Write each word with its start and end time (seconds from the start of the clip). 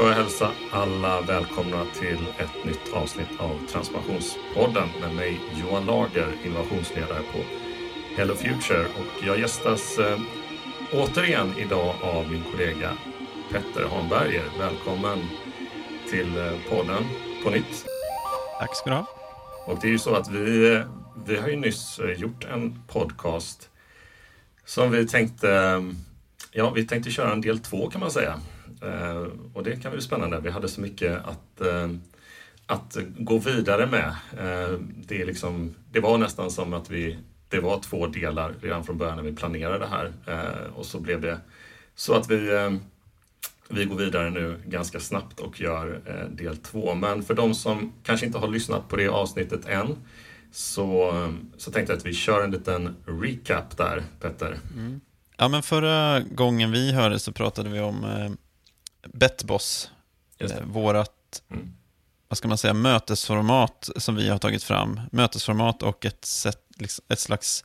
får 0.00 0.08
jag 0.08 0.16
hälsa 0.16 0.50
alla 0.72 1.20
välkomna 1.20 1.84
till 2.00 2.26
ett 2.38 2.64
nytt 2.64 2.92
avsnitt 2.92 3.28
av 3.38 3.66
Transformationspodden 3.68 4.88
med 5.00 5.14
mig 5.14 5.40
Johan 5.60 5.86
Lager, 5.86 6.32
innovationsledare 6.44 7.22
på 7.32 7.38
Hello 8.16 8.34
Future. 8.34 8.84
Och 8.84 9.26
jag 9.26 9.38
gästas 9.38 9.98
eh, 9.98 10.18
återigen 10.92 11.58
idag 11.58 11.94
av 12.02 12.30
min 12.30 12.42
kollega 12.50 12.92
Petter 13.52 13.88
Hanberger. 13.88 14.44
Välkommen 14.58 15.18
till 16.10 16.38
eh, 16.38 16.52
podden 16.70 17.04
på 17.44 17.50
nytt. 17.50 17.86
Tack 18.58 18.76
ska 18.76 18.90
du 18.90 18.96
ha. 18.96 19.06
Och 19.66 19.78
det 19.80 19.86
är 19.86 19.92
ju 19.92 19.98
så 19.98 20.14
att 20.14 20.30
vi, 20.30 20.74
eh, 20.74 20.80
vi 21.26 21.36
har 21.36 21.48
ju 21.48 21.56
nyss 21.56 21.98
eh, 21.98 22.20
gjort 22.20 22.44
en 22.44 22.82
podcast 22.88 23.68
som 24.64 24.90
vi 24.90 25.06
tänkte, 25.06 25.82
ja 26.52 26.70
vi 26.70 26.86
tänkte 26.86 27.10
köra 27.10 27.32
en 27.32 27.40
del 27.40 27.58
två 27.58 27.90
kan 27.90 28.00
man 28.00 28.10
säga. 28.10 28.40
Eh, 28.82 29.26
och 29.52 29.64
det 29.64 29.82
kan 29.82 29.92
bli 29.92 30.00
spännande. 30.00 30.40
Vi 30.40 30.50
hade 30.50 30.68
så 30.68 30.80
mycket 30.80 31.24
att, 31.24 31.60
eh, 31.60 31.90
att 32.66 32.96
gå 33.18 33.38
vidare 33.38 33.86
med. 33.86 34.08
Eh, 34.38 34.78
det, 35.06 35.20
är 35.20 35.26
liksom, 35.26 35.74
det 35.92 36.00
var 36.00 36.18
nästan 36.18 36.50
som 36.50 36.74
att 36.74 36.90
vi, 36.90 37.18
det 37.48 37.60
var 37.60 37.80
två 37.80 38.06
delar 38.06 38.54
redan 38.60 38.84
från 38.84 38.98
början 38.98 39.16
när 39.16 39.24
vi 39.24 39.32
planerade 39.32 39.78
det 39.78 39.86
här. 39.86 40.12
Eh, 40.26 40.72
och 40.74 40.86
så 40.86 41.00
blev 41.00 41.20
det 41.20 41.40
så 41.94 42.14
att 42.14 42.30
vi, 42.30 42.54
eh, 42.54 42.72
vi 43.68 43.84
går 43.84 43.96
vidare 43.96 44.30
nu 44.30 44.62
ganska 44.66 45.00
snabbt 45.00 45.40
och 45.40 45.60
gör 45.60 46.00
eh, 46.06 46.28
del 46.36 46.56
två. 46.56 46.94
Men 46.94 47.22
för 47.22 47.34
de 47.34 47.54
som 47.54 47.92
kanske 48.02 48.26
inte 48.26 48.38
har 48.38 48.48
lyssnat 48.48 48.88
på 48.88 48.96
det 48.96 49.08
avsnittet 49.08 49.66
än 49.66 49.96
så, 50.52 51.12
så 51.56 51.70
tänkte 51.70 51.92
jag 51.92 51.98
att 51.98 52.06
vi 52.06 52.14
kör 52.14 52.44
en 52.44 52.50
liten 52.50 52.96
recap 53.06 53.76
där, 53.76 54.02
Petter. 54.20 54.58
Mm. 54.74 55.00
Ja, 55.36 55.48
men 55.48 55.62
förra 55.62 56.20
gången 56.20 56.72
vi 56.72 56.92
hörde 56.92 57.18
så 57.18 57.32
pratade 57.32 57.68
vi 57.68 57.80
om 57.80 58.04
Betboss, 59.02 59.90
eh, 60.38 60.60
vårat, 60.64 61.42
mm. 61.50 61.74
vad 62.28 62.38
ska 62.38 62.48
man 62.48 62.58
säga, 62.58 62.74
mötesformat 62.74 63.88
som 63.96 64.16
vi 64.16 64.28
har 64.28 64.38
tagit 64.38 64.62
fram. 64.62 65.00
Mötesformat 65.12 65.82
och 65.82 66.06
ett, 66.06 66.24
sätt, 66.24 66.62
liksom, 66.78 67.04
ett 67.08 67.18
slags 67.18 67.64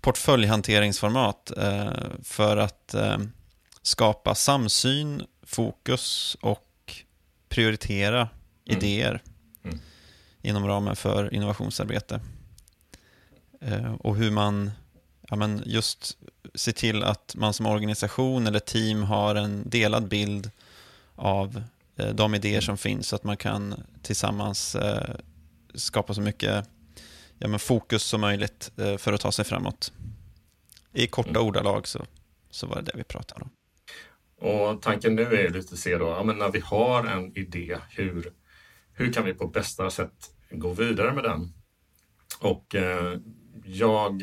portföljhanteringsformat 0.00 1.52
eh, 1.56 1.92
för 2.22 2.56
att 2.56 2.94
eh, 2.94 3.18
skapa 3.82 4.34
samsyn, 4.34 5.22
fokus 5.42 6.36
och 6.40 7.02
prioritera 7.48 8.18
mm. 8.18 8.28
idéer 8.64 9.22
mm. 9.64 9.78
inom 10.42 10.66
ramen 10.66 10.96
för 10.96 11.34
innovationsarbete. 11.34 12.20
Eh, 13.60 13.94
och 13.94 14.16
hur 14.16 14.30
man 14.30 14.70
ja, 15.30 15.36
men 15.36 15.62
just 15.66 16.18
se 16.54 16.72
till 16.72 17.02
att 17.04 17.34
man 17.36 17.54
som 17.54 17.66
organisation 17.66 18.46
eller 18.46 18.58
team 18.58 19.02
har 19.02 19.34
en 19.34 19.70
delad 19.70 20.08
bild 20.08 20.50
av 21.14 21.62
eh, 21.96 22.08
de 22.08 22.34
idéer 22.34 22.60
som 22.60 22.76
finns 22.76 23.08
så 23.08 23.16
att 23.16 23.24
man 23.24 23.36
kan 23.36 23.74
tillsammans 24.02 24.74
eh, 24.74 25.14
skapa 25.74 26.14
så 26.14 26.20
mycket 26.20 26.68
ja, 27.38 27.48
men 27.48 27.58
fokus 27.58 28.02
som 28.02 28.20
möjligt 28.20 28.72
eh, 28.76 28.96
för 28.96 29.12
att 29.12 29.20
ta 29.20 29.32
sig 29.32 29.44
framåt. 29.44 29.92
I 30.92 31.06
korta 31.06 31.30
mm. 31.30 31.42
ordalag 31.42 31.86
så, 31.88 32.04
så 32.50 32.66
var 32.66 32.76
det 32.76 32.82
det 32.82 32.92
vi 32.94 33.04
pratade 33.04 33.40
om. 33.42 33.50
Och 34.48 34.82
tanken 34.82 35.14
nu 35.14 35.22
är 35.22 35.50
lite 35.50 35.74
att 35.74 35.78
se 35.78 35.98
då, 35.98 36.06
ja, 36.06 36.22
men 36.22 36.38
när 36.38 36.50
vi 36.50 36.60
har 36.60 37.04
en 37.04 37.38
idé, 37.38 37.78
hur, 37.90 38.32
hur 38.92 39.12
kan 39.12 39.24
vi 39.24 39.34
på 39.34 39.46
bästa 39.46 39.90
sätt 39.90 40.30
gå 40.50 40.72
vidare 40.72 41.12
med 41.12 41.24
den? 41.24 41.52
Och 42.40 42.74
eh, 42.74 43.18
jag 43.64 44.22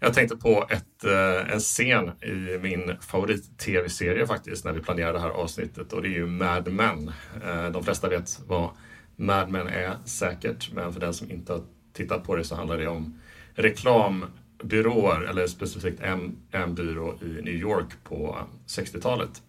jag 0.00 0.14
tänkte 0.14 0.36
på 0.36 0.66
ett, 0.70 1.04
eh, 1.04 1.52
en 1.52 1.60
scen 1.60 2.10
i 2.22 2.58
min 2.62 2.96
favorit-tv-serie 3.00 4.26
faktiskt 4.26 4.64
när 4.64 4.72
vi 4.72 4.80
planerade 4.80 5.12
det 5.12 5.22
här 5.22 5.30
avsnittet 5.30 5.92
och 5.92 6.02
det 6.02 6.08
är 6.08 6.12
ju 6.12 6.26
Mad 6.26 6.72
Men. 6.72 7.12
Eh, 7.46 7.70
de 7.70 7.84
flesta 7.84 8.08
vet 8.08 8.40
vad 8.46 8.70
Mad 9.16 9.50
Men 9.50 9.66
är 9.66 9.96
säkert, 10.04 10.72
men 10.72 10.92
för 10.92 11.00
den 11.00 11.14
som 11.14 11.30
inte 11.30 11.52
har 11.52 11.62
tittat 11.92 12.24
på 12.24 12.36
det 12.36 12.44
så 12.44 12.54
handlar 12.54 12.78
det 12.78 12.86
om 12.86 13.20
reklambyråer, 13.54 15.22
eller 15.22 15.46
specifikt 15.46 16.00
en, 16.00 16.36
en 16.50 16.74
byrå 16.74 17.14
i 17.22 17.42
New 17.42 17.54
York 17.54 18.04
på 18.04 18.38
60-talet. 18.66 19.42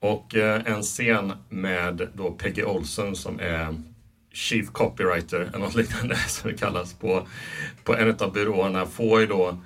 Och 0.00 0.34
eh, 0.34 0.62
en 0.66 0.82
scen 0.82 1.32
med 1.48 2.08
då 2.14 2.30
Peggy 2.30 2.62
Olson 2.62 3.16
som 3.16 3.40
är 3.40 3.74
Chief 4.32 4.70
Copywriter, 4.72 5.40
eller 5.40 5.58
något 5.58 5.74
liknande 5.74 6.16
som 6.28 6.50
det 6.50 6.56
kallas, 6.56 6.94
på, 6.94 7.26
på 7.84 7.96
en 7.96 8.16
av 8.20 8.32
byråerna 8.32 8.86
får 8.86 9.20
ju 9.20 9.26
då 9.26 9.58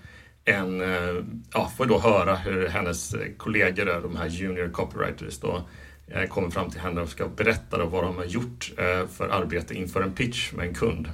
en, 0.45 0.81
eh, 0.81 1.25
ja, 1.53 1.73
får 1.77 1.87
då 1.87 1.99
höra 1.99 2.37
hur 2.37 2.69
hennes 2.69 3.15
kollegor, 3.37 4.03
de 4.03 4.17
här 4.17 4.29
junior 4.29 4.69
copywriters, 4.69 5.39
då, 5.39 5.63
eh, 6.07 6.29
kommer 6.29 6.51
fram 6.51 6.71
till 6.71 6.81
henne 6.81 7.01
och 7.01 7.09
ska 7.09 7.29
berätta 7.29 7.79
då 7.79 7.87
vad 7.87 8.05
de 8.05 8.17
har 8.17 8.25
gjort 8.25 8.73
eh, 8.79 9.09
för 9.09 9.29
arbete 9.29 9.75
inför 9.75 10.03
en 10.03 10.13
pitch 10.13 10.53
med 10.53 10.69
en 10.69 10.75
kund. 10.75 11.09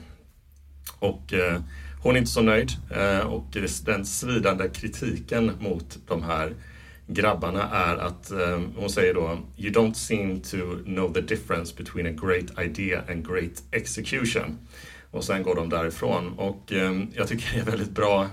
Och 0.98 1.34
hon 2.02 2.14
är 2.14 2.18
inte 2.18 2.30
så 2.30 2.42
nöjd 2.42 2.70
och 3.24 3.56
den 3.84 4.06
svidande 4.06 4.68
kritiken 4.68 5.52
mot 5.60 5.98
de 6.06 6.22
här 6.22 6.54
grabbarna 7.08 7.62
är 7.62 7.96
att 7.96 8.30
eh, 8.30 8.60
hon 8.76 8.90
säger 8.90 9.14
då 9.14 9.38
You 9.56 9.72
don't 9.72 9.94
seem 9.94 10.40
to 10.40 10.56
know 10.84 11.12
the 11.12 11.20
difference 11.20 11.74
between 11.76 12.06
a 12.06 12.16
great 12.26 12.66
idea 12.66 13.02
and 13.08 13.28
great 13.28 13.62
execution. 13.70 14.58
Och 15.10 15.24
sen 15.24 15.42
går 15.42 15.54
de 15.54 15.68
därifrån 15.68 16.32
och 16.38 16.72
eh, 16.72 17.02
jag 17.14 17.28
tycker 17.28 17.54
det 17.54 17.60
är 17.60 17.64
väldigt 17.64 17.90
bra 17.90 18.28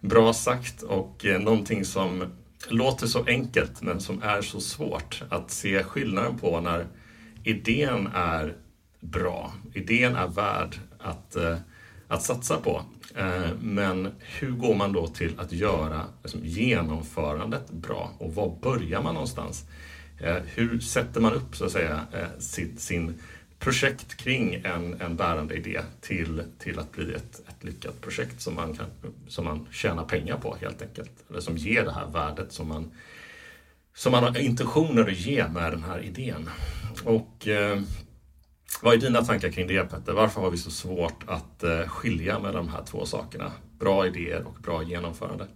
bra 0.00 0.32
sagt 0.32 0.82
och 0.82 1.24
uh, 1.24 1.38
någonting 1.38 1.84
som 1.84 2.24
låter 2.68 3.06
så 3.06 3.24
enkelt 3.24 3.82
men 3.82 4.00
som 4.00 4.22
är 4.22 4.42
så 4.42 4.60
svårt 4.60 5.22
att 5.28 5.50
se 5.50 5.82
skillnaden 5.82 6.38
på 6.38 6.60
när 6.60 6.86
idén 7.44 8.08
är 8.14 8.56
bra, 9.00 9.52
idén 9.74 10.16
är 10.16 10.28
värd 10.28 10.76
att, 10.98 11.36
uh, 11.36 11.56
att 12.08 12.22
satsa 12.22 12.56
på. 12.56 12.82
Eh, 13.16 13.50
men 13.60 14.12
hur 14.18 14.50
går 14.50 14.74
man 14.74 14.92
då 14.92 15.06
till 15.06 15.40
att 15.40 15.52
göra 15.52 16.04
liksom, 16.22 16.40
genomförandet 16.44 17.70
bra 17.70 18.12
och 18.18 18.34
var 18.34 18.58
börjar 18.62 19.02
man 19.02 19.14
någonstans? 19.14 19.64
Hur 20.44 20.80
sätter 20.80 21.20
man 21.20 21.32
upp 21.32 21.56
så 21.56 21.64
att 21.64 21.72
säga 21.72 22.00
sin, 22.38 22.78
sin 22.78 23.14
projekt 23.58 24.16
kring 24.16 24.54
en, 24.54 25.00
en 25.00 25.16
bärande 25.16 25.54
idé 25.54 25.80
till, 26.00 26.42
till 26.58 26.78
att 26.78 26.92
bli 26.92 27.14
ett, 27.14 27.40
ett 27.48 27.64
lyckat 27.64 28.00
projekt 28.00 28.40
som 28.40 28.54
man, 28.54 28.76
kan, 28.76 28.86
som 29.28 29.44
man 29.44 29.66
tjänar 29.70 30.04
pengar 30.04 30.36
på 30.36 30.56
helt 30.60 30.82
enkelt. 30.82 31.10
Eller 31.30 31.40
som 31.40 31.56
ger 31.56 31.84
det 31.84 31.92
här 31.92 32.06
värdet 32.06 32.52
som 32.52 32.68
man, 32.68 32.90
som 33.94 34.12
man 34.12 34.22
har 34.22 34.38
intentioner 34.38 35.02
att 35.02 35.18
ge 35.18 35.48
med 35.48 35.72
den 35.72 35.82
här 35.82 36.00
idén. 36.00 36.50
Och 37.04 37.48
eh, 37.48 37.80
vad 38.82 38.94
är 38.94 38.98
dina 38.98 39.24
tankar 39.24 39.50
kring 39.50 39.66
det 39.66 39.84
Petter? 39.84 40.12
Varför 40.12 40.40
har 40.40 40.50
vi 40.50 40.56
så 40.56 40.70
svårt 40.70 41.24
att 41.26 41.62
eh, 41.62 41.80
skilja 41.88 42.38
med 42.38 42.54
de 42.54 42.68
här 42.68 42.82
två 42.84 43.06
sakerna? 43.06 43.52
Bra 43.78 44.06
idéer 44.06 44.42
och 44.46 44.54
bra 44.54 44.82
genomförande. 44.82 45.46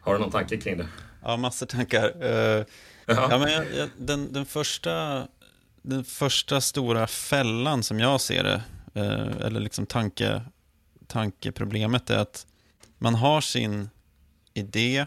Har 0.00 0.12
du 0.14 0.20
någon 0.20 0.30
tanke 0.30 0.56
kring 0.56 0.76
det? 0.78 0.88
Ja, 1.22 1.36
massor 1.36 1.66
tankar. 1.66 2.24
Uh, 2.24 2.64
ja, 3.06 3.38
men 3.38 3.52
jag, 3.52 3.64
jag, 3.74 3.88
den, 3.96 4.32
den 4.32 4.46
första 4.46 5.26
den 5.82 6.04
första 6.04 6.60
stora 6.60 7.06
fällan 7.06 7.82
som 7.82 8.00
jag 8.00 8.20
ser 8.20 8.44
det, 8.44 8.62
eh, 8.94 9.46
eller 9.46 9.60
liksom 9.60 9.86
tanke, 9.86 10.42
tankeproblemet 11.06 12.10
är 12.10 12.18
att 12.18 12.46
man 12.98 13.14
har 13.14 13.40
sin 13.40 13.90
idé 14.54 15.06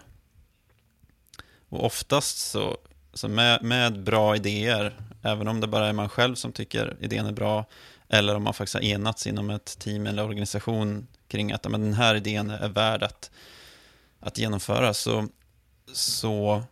och 1.69 1.85
oftast 1.85 2.37
så, 2.37 2.77
så 3.13 3.27
med, 3.27 3.63
med 3.63 4.03
bra 4.03 4.35
idéer, 4.35 4.93
även 5.23 5.47
om 5.47 5.61
det 5.61 5.67
bara 5.67 5.87
är 5.87 5.93
man 5.93 6.09
själv 6.09 6.35
som 6.35 6.51
tycker 6.51 6.97
idén 6.99 7.25
är 7.25 7.31
bra, 7.31 7.65
eller 8.09 8.35
om 8.35 8.43
man 8.43 8.53
faktiskt 8.53 8.73
har 8.73 8.81
enats 8.81 9.27
inom 9.27 9.49
ett 9.49 9.79
team 9.79 10.07
eller 10.07 10.23
organisation 10.23 11.07
kring 11.27 11.51
att 11.51 11.69
men 11.69 11.81
den 11.81 11.93
här 11.93 12.15
idén 12.15 12.49
är 12.49 12.69
värd 12.69 13.03
att, 13.03 13.31
att 14.19 14.37
genomföra, 14.37 14.93
så, 14.93 15.27
så 15.93 16.63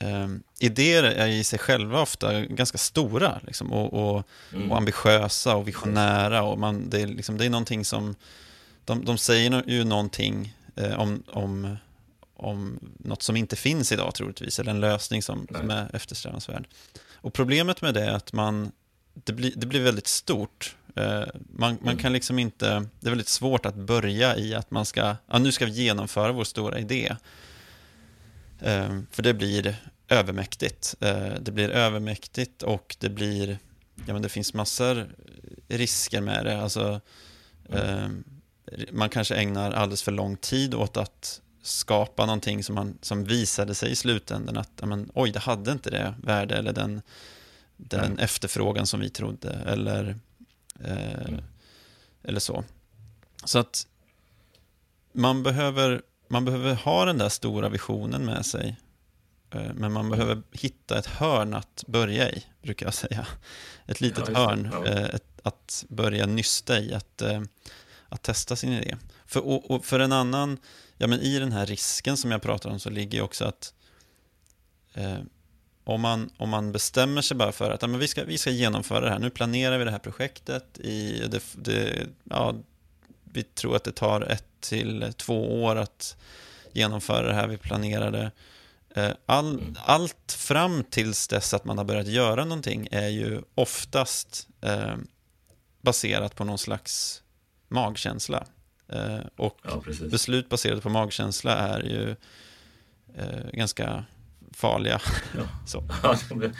eh, 0.00 0.28
idéer 0.58 1.02
är 1.02 1.26
i 1.26 1.44
sig 1.44 1.58
själva 1.58 2.00
ofta 2.00 2.40
ganska 2.40 2.78
stora 2.78 3.40
liksom, 3.46 3.72
och, 3.72 3.92
och, 3.92 4.28
mm. 4.52 4.70
och, 4.70 4.76
ambitiösa 4.76 5.56
och 5.56 5.68
visionära. 5.68 6.42
Och 6.42 6.58
man, 6.58 6.90
det, 6.90 7.00
är 7.00 7.06
liksom, 7.06 7.38
det 7.38 7.46
är 7.46 7.50
någonting 7.50 7.84
som, 7.84 8.14
de, 8.84 9.04
de 9.04 9.18
säger 9.18 9.62
ju 9.66 9.84
någonting 9.84 10.54
eh, 10.76 11.00
om, 11.00 11.22
om, 11.32 11.76
om 12.36 12.78
något 12.98 13.22
som 13.22 13.36
inte 13.36 13.56
finns 13.56 13.92
idag 13.92 14.14
troligtvis, 14.14 14.58
eller 14.58 14.70
en 14.70 14.80
lösning 14.80 15.22
som, 15.22 15.46
som 15.50 15.70
är 15.70 15.96
eftersträvansvärd. 15.96 16.66
Och 17.24 17.32
problemet 17.32 17.82
med 17.82 17.94
det 17.94 18.04
är 18.04 18.10
att 18.10 18.32
man, 18.32 18.72
det, 19.14 19.32
blir, 19.32 19.52
det 19.56 19.66
blir 19.66 19.80
väldigt 19.80 20.06
stort. 20.06 20.76
Eh, 20.96 21.24
man, 21.34 21.78
man 21.80 21.82
mm. 21.82 21.96
kan 21.96 22.12
liksom 22.12 22.38
inte, 22.38 22.86
det 23.00 23.06
är 23.06 23.10
väldigt 23.10 23.28
svårt 23.28 23.66
att 23.66 23.74
börja 23.74 24.36
i 24.36 24.54
att 24.54 24.70
man 24.70 24.86
ska, 24.86 25.16
ja, 25.26 25.38
nu 25.38 25.52
ska 25.52 25.66
vi 25.66 25.72
genomföra 25.72 26.32
vår 26.32 26.44
stora 26.44 26.78
idé. 26.78 27.16
Eh, 28.60 29.00
för 29.10 29.22
det 29.22 29.34
blir 29.34 29.76
övermäktigt. 30.08 30.94
Eh, 31.00 31.32
det 31.40 31.52
blir 31.52 31.68
övermäktigt 31.68 32.62
och 32.62 32.96
det 33.00 33.08
blir, 33.08 33.58
ja 34.06 34.12
men 34.12 34.22
det 34.22 34.28
finns 34.28 34.54
massor 34.54 35.08
risker 35.68 36.20
med 36.20 36.44
det. 36.44 36.62
Alltså, 36.62 37.00
mm. 37.70 38.24
man 38.92 39.08
kanske 39.08 39.34
ägnar 39.34 39.72
alldeles 39.72 40.02
för 40.02 40.12
lång 40.12 40.36
tid 40.36 40.74
åt 40.74 40.96
att 40.96 41.40
skapa 41.64 42.26
någonting 42.26 42.64
som, 42.64 42.74
man, 42.74 42.98
som 43.02 43.24
visade 43.24 43.74
sig 43.74 43.90
i 43.90 43.96
slutändan 43.96 44.56
att 44.56 44.82
men, 44.82 45.10
oj, 45.14 45.30
det 45.30 45.38
hade 45.38 45.72
inte 45.72 45.90
det 45.90 46.14
värde 46.22 46.56
eller 46.56 46.72
den, 46.72 47.02
den 47.76 48.04
mm. 48.04 48.18
efterfrågan 48.18 48.86
som 48.86 49.00
vi 49.00 49.10
trodde 49.10 49.52
eller, 49.66 50.18
eh, 50.80 51.28
mm. 51.28 51.40
eller 52.22 52.40
så. 52.40 52.64
Så 53.44 53.58
att 53.58 53.86
man 55.12 55.42
behöver, 55.42 56.02
man 56.28 56.44
behöver 56.44 56.74
ha 56.74 57.04
den 57.04 57.18
där 57.18 57.28
stora 57.28 57.68
visionen 57.68 58.24
med 58.24 58.46
sig. 58.46 58.76
Eh, 59.50 59.72
men 59.74 59.92
man 59.92 60.10
behöver 60.10 60.42
hitta 60.52 60.98
ett 60.98 61.06
hörn 61.06 61.54
att 61.54 61.84
börja 61.86 62.30
i, 62.30 62.44
brukar 62.62 62.86
jag 62.86 62.94
säga. 62.94 63.26
Ett 63.86 64.00
litet 64.00 64.28
ja, 64.28 64.34
hörn 64.34 64.68
ja. 64.72 64.86
Eh, 64.86 65.04
ett, 65.04 65.40
att 65.42 65.84
börja 65.88 66.26
nysta 66.26 66.78
i, 66.78 66.94
att, 66.94 67.22
eh, 67.22 67.42
att 68.14 68.22
testa 68.22 68.56
sin 68.56 68.72
idé. 68.72 68.96
För, 69.26 69.46
och, 69.46 69.70
och 69.70 69.84
för 69.84 70.00
en 70.00 70.12
annan, 70.12 70.58
ja 70.98 71.06
men 71.06 71.20
i 71.20 71.38
den 71.38 71.52
här 71.52 71.66
risken 71.66 72.16
som 72.16 72.30
jag 72.30 72.42
pratar 72.42 72.70
om 72.70 72.80
så 72.80 72.90
ligger 72.90 73.18
ju 73.18 73.24
också 73.24 73.44
att 73.44 73.74
eh, 74.94 75.18
om, 75.84 76.00
man, 76.00 76.30
om 76.36 76.48
man 76.48 76.72
bestämmer 76.72 77.22
sig 77.22 77.36
bara 77.36 77.52
för 77.52 77.70
att 77.70 77.82
ja, 77.82 77.88
men 77.88 78.00
vi, 78.00 78.08
ska, 78.08 78.24
vi 78.24 78.38
ska 78.38 78.50
genomföra 78.50 79.00
det 79.00 79.10
här, 79.10 79.18
nu 79.18 79.30
planerar 79.30 79.78
vi 79.78 79.84
det 79.84 79.90
här 79.90 79.98
projektet 79.98 80.78
i, 80.78 81.22
det, 81.28 81.42
det, 81.52 82.06
ja, 82.24 82.54
vi 83.24 83.42
tror 83.42 83.76
att 83.76 83.84
det 83.84 83.92
tar 83.92 84.20
ett 84.20 84.44
till 84.60 85.12
två 85.16 85.64
år 85.64 85.76
att 85.76 86.16
genomföra 86.72 87.26
det 87.26 87.34
här, 87.34 87.46
vi 87.46 87.56
planerar 87.56 88.10
det. 88.10 88.30
Eh, 88.96 89.12
all, 89.26 89.58
mm. 89.58 89.76
allt 89.84 90.32
fram 90.38 90.84
tills 90.84 91.28
dess 91.28 91.54
att 91.54 91.64
man 91.64 91.78
har 91.78 91.84
börjat 91.84 92.06
göra 92.06 92.44
någonting 92.44 92.88
är 92.90 93.08
ju 93.08 93.42
oftast 93.54 94.48
eh, 94.60 94.96
baserat 95.80 96.34
på 96.34 96.44
någon 96.44 96.58
slags 96.58 97.22
magkänsla. 97.74 98.44
Eh, 98.88 99.18
och 99.36 99.58
ja, 99.62 99.82
beslut 100.10 100.48
baserade 100.48 100.80
på 100.80 100.88
magkänsla 100.88 101.52
är 101.52 101.80
ju 101.82 102.16
eh, 103.16 103.50
ganska 103.52 104.04
farliga. 104.52 105.00
Ja, 105.36 105.42
så. 105.66 105.84
ja 106.02 106.16
de, 106.28 106.38
blir, 106.38 106.52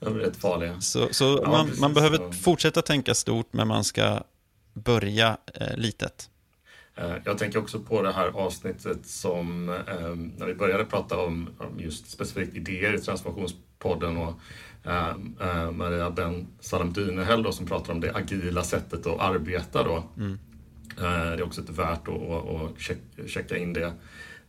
de 0.00 0.14
blir 0.14 0.24
rätt 0.24 0.36
farliga. 0.36 0.80
Så, 0.80 1.08
så 1.10 1.40
ja, 1.42 1.50
man, 1.50 1.70
man, 1.80 1.94
behöver 1.94 2.32
fortsätta 2.32 2.82
tänka 2.82 3.14
stort, 3.14 3.52
men 3.52 3.68
man 3.68 3.84
ska 3.84 4.22
börja 4.74 5.36
eh, 5.54 5.76
litet. 5.76 6.30
Eh, 6.96 7.14
jag 7.24 7.38
tänker 7.38 7.58
också 7.58 7.80
på 7.80 8.02
det 8.02 8.12
här 8.12 8.26
avsnittet 8.26 9.06
som 9.06 9.68
eh, 9.68 10.14
när 10.36 10.46
vi 10.46 10.54
började 10.54 10.84
prata 10.84 11.18
om, 11.18 11.50
just 11.78 12.10
specifikt 12.10 12.54
idéer 12.54 12.94
i 12.94 12.98
Transformationspodden 12.98 14.16
och 14.16 14.40
eh, 14.84 15.70
Maria 15.70 16.10
Ben 16.10 16.46
Salam 16.60 16.92
Dynehäll 16.92 17.52
som 17.52 17.66
pratar 17.66 17.92
om 17.92 18.00
det 18.00 18.14
agila 18.14 18.62
sättet 18.62 19.06
att 19.06 19.20
arbeta 19.20 19.82
då. 19.82 20.04
Mm. 20.16 20.38
Det 20.96 21.06
är 21.06 21.42
också 21.42 21.60
ett 21.60 21.70
värt 21.70 22.08
att, 22.08 23.30
checka 23.30 23.56
in 23.56 23.72
det, 23.72 23.92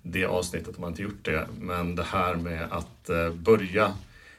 det 0.02 0.26
avsnittet 0.26 0.76
om 0.76 0.82
man 0.82 0.90
inte 0.90 1.02
gjort 1.02 1.26
det. 1.26 1.48
Men 1.60 1.96
det 1.96 2.04
här 2.04 2.36
med 2.36 2.68
att 2.72 3.10
börja 3.34 3.94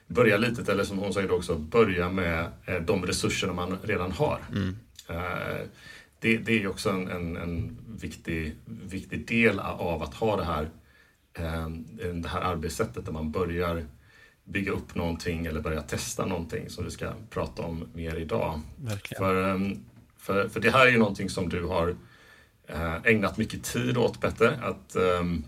börja 0.08 0.36
litet, 0.36 0.68
eller 0.68 0.84
som 0.84 0.98
hon 0.98 1.14
säger 1.14 1.30
också, 1.30 1.54
börja 1.54 2.10
med 2.10 2.50
de 2.86 3.06
resurserna 3.06 3.52
man 3.52 3.78
redan 3.82 4.12
har. 4.12 4.40
Mm 4.52 4.76
det, 6.20 6.38
det 6.38 6.62
är 6.62 6.66
också 6.66 6.90
en, 6.90 7.08
en, 7.08 7.36
en, 7.36 7.78
viktig, 8.00 8.54
viktig 8.64 9.26
del 9.26 9.58
av 9.60 10.02
att 10.02 10.14
ha 10.14 10.36
det 10.36 10.44
här, 10.44 10.70
eh, 11.34 11.68
det 12.12 12.28
här 12.28 12.40
arbetssättet 12.40 13.04
där 13.04 13.12
man 13.12 13.30
börjar 13.30 13.84
bygga 14.44 14.72
upp 14.72 14.94
någonting 14.94 15.46
eller 15.46 15.60
börja 15.60 15.82
testa 15.82 16.26
någonting 16.26 16.70
som 16.70 16.84
vi 16.84 16.90
ska 16.90 17.12
prata 17.30 17.62
om 17.62 17.88
mer 17.92 18.16
idag. 18.16 18.60
För, 19.16 19.50
ehm, 19.50 19.84
för, 20.26 20.48
för 20.48 20.60
det 20.60 20.70
här 20.70 20.86
är 20.86 20.90
ju 20.90 20.98
någonting 20.98 21.30
som 21.30 21.48
du 21.48 21.64
har 21.64 21.96
eh, 22.68 22.96
ägnat 23.04 23.38
mycket 23.38 23.64
tid 23.64 23.96
åt 23.96 24.20
Petter, 24.20 24.58
att, 24.62 24.96
ehm, 24.96 25.44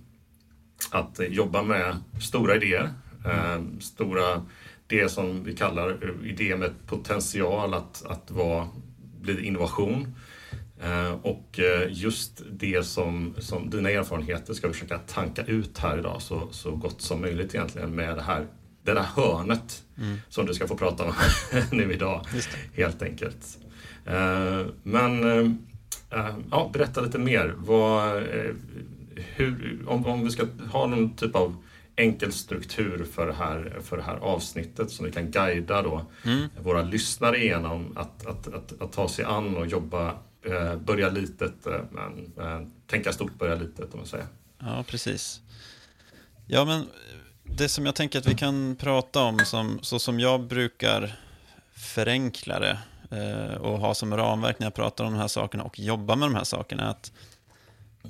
att 0.90 1.20
jobba 1.28 1.62
med 1.62 1.96
stora 2.20 2.56
idéer, 2.56 2.90
mm. 3.25 3.80
stora, 3.80 4.46
det 4.86 5.08
som 5.08 5.44
vi 5.44 5.56
kallar 5.56 5.98
idéer 6.25 6.56
med 6.56 6.70
potential 6.86 7.75
att, 7.75 8.04
att 8.06 8.30
vara, 8.30 8.69
bli 9.20 9.46
innovation. 9.46 10.14
Eh, 10.82 11.12
och 11.12 11.58
eh, 11.58 11.88
just 11.90 12.42
det 12.50 12.86
som, 12.86 13.34
som 13.38 13.70
dina 13.70 13.90
erfarenheter 13.90 14.54
ska 14.54 14.66
vi 14.66 14.75
försöka 14.75 14.98
tanka 14.98 15.42
ut 15.42 15.78
här 15.78 15.98
idag 15.98 16.22
så, 16.22 16.48
så 16.50 16.76
gott 16.76 17.00
som 17.00 17.20
möjligt 17.20 17.54
egentligen 17.54 17.94
med 17.94 18.16
det 18.16 18.22
här, 18.22 18.46
det 18.82 18.92
där 18.92 19.06
hörnet 19.16 19.82
mm. 19.98 20.19
som 20.28 20.46
du 20.46 20.54
ska 20.54 20.69
få 20.69 20.76
prata 20.76 21.04
om 21.04 21.12
nu 21.72 21.92
idag. 21.92 22.26
Helt 22.75 23.02
enkelt. 23.02 23.58
Eh, 24.08 24.66
men 24.82 25.69
ja, 26.50 26.70
berätta 26.72 27.00
lite 27.00 27.19
mer. 27.19 27.55
Vad, 27.56 28.22
hur, 29.14 29.84
om, 29.87 30.06
om 30.06 30.25
vi 30.25 30.31
ska 30.31 30.46
ha 30.72 30.87
någon 30.87 31.16
typ 31.16 31.37
av 31.37 31.56
enkel 31.96 32.32
struktur 32.32 33.06
för 33.12 33.26
det 33.26 33.32
här, 33.32 33.78
för 33.82 33.96
det 33.96 34.02
här 34.02 34.16
avsnittet 34.16 34.90
som 34.90 35.06
vi 35.06 35.12
kan 35.12 35.31
guida 35.31 35.82
då 35.82 36.06
mm. 36.25 36.49
våra 36.62 36.82
lyssnare 36.82 37.38
igenom 37.38 37.96
att, 37.96 38.26
att, 38.26 38.55
att, 38.55 38.82
att, 38.82 38.93
ta 38.93 39.08
sig 39.08 39.25
an 39.25 39.56
och 39.56 39.66
jobba 39.66 40.14
Eh, 40.43 40.76
börja 40.76 41.11
litet, 41.11 41.66
eh, 41.66 41.81
men 41.90 42.32
eh, 42.38 42.66
tänka 42.87 43.12
stort, 43.12 43.38
börja 43.38 43.54
litet 43.54 43.93
om 43.93 43.99
man 43.99 44.06
säger. 44.06 44.26
Ja, 44.58 44.84
precis. 44.88 45.40
Ja, 46.46 46.64
men 46.64 46.87
det 47.44 47.69
som 47.69 47.87
jag 47.87 47.94
tänker 47.94 48.19
att 48.19 48.26
vi 48.26 48.34
kan 48.34 48.76
prata 48.76 49.22
om, 49.22 49.38
som, 49.38 49.78
så 49.82 49.99
som 49.99 50.20
jag 50.20 50.46
brukar 50.46 51.20
förenkla 51.75 52.61
det 52.61 52.78
och 53.60 53.78
ha 53.78 53.94
som 53.94 54.16
ramverk 54.16 54.58
när 54.58 54.66
jag 54.66 54.75
pratar 54.75 55.05
om 55.05 55.12
de 55.12 55.19
här 55.19 55.28
sakerna 55.28 55.64
och 55.64 55.78
jobba 55.78 56.16
med 56.16 56.28
de 56.28 56.34
här 56.34 56.44
sakerna, 56.44 56.82
är 56.82 56.90
att, 56.90 57.12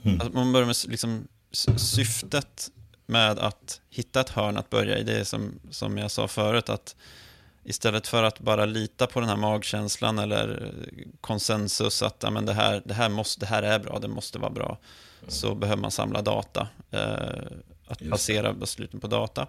mm. 0.05 0.21
att 0.21 0.33
man 0.33 0.53
börjar 0.53 0.67
med 0.67 0.77
liksom, 0.89 1.29
syftet 1.77 2.71
med 3.07 3.39
att 3.39 3.81
hitta 3.91 4.21
ett 4.21 4.31
hörn 4.31 4.57
att 4.57 4.71
börja 4.71 4.99
i. 4.99 5.03
Det 5.03 5.21
är 5.21 5.25
som, 5.25 5.61
som 5.71 5.99
jag 5.99 6.11
sa 6.11 6.29
förut, 6.29 6.69
att 6.69 6.97
Istället 7.65 8.07
för 8.07 8.23
att 8.23 8.41
bara 8.41 8.65
lita 8.65 9.07
på 9.07 9.21
den 9.21 9.29
här 9.29 9.37
magkänslan 9.37 10.19
eller 10.19 10.75
konsensus 11.21 12.03
att 12.03 12.17
ja, 12.23 12.31
men 12.31 12.47
det, 12.47 12.53
här, 12.53 12.83
det, 12.85 12.95
här 12.95 13.09
måste, 13.09 13.41
det 13.41 13.47
här 13.47 13.63
är 13.63 13.79
bra, 13.79 13.99
det 13.99 14.09
måste 14.09 14.39
vara 14.39 14.51
bra, 14.51 14.79
mm. 15.21 15.31
så 15.31 15.55
behöver 15.55 15.83
man 15.83 15.91
samla 15.91 16.23
data. 16.23 16.69
Eh, 16.91 17.43
att 17.89 18.03
basera 18.03 18.53
besluten 18.53 19.01
på 19.01 19.07
data. 19.07 19.47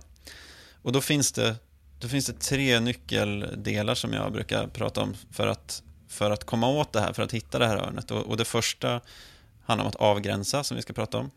Och 0.82 0.92
då 0.92 1.02
finns, 1.02 1.32
det, 1.32 1.56
då 2.00 2.08
finns 2.08 2.26
det 2.26 2.40
tre 2.40 2.80
nyckeldelar 2.80 3.96
som 3.96 4.14
jag 4.14 4.32
brukar 4.32 4.68
prata 4.68 5.02
om 5.02 5.16
för 5.32 5.48
att, 5.48 5.84
för 6.08 6.32
att 6.32 6.44
komma 6.44 6.68
åt 6.68 6.94
det 6.94 7.00
här, 7.02 7.14
för 7.14 7.24
att 7.24 7.32
hitta 7.32 7.60
det 7.60 7.68
här 7.68 7.78
hörnet. 7.78 8.12
Och, 8.12 8.26
och 8.26 8.38
det 8.38 8.46
första 8.46 9.02
handlar 9.66 9.86
om 9.86 9.90
att 9.90 9.96
avgränsa, 9.96 10.64
som 10.64 10.76
vi 10.76 10.82
ska 10.82 10.94
prata 10.94 11.18
om, 11.18 11.32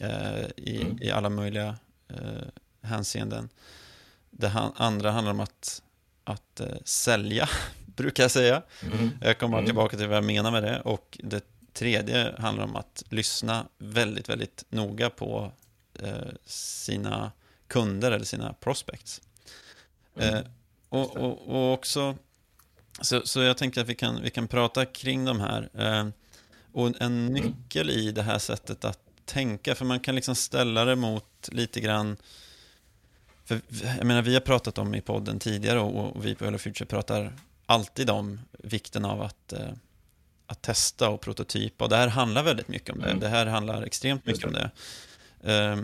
eh, 0.00 0.46
i, 0.56 0.82
mm. 0.82 1.02
i 1.02 1.10
alla 1.10 1.28
möjliga 1.28 1.76
eh, 2.08 2.88
hänseenden. 2.88 3.48
Det 4.30 4.52
andra 4.76 5.10
handlar 5.10 5.32
om 5.32 5.40
att 5.40 5.82
att 6.26 6.60
eh, 6.60 6.76
sälja, 6.84 7.48
brukar 7.86 8.24
jag 8.24 8.30
säga. 8.30 8.62
Mm. 8.82 9.10
Jag 9.20 9.38
kommer 9.38 9.56
mm. 9.56 9.66
tillbaka 9.66 9.96
till 9.96 10.08
vad 10.08 10.16
jag 10.16 10.24
menar 10.24 10.50
med 10.50 10.62
det. 10.62 10.80
Och 10.80 11.18
det 11.22 11.44
tredje 11.72 12.34
handlar 12.38 12.64
om 12.64 12.76
att 12.76 13.04
lyssna 13.08 13.66
väldigt, 13.78 14.28
väldigt 14.28 14.64
noga 14.68 15.10
på 15.10 15.52
eh, 16.02 16.12
sina 16.44 17.32
kunder 17.66 18.12
eller 18.12 18.24
sina 18.24 18.52
prospects. 18.52 19.22
Mm. 20.16 20.34
Eh, 20.34 20.42
och, 20.88 21.16
och, 21.16 21.48
och, 21.48 21.72
också, 21.72 22.16
så, 23.00 23.26
så 23.26 23.40
jag 23.40 23.56
tänker 23.56 23.80
att 23.80 23.88
vi 23.88 23.94
kan, 23.94 24.22
vi 24.22 24.30
kan 24.30 24.48
prata 24.48 24.86
kring 24.86 25.24
de 25.24 25.40
här. 25.40 25.68
Eh, 25.74 26.08
och 26.72 27.00
en 27.00 27.26
nyckel 27.26 27.90
i 27.90 28.12
det 28.12 28.22
här 28.22 28.38
sättet 28.38 28.84
att 28.84 28.98
tänka, 29.24 29.74
för 29.74 29.84
man 29.84 30.00
kan 30.00 30.14
liksom 30.14 30.34
ställa 30.34 30.84
det 30.84 30.96
mot 30.96 31.48
lite 31.52 31.80
grann 31.80 32.16
för, 33.46 33.60
jag 33.98 34.06
menar, 34.06 34.22
vi 34.22 34.34
har 34.34 34.40
pratat 34.40 34.78
om 34.78 34.94
i 34.94 35.00
podden 35.00 35.38
tidigare 35.38 35.80
och, 35.80 36.16
och 36.16 36.24
vi 36.24 36.34
på 36.34 36.44
Hello 36.44 36.58
Future 36.58 36.86
pratar 36.86 37.32
alltid 37.66 38.10
om 38.10 38.40
vikten 38.52 39.04
av 39.04 39.22
att, 39.22 39.52
eh, 39.52 39.68
att 40.46 40.62
testa 40.62 41.10
och 41.10 41.20
prototypa. 41.20 41.84
Och 41.84 41.90
det 41.90 41.96
här 41.96 42.08
handlar 42.08 42.42
väldigt 42.42 42.68
mycket 42.68 42.90
om 42.90 43.00
det. 43.00 43.06
Mm. 43.06 43.20
Det 43.20 43.28
här 43.28 43.46
handlar 43.46 43.82
extremt 43.82 44.26
mycket 44.26 44.44
om 44.44 44.52
det. 44.52 44.70
Eh, 45.52 45.76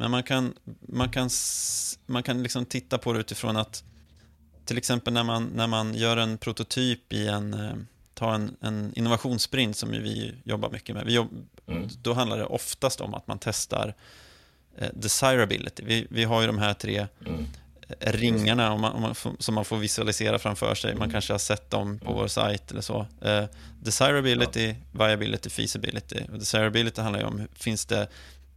men 0.00 0.10
man 0.10 0.22
kan, 0.22 0.54
man 0.80 1.08
kan, 1.10 1.30
man 2.06 2.22
kan 2.22 2.42
liksom 2.42 2.66
titta 2.66 2.98
på 2.98 3.12
det 3.12 3.20
utifrån 3.20 3.56
att 3.56 3.84
till 4.64 4.78
exempel 4.78 5.12
när 5.12 5.24
man, 5.24 5.44
när 5.54 5.66
man 5.66 5.94
gör 5.94 6.16
en 6.16 6.38
prototyp 6.38 7.12
i 7.12 7.28
en, 7.28 7.54
eh, 7.54 7.72
ta 8.14 8.34
en, 8.34 8.56
en 8.60 8.92
innovationssprint 8.94 9.76
som 9.76 9.90
vi 9.90 10.34
jobbar 10.44 10.70
mycket 10.70 10.96
med. 10.96 11.06
Vi 11.06 11.14
jobb, 11.14 11.46
mm. 11.66 11.88
Då 12.02 12.12
handlar 12.12 12.38
det 12.38 12.44
oftast 12.44 13.00
om 13.00 13.14
att 13.14 13.26
man 13.26 13.38
testar 13.38 13.94
Eh, 14.80 14.88
desirability. 14.94 15.82
Vi, 15.86 16.06
vi 16.10 16.24
har 16.24 16.40
ju 16.40 16.46
de 16.46 16.58
här 16.58 16.74
tre 16.74 17.06
mm. 17.26 17.46
ringarna 18.00 18.72
om 18.72 18.80
man, 18.80 18.92
om 18.92 19.02
man, 19.02 19.14
som 19.38 19.54
man 19.54 19.64
får 19.64 19.76
visualisera 19.76 20.38
framför 20.38 20.74
sig. 20.74 20.94
Man 20.94 21.02
mm. 21.02 21.12
kanske 21.12 21.32
har 21.32 21.38
sett 21.38 21.70
dem 21.70 21.98
på 21.98 22.10
mm. 22.10 22.18
vår 22.18 22.28
sajt 22.28 22.70
eller 22.70 22.80
så. 22.80 23.06
Eh, 23.22 23.44
desirability, 23.80 24.66
ja. 24.66 25.06
viability, 25.06 25.50
feasibility. 25.50 26.24
Och 26.32 26.38
desirability 26.38 27.00
handlar 27.00 27.20
ju 27.20 27.26
om, 27.26 27.48
finns 27.54 27.86
det, 27.86 28.08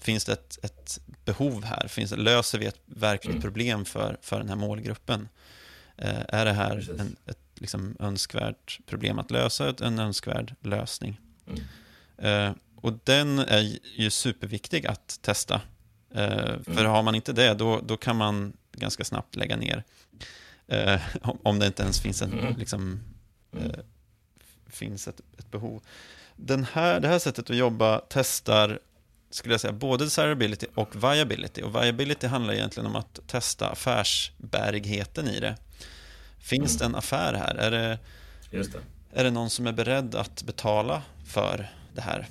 finns 0.04 0.26
det 0.26 0.34
ett, 0.34 0.66
ett 0.66 1.00
behov 1.26 1.64
här? 1.64 1.88
Finns 1.88 2.10
det, 2.10 2.16
löser 2.16 2.60
vi 2.60 2.66
ett 2.66 2.82
verkligt 2.86 3.32
mm. 3.32 3.42
problem 3.42 3.86
för, 3.86 4.18
för 4.22 4.40
den 4.40 4.50
här 4.50 4.56
målgruppen? 4.56 5.30
Eh, 5.98 6.22
är 6.28 6.46
det 6.46 6.54
här 6.54 7.00
en, 7.00 7.16
ett 7.26 7.38
liksom, 7.56 7.98
önskvärt 8.00 8.80
problem 8.86 9.20
att 9.20 9.32
lösa, 9.32 9.74
en 9.82 10.00
önskvärd 10.00 10.56
lösning? 10.62 11.20
Mm. 11.48 11.62
Eh, 12.18 12.56
och 12.76 12.94
den 13.04 13.40
är 13.40 13.78
ju 13.96 14.10
superviktig 14.10 14.88
att 14.88 15.20
testa 15.22 15.62
Eh, 16.14 16.60
för 16.64 16.86
har 16.86 17.04
man 17.04 17.16
inte 17.16 17.34
det, 17.34 17.54
då, 17.54 17.82
då 17.84 17.98
kan 17.98 18.16
man 18.16 18.54
ganska 18.72 19.04
snabbt 19.04 19.36
lägga 19.36 19.56
ner. 19.56 19.84
Eh, 20.68 21.02
om 21.44 21.60
det 21.60 21.68
inte 21.68 21.84
ens 21.84 22.02
finns, 22.02 22.22
en, 22.22 22.34
mm. 22.34 22.58
liksom, 22.58 23.00
mm. 23.54 23.72
eh, 23.72 23.80
finns 24.68 25.08
ett, 25.08 25.22
ett, 25.38 25.52
behov. 25.52 25.84
Den 26.36 26.64
här, 26.74 27.00
det 27.00 27.08
här 27.08 27.20
sättet 27.20 27.50
att 27.50 27.56
jobba 27.56 28.02
testar 28.10 28.80
skulle 29.34 29.54
jag 29.54 29.62
säga, 29.62 29.74
både 29.74 30.06
desirability 30.06 30.68
och 30.76 31.04
viability. 31.04 31.62
Och 31.62 31.76
viability 31.76 32.28
handlar 32.28 32.54
egentligen 32.54 32.88
om 32.88 32.96
att 32.96 33.20
testa 33.28 33.70
affärsbärigheten 33.70 35.28
i 35.28 35.40
det. 35.40 35.58
Finns 36.40 36.78
det 36.78 36.86
en 36.86 36.96
affär 36.96 37.34
här? 37.34 37.56
Är 37.56 37.72
det, 37.72 38.00
det. 38.52 38.76
är 39.14 39.24
det 39.24 39.32
någon 39.32 39.50
som 39.50 39.68
är 39.68 39.72
beredd 39.72 40.16
att 40.16 40.44
betala 40.44 41.02
för 41.26 41.72
det 41.96 42.02
här? 42.02 42.28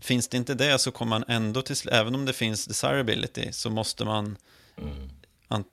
Finns 0.00 0.28
det 0.28 0.36
inte 0.36 0.54
det 0.54 0.78
så 0.78 0.90
kommer 0.90 1.10
man 1.10 1.24
ändå 1.28 1.62
till 1.62 1.76
även 1.92 2.14
om 2.14 2.24
det 2.24 2.32
finns 2.32 2.66
desirability 2.66 3.52
så 3.52 3.70
måste 3.70 4.04
man 4.04 4.36
mm. 4.78 5.64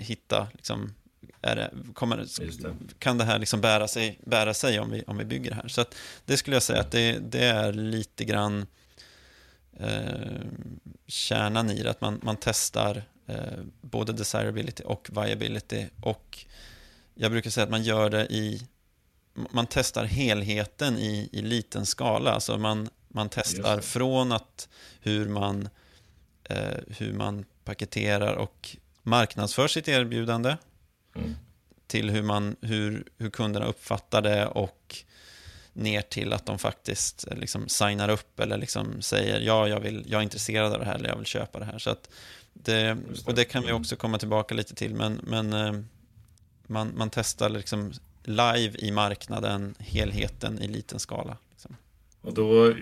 hitta, 0.00 0.48
liksom, 0.52 0.94
det, 1.40 1.70
kommer, 1.94 2.16
det. 2.16 2.98
kan 2.98 3.18
det 3.18 3.24
här 3.24 3.38
liksom 3.38 3.60
bära 3.60 3.88
sig, 3.88 4.20
bära 4.26 4.54
sig 4.54 4.80
om, 4.80 4.90
vi, 4.90 5.02
om 5.06 5.18
vi 5.18 5.24
bygger 5.24 5.50
det 5.50 5.56
här? 5.56 5.68
Så 5.68 5.84
det 6.24 6.36
skulle 6.36 6.56
jag 6.56 6.62
säga 6.62 6.80
att 6.80 6.90
det, 6.90 7.18
det 7.18 7.44
är 7.44 7.72
lite 7.72 8.24
grann 8.24 8.66
eh, 9.78 10.40
kärnan 11.06 11.70
i 11.70 11.82
det, 11.82 11.90
att 11.90 12.00
man, 12.00 12.20
man 12.22 12.36
testar 12.40 13.02
eh, 13.26 13.58
både 13.80 14.12
desirability 14.12 14.82
och 14.82 15.08
viability 15.12 15.86
och 16.02 16.44
jag 17.14 17.30
brukar 17.30 17.50
säga 17.50 17.64
att 17.64 17.70
man 17.70 17.82
gör 17.82 18.10
det 18.10 18.26
i 18.26 18.62
man 19.50 19.66
testar 19.66 20.04
helheten 20.04 20.98
i, 20.98 21.28
i 21.32 21.42
liten 21.42 21.86
skala. 21.86 22.30
Alltså 22.32 22.58
man, 22.58 22.88
man 23.08 23.28
testar 23.28 23.80
från 23.80 24.32
att 24.32 24.68
hur 25.00 25.28
man, 25.28 25.68
eh, 26.44 26.78
hur 26.88 27.12
man 27.12 27.44
paketerar 27.64 28.34
och 28.34 28.76
marknadsför 29.02 29.68
sitt 29.68 29.88
erbjudande 29.88 30.56
mm. 31.16 31.34
till 31.86 32.10
hur, 32.10 32.22
man, 32.22 32.56
hur, 32.60 33.04
hur 33.18 33.30
kunderna 33.30 33.66
uppfattar 33.66 34.22
det 34.22 34.46
och 34.46 34.96
ner 35.72 36.02
till 36.02 36.32
att 36.32 36.46
de 36.46 36.58
faktiskt 36.58 37.26
eh, 37.30 37.36
liksom 37.36 37.68
signar 37.68 38.08
upp 38.08 38.40
eller 38.40 38.58
liksom 38.58 39.02
säger 39.02 39.40
ja, 39.40 39.68
jag, 39.68 39.80
vill, 39.80 40.04
jag 40.06 40.18
är 40.18 40.22
intresserad 40.22 40.72
av 40.72 40.78
det 40.78 40.84
här 40.84 40.94
eller 40.94 41.08
jag 41.08 41.16
vill 41.16 41.26
köpa 41.26 41.58
det 41.58 41.64
här. 41.64 41.78
Så 41.78 41.96
det, 42.52 42.96
och 43.26 43.34
det 43.34 43.44
kan 43.44 43.62
vi 43.62 43.68
mm. 43.68 43.80
också 43.80 43.96
komma 43.96 44.18
tillbaka 44.18 44.54
lite 44.54 44.74
till, 44.74 44.94
men, 44.94 45.20
men 45.22 45.52
eh, 45.52 45.80
man, 46.66 46.92
man 46.96 47.10
testar 47.10 47.48
liksom 47.48 47.92
live 48.24 48.78
i 48.78 48.90
marknaden, 48.90 49.74
helheten 49.78 50.58
i 50.58 50.68
liten 50.68 50.98
skala. 50.98 51.36
Liksom. 51.50 51.76
Och, 52.20 52.34
då, 52.34 52.74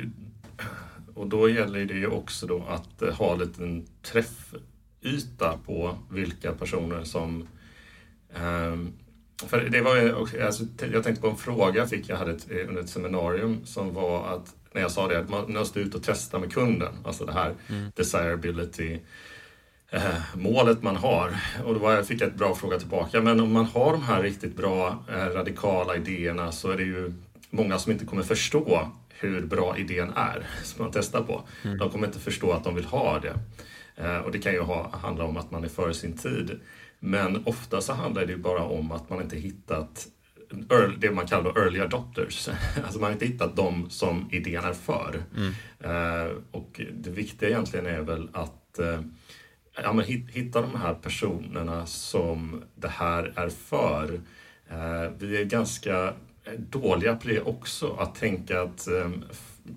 och 1.15 1.27
då 1.27 1.51
gäller 1.51 1.85
det 1.85 1.95
ju 1.95 2.07
också 2.07 2.47
då 2.47 2.65
att 2.69 3.03
eh, 3.03 3.15
ha 3.15 3.43
en 3.43 3.87
träffyta 4.03 5.59
på 5.67 5.99
vilka 6.11 6.53
personer 6.53 7.05
som 7.05 7.49
um, 8.35 8.93
för 9.47 9.61
det 9.61 9.81
var 9.81 10.27
alltså, 10.47 10.65
jag 10.93 11.05
tänkte 11.05 11.23
på 11.23 11.29
en 11.29 11.37
fråga 11.37 11.81
jag 11.81 11.91
fick 11.91 12.09
jag 12.09 12.17
hade 12.17 12.31
ett, 12.31 12.47
under 12.69 12.83
ett 12.83 12.89
seminarium 12.89 13.67
som 13.67 13.95
var 13.95 14.35
att 14.35 14.55
när 14.73 14.83
jag 14.83 14.91
sa 14.91 15.09
det 15.09 15.19
att 15.19 15.29
man 15.29 15.53
måste 15.53 15.81
ut 15.81 15.95
och 15.95 16.03
testa 16.03 16.39
med 16.39 16.53
kunden, 16.53 16.95
alltså 17.05 17.25
det 17.25 17.33
här 17.33 17.55
mm. 17.69 17.93
desirability 17.97 18.99
eh, 19.91 20.03
målet 20.35 20.83
man 20.83 20.97
har. 20.97 21.37
Och 21.65 21.75
då 21.75 21.81
var, 21.81 21.93
jag 21.93 22.07
fick 22.07 22.21
jag 22.21 22.29
ett 22.29 22.35
bra 22.35 22.55
fråga 22.55 22.79
tillbaka. 22.79 23.21
Men 23.21 23.41
om 23.41 23.53
man 23.53 23.65
har 23.65 23.93
de 23.93 24.03
här 24.03 24.23
riktigt 24.23 24.57
bra 24.57 25.05
eh, 25.09 25.27
radikala 25.27 25.97
idéerna 25.97 26.53
så 26.53 26.71
är 26.71 26.77
det 26.77 26.83
ju 26.83 27.13
många 27.51 27.79
som 27.79 27.93
inte 27.93 28.05
kommer 28.05 28.23
förstå 28.23 28.89
hur 29.09 29.41
bra 29.47 29.79
idén 29.79 30.13
är 30.17 30.47
som 30.63 30.85
man 30.85 30.93
testar 30.95 31.23
på. 31.23 31.43
Mm. 31.65 31.79
De 31.79 31.91
kommer 31.91 32.07
inte 32.07 32.19
förstå 32.19 32.53
att 32.53 32.65
de 32.65 32.75
vill 32.75 32.85
ha 32.85 33.19
det. 33.19 33.39
Eh, 33.97 34.19
och 34.19 34.33
det 34.33 34.39
kan 34.39 34.53
ju 34.53 34.61
ha, 34.61 34.91
handla 35.03 35.25
om 35.25 35.37
att 35.37 35.51
man 35.51 35.65
är 35.65 35.69
före 35.69 35.95
sin 35.95 36.19
tid. 36.19 36.61
Men 37.01 37.43
ofta 37.47 37.81
så 37.81 37.93
handlar 37.93 38.27
det 38.27 38.37
bara 38.37 38.65
om 38.65 38.93
att 38.93 39.11
man 39.11 39.23
inte 39.23 39.37
hittat 39.37 40.09
det 40.99 41.11
man 41.11 41.27
kallar 41.27 41.59
early 41.59 41.81
adopters. 41.81 42.49
Alltså 42.85 42.99
man 42.99 43.05
har 43.05 43.13
inte 43.13 43.27
hittat 43.27 43.57
dem 43.57 43.91
som 43.91 44.29
idén 44.33 44.65
är 44.65 44.73
för. 44.73 45.23
Mm. 45.37 45.53
Uh, 45.85 46.37
och 46.51 46.81
det 46.93 47.11
viktiga 47.11 47.49
egentligen 47.49 47.87
är 47.87 48.01
väl 48.01 48.29
att 48.33 48.79
uh, 48.81 49.01
ja, 49.83 49.93
men 49.93 50.05
hitta 50.05 50.61
de 50.61 50.75
här 50.75 50.95
personerna 50.95 51.87
som 51.87 52.63
det 52.75 52.89
här 52.89 53.33
är 53.37 53.49
för. 53.49 54.13
Uh, 54.73 55.13
vi 55.19 55.41
är 55.41 55.45
ganska 55.45 56.15
dåliga 56.59 57.17
på 57.17 57.29
det 57.29 57.41
också, 57.41 57.97
att 57.99 58.15
tänka 58.15 58.63
att, 58.63 58.89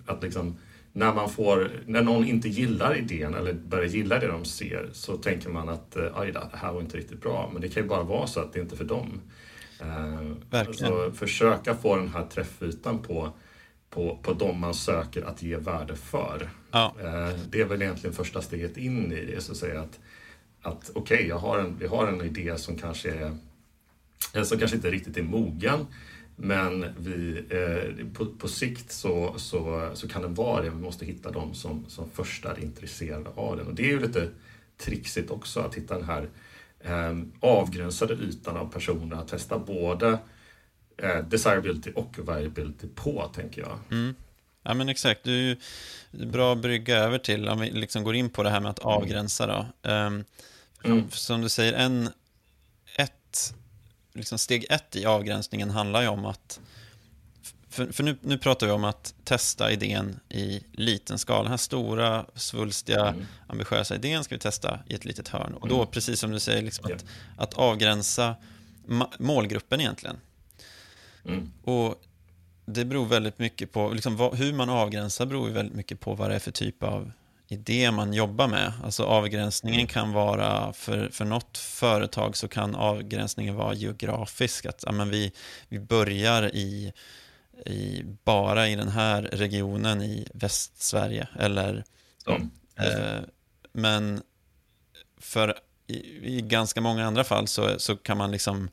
att 0.06 0.24
liksom, 0.24 0.58
när, 0.94 1.14
man 1.14 1.30
får, 1.30 1.72
när 1.86 2.02
någon 2.02 2.28
inte 2.28 2.50
gillar 2.50 2.98
idén 2.98 3.34
eller 3.34 3.54
börjar 3.54 3.86
gilla 3.86 4.20
det 4.20 4.28
de 4.28 4.46
ser 4.46 4.90
så 4.94 5.18
tänker 5.18 5.50
man 5.50 5.70
att 5.70 5.98
aj 6.16 6.32
det 6.32 6.50
här 6.54 6.74
var 6.74 6.82
inte 6.82 6.98
riktigt 6.98 7.22
bra. 7.22 7.50
Men 7.54 7.62
det 7.62 7.70
kan 7.70 7.84
ju 7.84 7.90
bara 7.90 8.04
vara 8.04 8.28
så 8.28 8.40
att 8.40 8.54
det 8.54 8.60
inte 8.60 8.76
är 8.76 8.78
för 8.78 8.86
dem. 8.86 9.22
Verkligen. 10.50 10.92
Så 10.92 11.12
försöka 11.12 11.76
få 11.76 11.96
den 11.96 12.08
här 12.08 12.26
träffytan 12.26 13.00
på, 13.00 13.30
på, 13.90 14.20
på 14.22 14.34
de 14.34 14.60
man 14.60 14.74
söker 14.74 15.24
att 15.24 15.44
ge 15.44 15.56
värde 15.56 15.96
för. 15.96 16.50
Ja. 16.72 16.96
Det 17.50 17.62
är 17.62 17.66
väl 17.66 17.82
egentligen 17.82 18.16
första 18.16 18.42
steget 18.42 18.78
in 18.78 19.12
i 19.12 19.26
det, 19.26 19.42
så 19.42 19.52
att 19.52 19.58
säga 19.58 19.82
att, 19.82 20.00
att 20.62 20.92
okej, 20.94 21.34
okay, 21.34 21.66
vi 21.80 21.88
har 21.88 22.08
en 22.08 22.22
idé 22.22 22.58
som 22.58 22.78
kanske 22.78 23.12
är 23.12 23.36
som 24.44 24.60
kanske 24.60 24.76
inte 24.76 24.92
riktigt 24.92 25.18
är 25.18 25.24
mogen 25.24 25.86
men 26.36 26.86
vi, 26.98 27.44
eh, 27.50 28.06
på, 28.14 28.26
på 28.26 28.48
sikt 28.48 28.92
så, 28.92 29.34
så, 29.38 29.92
så 29.94 30.08
kan 30.08 30.22
den 30.22 30.34
vara 30.34 30.62
det. 30.62 30.70
Vi 30.70 30.76
måste 30.76 31.06
hitta 31.06 31.32
dem 31.32 31.54
som, 31.54 31.86
som 31.90 32.10
först 32.10 32.46
är 32.46 32.60
intresserade 32.60 33.30
av 33.36 33.58
den. 33.58 33.68
Och 33.68 33.76
det 33.76 33.84
är 33.84 33.88
ju 33.88 34.00
lite 34.00 34.30
trixigt 34.78 35.32
också 35.32 35.60
att 35.60 35.76
hitta 35.76 35.96
den 35.96 36.04
här 36.04 36.30
eh, 36.80 37.18
avgränsade 37.40 38.14
ytan 38.14 38.58
av 38.58 38.72
personer 38.72 39.16
att 39.16 39.28
testa 39.28 39.60
både 39.60 40.18
eh, 40.98 41.18
desirability 41.18 41.92
och 41.96 42.18
viability 42.18 42.88
på, 42.96 43.32
tänker 43.36 43.62
jag. 43.62 43.80
Mm. 43.92 44.16
Ja, 44.64 44.74
men 44.74 44.90
exakt. 44.90 45.24
Du 45.24 45.32
är 45.32 45.42
ju 45.42 45.58
bra 46.26 46.56
brygga 46.56 46.98
över 46.98 47.18
till, 47.18 47.50
om 47.50 47.60
vi 47.60 47.72
liksom 47.72 48.04
går 48.04 48.16
in 48.16 48.30
på 48.30 48.44
det 48.44 48.50
här 48.50 48.60
med 48.60 48.72
att 48.72 48.84
mm. 48.84 48.96
avgränsa 48.96 49.48
då. 49.48 49.90
Um, 49.90 50.24
mm. 50.84 51.10
Som 51.12 51.42
du 51.42 51.50
säger, 51.50 51.74
en, 51.74 52.10
ett, 52.98 53.54
liksom 54.14 54.38
steg 54.38 54.66
ett 54.70 54.96
i 54.96 55.06
avgränsningen 55.06 55.70
handlar 55.70 56.02
ju 56.02 56.08
om 56.08 56.26
att 56.26 56.60
för, 57.72 57.92
för 57.92 58.04
nu, 58.04 58.18
nu, 58.22 58.38
pratar 58.38 58.68
vi 58.68 58.74
om 58.74 58.84
att 58.84 59.14
testa 59.24 59.72
idén 59.72 60.20
i 60.30 60.64
liten 60.72 61.20
skala. 61.20 61.44
Den 61.44 61.52
här 61.52 61.58
stora, 61.58 62.26
svulstiga, 62.36 63.08
mm. 63.08 63.26
ambitiösa 63.48 63.96
idén 63.96 64.24
ska 64.24 64.36
vi 64.36 64.40
testa 64.40 64.80
i 64.88 64.94
ett 64.94 65.06
litet 65.06 65.28
hörn. 65.28 65.54
Och 65.54 65.68
då, 65.68 65.76
mm. 65.76 65.88
precis 65.88 66.20
som 66.20 66.32
du 66.32 66.40
säger, 66.40 66.62
liksom 66.62 66.92
att, 66.92 67.06
att 67.38 67.54
avgränsa 67.54 68.36
målgruppen 69.18 69.82
egentligen. 69.82 70.18
Mm. 71.26 71.52
Och 71.64 72.02
det 72.66 72.86
beror 72.86 73.06
väldigt 73.06 73.40
mycket 73.40 73.72
på, 73.72 73.90
liksom, 73.90 74.18
vad, 74.18 74.36
hur 74.36 74.54
man 74.54 74.70
avgränsar 74.70 75.26
beror 75.26 75.50
väldigt 75.50 75.76
mycket 75.76 76.00
på 76.00 76.14
vad 76.14 76.30
det 76.30 76.36
är 76.36 76.40
för 76.40 76.52
typ 76.52 76.84
av 76.84 77.12
idé 77.52 77.92
man 77.92 78.14
jobbar 78.14 78.48
med. 78.48 78.74
Alltså 78.84 79.04
avgränsningen 79.04 79.88
kan 79.88 80.12
vara, 80.12 80.74
för, 80.74 81.10
för 81.10 81.26
något 81.26 81.58
företag 81.58 82.38
så 82.38 82.48
kan 82.48 82.76
avgränsningen 82.76 83.56
vara 83.56 83.74
geografisk. 83.74 84.66
Att 84.66 84.84
ja, 84.86 84.92
men 84.92 85.10
vi, 85.10 85.32
vi 85.70 85.80
börjar 85.80 86.56
i 86.56 86.94
i, 87.66 88.04
bara 88.24 88.68
i 88.68 88.76
den 88.76 88.90
här 88.90 89.22
regionen 89.22 90.02
i 90.02 90.28
Västsverige. 90.34 91.28
Eller, 91.40 91.84
mm. 92.28 92.50
eh, 92.76 93.22
men 93.72 94.22
för 95.18 95.58
i, 95.88 96.38
i, 96.38 96.42
ganska 96.42 96.82
många 96.82 97.06
andra 97.06 97.24
fall 97.24 97.48
så, 97.48 97.80
så 97.80 97.96
kan 97.96 98.18
man 98.18 98.32
liksom 98.32 98.70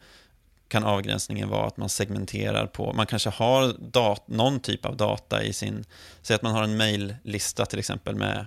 kan 0.69 0.85
avgränsningen 0.85 1.49
vara 1.49 1.67
att 1.67 1.77
man 1.77 1.89
segmenterar 1.89 2.67
på, 2.67 2.93
man 2.93 3.07
kanske 3.07 3.31
har 3.31 3.75
dat, 3.79 4.29
någon 4.29 4.61
typ 4.61 4.87
av 4.87 4.97
data 4.97 5.43
i 5.43 5.53
sin, 5.53 5.85
säg 6.23 6.35
att 6.37 6.43
man 6.43 6.53
har 6.53 6.63
en 6.63 6.77
mejllista 6.77 7.67
till 7.67 7.79
exempel 7.79 8.15
med 8.15 8.47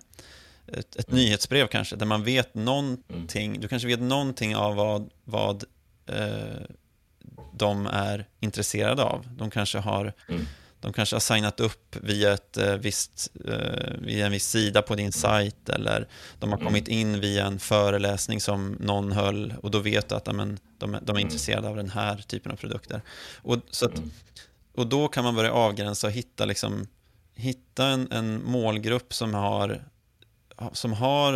ett, 0.67 0.95
ett 0.95 1.07
mm. 1.07 1.19
nyhetsbrev 1.19 1.67
kanske, 1.67 1.95
där 1.95 2.05
man 2.05 2.23
vet 2.23 2.55
någonting, 2.55 3.49
mm. 3.49 3.61
du 3.61 3.67
kanske 3.67 3.87
vet 3.87 4.01
någonting 4.01 4.55
av 4.55 4.75
vad, 4.75 5.09
vad 5.23 5.63
eh, 6.07 6.65
de 7.53 7.87
är 7.87 8.27
intresserade 8.39 9.03
av. 9.03 9.27
De 9.37 9.51
kanske 9.51 9.77
har, 9.77 10.13
mm. 10.29 10.45
De 10.81 10.93
kanske 10.93 11.15
har 11.15 11.21
signat 11.21 11.59
upp 11.59 11.95
via, 12.01 12.33
ett, 12.33 12.57
eh, 12.57 12.73
visst, 12.73 13.31
eh, 13.45 13.93
via 13.99 14.25
en 14.25 14.31
viss 14.31 14.49
sida 14.49 14.81
på 14.81 14.95
din 14.95 15.11
sajt 15.11 15.69
eller 15.69 16.07
de 16.39 16.49
har 16.49 16.57
mm. 16.57 16.67
kommit 16.67 16.87
in 16.87 17.19
via 17.19 17.45
en 17.45 17.59
föreläsning 17.59 18.41
som 18.41 18.77
någon 18.79 19.11
höll 19.11 19.53
och 19.61 19.71
då 19.71 19.79
vet 19.79 20.09
du 20.09 20.15
att 20.15 20.27
amen, 20.27 20.59
de, 20.77 20.91
de 20.91 20.95
är 20.95 21.09
mm. 21.09 21.19
intresserade 21.19 21.67
av 21.67 21.75
den 21.75 21.89
här 21.89 22.17
typen 22.17 22.51
av 22.51 22.55
produkter. 22.55 23.01
Och, 23.35 23.57
så 23.69 23.85
att, 23.85 23.97
mm. 23.97 24.11
och 24.75 24.87
då 24.87 25.07
kan 25.07 25.23
man 25.23 25.35
börja 25.35 25.51
avgränsa 25.51 26.07
och 26.07 26.13
hitta, 26.13 26.45
liksom, 26.45 26.87
hitta 27.35 27.85
en, 27.85 28.11
en 28.11 28.43
målgrupp 28.43 29.13
som 29.13 29.33
har 29.33 29.81
som 30.71 30.93
har, 30.93 31.33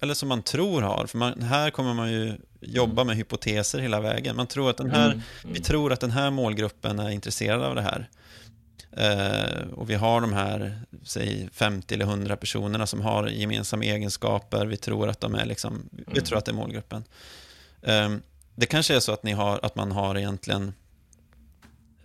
eller 0.00 0.14
som 0.14 0.28
man 0.28 0.42
tror 0.42 0.82
har, 0.82 1.06
för 1.06 1.18
man, 1.18 1.42
här 1.42 1.70
kommer 1.70 1.94
man 1.94 2.12
ju 2.12 2.36
jobba 2.60 3.04
med 3.04 3.16
hypoteser 3.16 3.78
hela 3.78 4.00
vägen. 4.00 4.36
Man 4.36 4.46
tror 4.46 4.70
att 4.70 4.76
den 4.76 4.90
här, 4.90 5.06
mm. 5.06 5.22
vi 5.42 5.60
tror 5.60 5.92
att 5.92 6.00
den 6.00 6.10
här 6.10 6.30
målgruppen 6.30 6.98
är 6.98 7.10
intresserad 7.10 7.62
av 7.62 7.74
det 7.74 7.82
här. 7.82 8.08
Eh, 8.96 9.68
och 9.72 9.90
vi 9.90 9.94
har 9.94 10.20
de 10.20 10.32
här, 10.32 10.80
säg 11.04 11.48
50 11.52 11.94
eller 11.94 12.04
100 12.04 12.36
personerna 12.36 12.86
som 12.86 13.00
har 13.00 13.26
gemensamma 13.28 13.84
egenskaper. 13.84 14.66
Vi 14.66 14.76
tror 14.76 15.08
att 15.08 15.20
de 15.20 15.34
är 15.34 15.44
liksom, 15.44 15.88
vi 15.90 16.12
mm. 16.12 16.24
tror 16.24 16.38
att 16.38 16.44
det 16.44 16.50
är 16.50 16.54
målgruppen. 16.54 17.04
Eh, 17.82 18.16
det 18.54 18.66
kanske 18.66 18.96
är 18.96 19.00
så 19.00 19.12
att, 19.12 19.22
ni 19.22 19.32
har, 19.32 19.60
att 19.62 19.76
man 19.76 19.92
har 19.92 20.18
egentligen... 20.18 20.74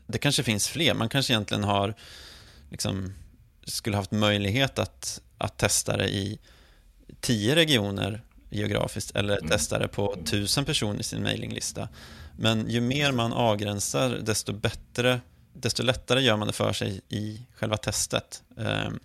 Det 0.07 0.17
kanske 0.17 0.43
finns 0.43 0.67
fler. 0.67 0.93
Man 0.93 1.09
kanske 1.09 1.33
egentligen 1.33 1.63
har 1.63 1.93
liksom, 2.69 3.13
skulle 3.63 3.97
haft 3.97 4.11
möjlighet 4.11 4.79
att, 4.79 5.21
att 5.37 5.57
testa 5.57 5.97
det 5.97 6.09
i 6.09 6.39
tio 7.19 7.55
regioner 7.55 8.21
geografiskt 8.49 9.15
eller 9.15 9.37
mm. 9.37 9.49
testa 9.49 9.79
det 9.79 9.87
på 9.87 10.15
tusen 10.25 10.65
personer 10.65 10.99
i 10.99 11.03
sin 11.03 11.23
mailinglista. 11.23 11.89
Men 12.37 12.69
ju 12.69 12.81
mer 12.81 13.11
man 13.11 13.33
avgränsar, 13.33 14.09
desto 14.09 14.53
bättre, 14.53 15.21
desto 15.59 15.83
lättare 15.83 16.21
gör 16.21 16.37
man 16.37 16.47
det 16.47 16.53
för 16.53 16.73
sig 16.73 17.01
i 17.09 17.41
själva 17.55 17.77
testet. 17.77 18.43
Mm. 18.57 18.99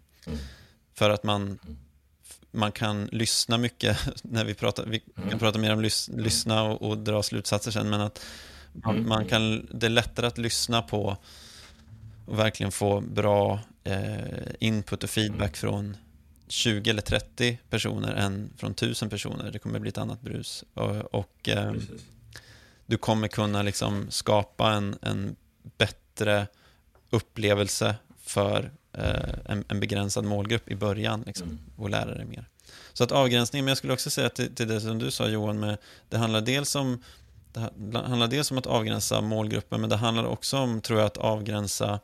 För 0.94 1.11
att 1.11 1.25
man, 1.25 1.59
man 2.50 2.73
kan 2.73 3.06
lyssna 3.06 3.59
mycket, 3.59 3.99
när 4.23 4.44
vi 4.44 4.54
pratar, 4.54 4.87
vi 4.87 4.99
kan 4.99 5.25
mm. 5.25 5.38
prata 5.38 5.59
mer 5.59 5.73
om 5.73 5.80
lys, 5.80 6.11
lyssna 6.16 6.62
och, 6.62 6.90
och, 6.90 6.99
dra 6.99 7.23
slutsatser 7.23 7.71
sen, 7.71 7.90
men 7.90 8.00
att 8.00 8.25
man, 8.73 8.97
mm. 8.97 9.09
man, 9.09 9.26
kan, 9.26 9.66
det 9.71 9.87
är 9.87 9.90
lättare 9.90 10.26
att 10.26 10.38
lyssna 10.38 10.82
på 10.82 11.16
och 12.26 12.38
verkligen 12.38 12.73
få 12.73 13.00
bra 13.00 13.61
eh, 13.85 14.18
input 14.61 15.04
och 15.04 15.11
feedback 15.11 15.56
från 15.56 15.97
20 16.49 16.90
eller 16.90 17.02
30 17.02 17.59
personer 17.71 18.14
än 18.14 18.50
från 18.56 18.73
1000 18.73 19.11
personer. 19.11 19.50
Det 19.50 19.59
kommer 19.59 19.78
bli 19.78 19.88
ett 19.88 19.99
annat 19.99 20.21
brus. 20.21 20.64
Och, 20.75 21.14
och 21.14 21.49
eh, 21.49 21.73
du 22.87 22.97
kommer 22.97 23.28
kunna 23.28 23.62
liksom 23.62 24.06
skapa 24.11 24.73
en, 24.73 24.99
en 25.02 25.37
bättre 25.78 26.01
upplevelse 27.11 27.95
för 28.23 28.73
eh, 28.92 29.35
en, 29.45 29.64
en, 29.69 29.81
begränsad 29.81 30.25
målgrupp 30.25 30.71
i 30.71 30.75
början 30.75 31.23
liksom, 31.26 31.49
mm. 31.49 31.61
och 31.76 31.90
lära 31.90 32.14
dig 32.14 32.25
mer. 32.25 32.45
Så 32.92 33.04
att 33.04 33.12
avgränsning, 33.12 33.64
men 33.64 33.69
jag 33.69 33.78
skulle 33.78 33.92
också 33.92 34.11
säga 34.11 34.28
till, 34.28 34.54
till 34.54 34.69
det 34.69 34.81
som 34.81 34.99
du 34.99 35.11
sa 35.11 35.28
Johan, 35.28 35.61
med, 35.61 35.78
det 36.09 36.19
handlar 36.19 36.40
dels 36.40 36.75
om 36.75 37.02
det 37.52 37.99
handlar 37.99 38.28
dels 38.28 38.50
om 38.50 38.59
att 38.59 38.66
avgränsa 38.66 39.21
målgruppen, 39.21 39.81
men 39.81 39.90
det 39.90 39.97
handlar 39.97 40.25
också 40.25 40.59
om, 40.59 40.81
tror 40.81 40.99
jag, 40.99 41.07
att 41.07 41.16
avgränsa 41.16 42.00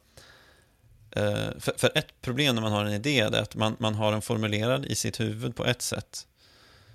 eh, 1.11 1.49
för, 1.59 1.79
för, 1.79 1.91
ett 1.95 2.21
problem 2.21 2.55
när 2.55 2.63
man 2.63 2.73
har 2.73 2.85
en 2.85 2.93
idé 2.93 3.21
är 3.21 3.43
att 3.43 3.55
man, 3.55 3.77
man 3.79 3.95
har 3.95 4.13
den 4.13 4.23
formulerad 4.23 4.87
i 4.87 4.95
sitt 4.95 5.21
huvud 5.21 5.57
på 5.57 5.67
ett 5.67 5.83
sätt. 5.83 6.27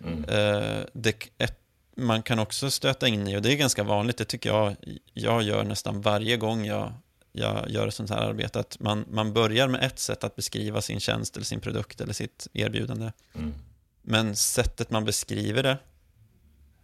Mm. 0.05 0.24
Eh, 0.24 0.86
det, 0.93 1.27
ett, 1.38 1.60
man 1.98 2.24
kan 2.24 2.40
också 2.40 2.72
stöta 2.72 3.08
in 3.08 3.28
i, 3.28 3.38
och 3.38 3.42
det 3.42 3.54
är 3.54 3.56
ganska 3.56 3.84
vanligt, 3.84 4.18
det 4.18 4.26
tycker 4.26 4.50
jag 4.50 4.76
jag 5.14 5.44
gör 5.44 5.64
nästan 5.64 6.02
varje 6.02 6.38
gång 6.38 6.66
jag 6.66 6.94
jag 7.36 7.70
gör 7.70 7.90
sånt 7.90 8.10
här 8.10 8.18
arbete, 8.18 8.60
att 8.60 8.80
man, 8.80 9.06
man 9.10 9.34
börjar 9.34 9.68
med 9.68 9.84
ett 9.84 10.00
sätt 10.00 10.24
att 10.24 10.36
beskriva 10.36 10.82
sin 10.82 11.00
tjänst 11.00 11.36
eller 11.36 11.46
sin 11.46 11.60
produkt 11.60 12.02
eller 12.02 12.14
sitt 12.14 12.48
erbjudande. 12.54 13.12
Mm. 13.36 13.54
Men 14.02 14.36
sättet 14.36 14.90
man 14.90 15.06
beskriver 15.06 15.64
det, 15.64 15.78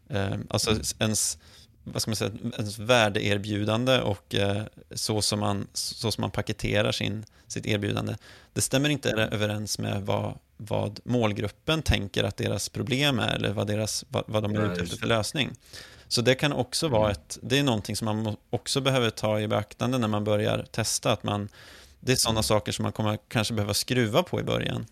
eh, 0.09 0.39
alltså 0.49 0.71
mm. 0.71 0.83
ens, 0.99 1.37
vad 1.83 2.01
ska 2.01 2.11
man 2.11 2.15
säga, 2.15 2.31
ens 2.57 2.79
värdeerbjudande 2.79 3.99
och 3.99 4.35
eh, 4.35 4.63
så, 4.91 5.21
som 5.21 5.39
man, 5.39 5.67
så 5.73 6.11
som 6.11 6.21
man 6.21 6.31
paketerar 6.31 6.91
sin, 6.91 7.25
sitt 7.47 7.65
erbjudande, 7.65 8.15
det 8.53 8.61
stämmer 8.61 8.89
inte 8.89 9.09
överens 9.11 9.79
med 9.79 10.01
vad, 10.01 10.37
vad 10.57 10.99
målgruppen 11.03 11.81
tänker 11.81 12.23
att 12.23 12.37
deras 12.37 12.69
problem 12.69 13.19
är 13.19 13.35
eller 13.35 13.53
vad, 13.53 13.67
deras, 13.67 14.05
vad, 14.09 14.23
vad 14.27 14.43
de 14.43 14.55
är 14.55 14.71
ute 14.71 14.83
efter 14.83 14.97
för 14.97 15.07
lösning. 15.07 15.49
Så 16.07 16.21
det 16.21 16.35
kan 16.35 16.53
också 16.53 16.87
vara 16.87 17.09
mm. 17.09 17.11
ett, 17.11 17.37
det 17.41 17.59
är 17.59 17.63
någonting 17.63 17.95
som 17.95 18.05
man 18.05 18.35
också 18.49 18.81
behöver 18.81 19.09
ta 19.09 19.39
i 19.39 19.47
beaktande 19.47 19.97
när 19.97 20.07
man 20.07 20.23
börjar 20.23 20.65
testa, 20.71 21.11
att 21.11 21.23
man, 21.23 21.49
det 21.99 22.11
är 22.11 22.15
sådana 22.15 22.43
saker 22.43 22.71
som 22.71 22.83
man 22.83 22.91
kommer 22.91 23.17
kanske 23.27 23.53
behöva 23.53 23.73
skruva 23.73 24.23
på 24.23 24.39
i 24.39 24.43
början. 24.43 24.85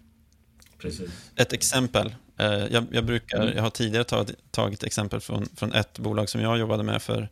Precis. 0.77 1.10
Ett 1.36 1.53
exempel, 1.53 2.16
eh, 2.37 2.48
jag, 2.48 2.85
jag, 2.92 3.05
brukar, 3.05 3.42
mm. 3.42 3.55
jag 3.55 3.63
har 3.63 3.70
tidigare 3.70 4.03
tagit, 4.03 4.51
tagit 4.51 4.83
exempel 4.83 5.20
från, 5.20 5.50
från 5.55 5.74
ett 5.74 6.00
bolag 6.00 6.29
som 6.29 6.42
jag 6.42 6.57
jobbade 6.57 6.83
med 6.83 7.01
för 7.01 7.29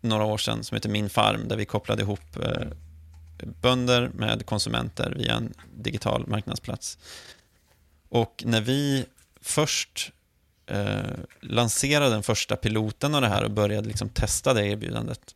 några 0.00 0.24
år 0.24 0.38
sedan 0.38 0.64
som 0.64 0.74
heter 0.74 0.88
Min 0.88 1.10
Farm, 1.10 1.48
där 1.48 1.56
vi 1.56 1.64
kopplade 1.64 2.02
ihop 2.02 2.36
eh, 2.42 2.66
bönder 3.60 4.10
med 4.14 4.46
konsumenter 4.46 5.14
via 5.16 5.34
en 5.34 5.54
digital 5.76 6.26
marknadsplats. 6.26 6.98
Och 8.08 8.42
när 8.46 8.60
vi 8.60 9.04
först 9.40 10.12
eh, 10.66 10.98
lanserade 11.40 12.10
den 12.10 12.22
första 12.22 12.56
piloten 12.56 13.14
av 13.14 13.20
det 13.20 13.28
här 13.28 13.44
och 13.44 13.50
började 13.50 13.88
liksom 13.88 14.08
testa 14.08 14.54
det 14.54 14.66
erbjudandet, 14.66 15.34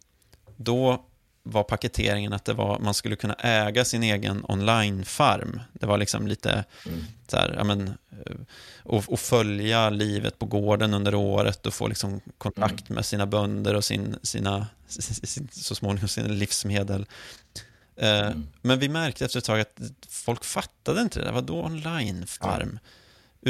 då 0.57 1.05
var 1.42 1.62
paketeringen 1.62 2.33
att 2.33 2.44
det 2.44 2.52
var, 2.52 2.78
man 2.78 2.94
skulle 2.94 3.16
kunna 3.16 3.35
äga 3.35 3.85
sin 3.85 4.02
egen 4.02 4.44
online-farm. 4.48 5.61
Det 5.72 5.87
var 5.87 5.98
liksom 5.98 6.26
lite 6.26 6.64
mm. 6.87 7.05
så 7.28 7.37
här, 7.37 7.55
ja 7.59 7.64
men, 7.64 7.88
eh, 7.88 8.37
och, 8.83 9.12
och, 9.12 9.20
följa 9.20 9.90
livet 9.90 10.38
på 10.38 10.46
gården 10.46 10.94
under 10.94 11.14
året 11.14 11.66
och 11.66 11.74
få 11.74 11.87
liksom 11.87 12.20
kontakt 12.38 12.88
mm. 12.88 12.94
med 12.94 13.07
sina 13.07 13.26
bönder 13.26 13.74
och 13.74 13.85
sin, 13.85 14.16
sina, 14.22 14.66
sin, 14.88 15.48
så 15.52 15.74
småningom 15.74 16.09
sina 16.09 16.28
livsmedel. 16.28 17.07
Eh, 17.96 18.26
mm. 18.26 18.48
Men 18.62 18.78
vi 18.78 18.88
märkte 18.88 19.24
efter 19.24 19.38
ett 19.38 19.44
tag 19.44 19.61
att 19.61 19.81
folk 20.09 20.44
fattade 20.44 21.00
inte 21.00 21.18
det 21.18 21.24
där. 21.24 21.33
Vadå 21.33 21.64
online-farm? 21.64 22.78
Ja. 22.83 22.88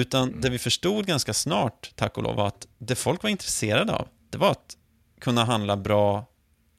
Utan 0.01 0.29
mm. 0.29 0.41
det 0.41 0.51
vi 0.51 0.59
förstod 0.59 1.07
ganska 1.07 1.35
snart, 1.35 1.93
tack 1.95 2.17
och 2.17 2.23
lov, 2.23 2.37
var 2.37 2.47
att 2.47 2.67
det 2.79 2.95
folk 2.95 3.23
var 3.23 3.31
intresserade 3.31 3.93
av, 3.93 4.09
det 4.31 4.39
var 4.39 4.51
att 4.51 4.77
kunna 5.21 5.45
handla 5.45 5.77
bra 5.77 6.27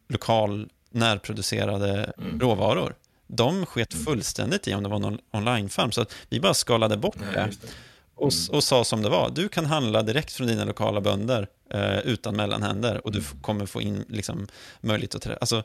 lokal 0.10 0.70
närproducerade 0.94 2.14
mm. 2.18 2.40
råvaror. 2.40 2.96
De 3.28 3.66
sket 3.66 3.94
mm. 3.94 4.06
fullständigt 4.06 4.68
i 4.68 4.74
om 4.74 4.84
det 4.84 4.90
var 4.90 5.00
någon 5.00 5.20
online-farm, 5.32 5.92
så 5.92 6.02
att 6.02 6.14
vi 6.30 6.40
bara 6.40 6.54
skalade 6.54 6.98
bort 6.98 7.16
Nej, 7.20 7.30
det. 7.34 7.42
det. 7.42 7.74
Och, 8.16 8.34
mm. 8.34 8.56
och, 8.58 8.64
sa 8.64 8.84
som 8.84 9.02
det 9.02 9.10
var, 9.10 9.30
du 9.30 9.50
kan 9.50 9.66
handla 9.66 10.04
direkt 10.04 10.34
från 10.34 10.48
dina 10.48 10.66
lokala 10.66 11.02
bönder 11.02 11.48
eh, 11.70 11.98
utan 11.98 12.36
mellanhänder 12.36 13.06
och 13.06 13.12
du 13.12 13.20
mm. 13.20 13.42
kommer 13.42 13.66
få 13.66 13.82
in 13.82 14.06
liksom, 14.08 14.48
möjlighet 14.82 15.16
att 15.16 15.22
träffa, 15.22 15.40
alltså, 15.40 15.64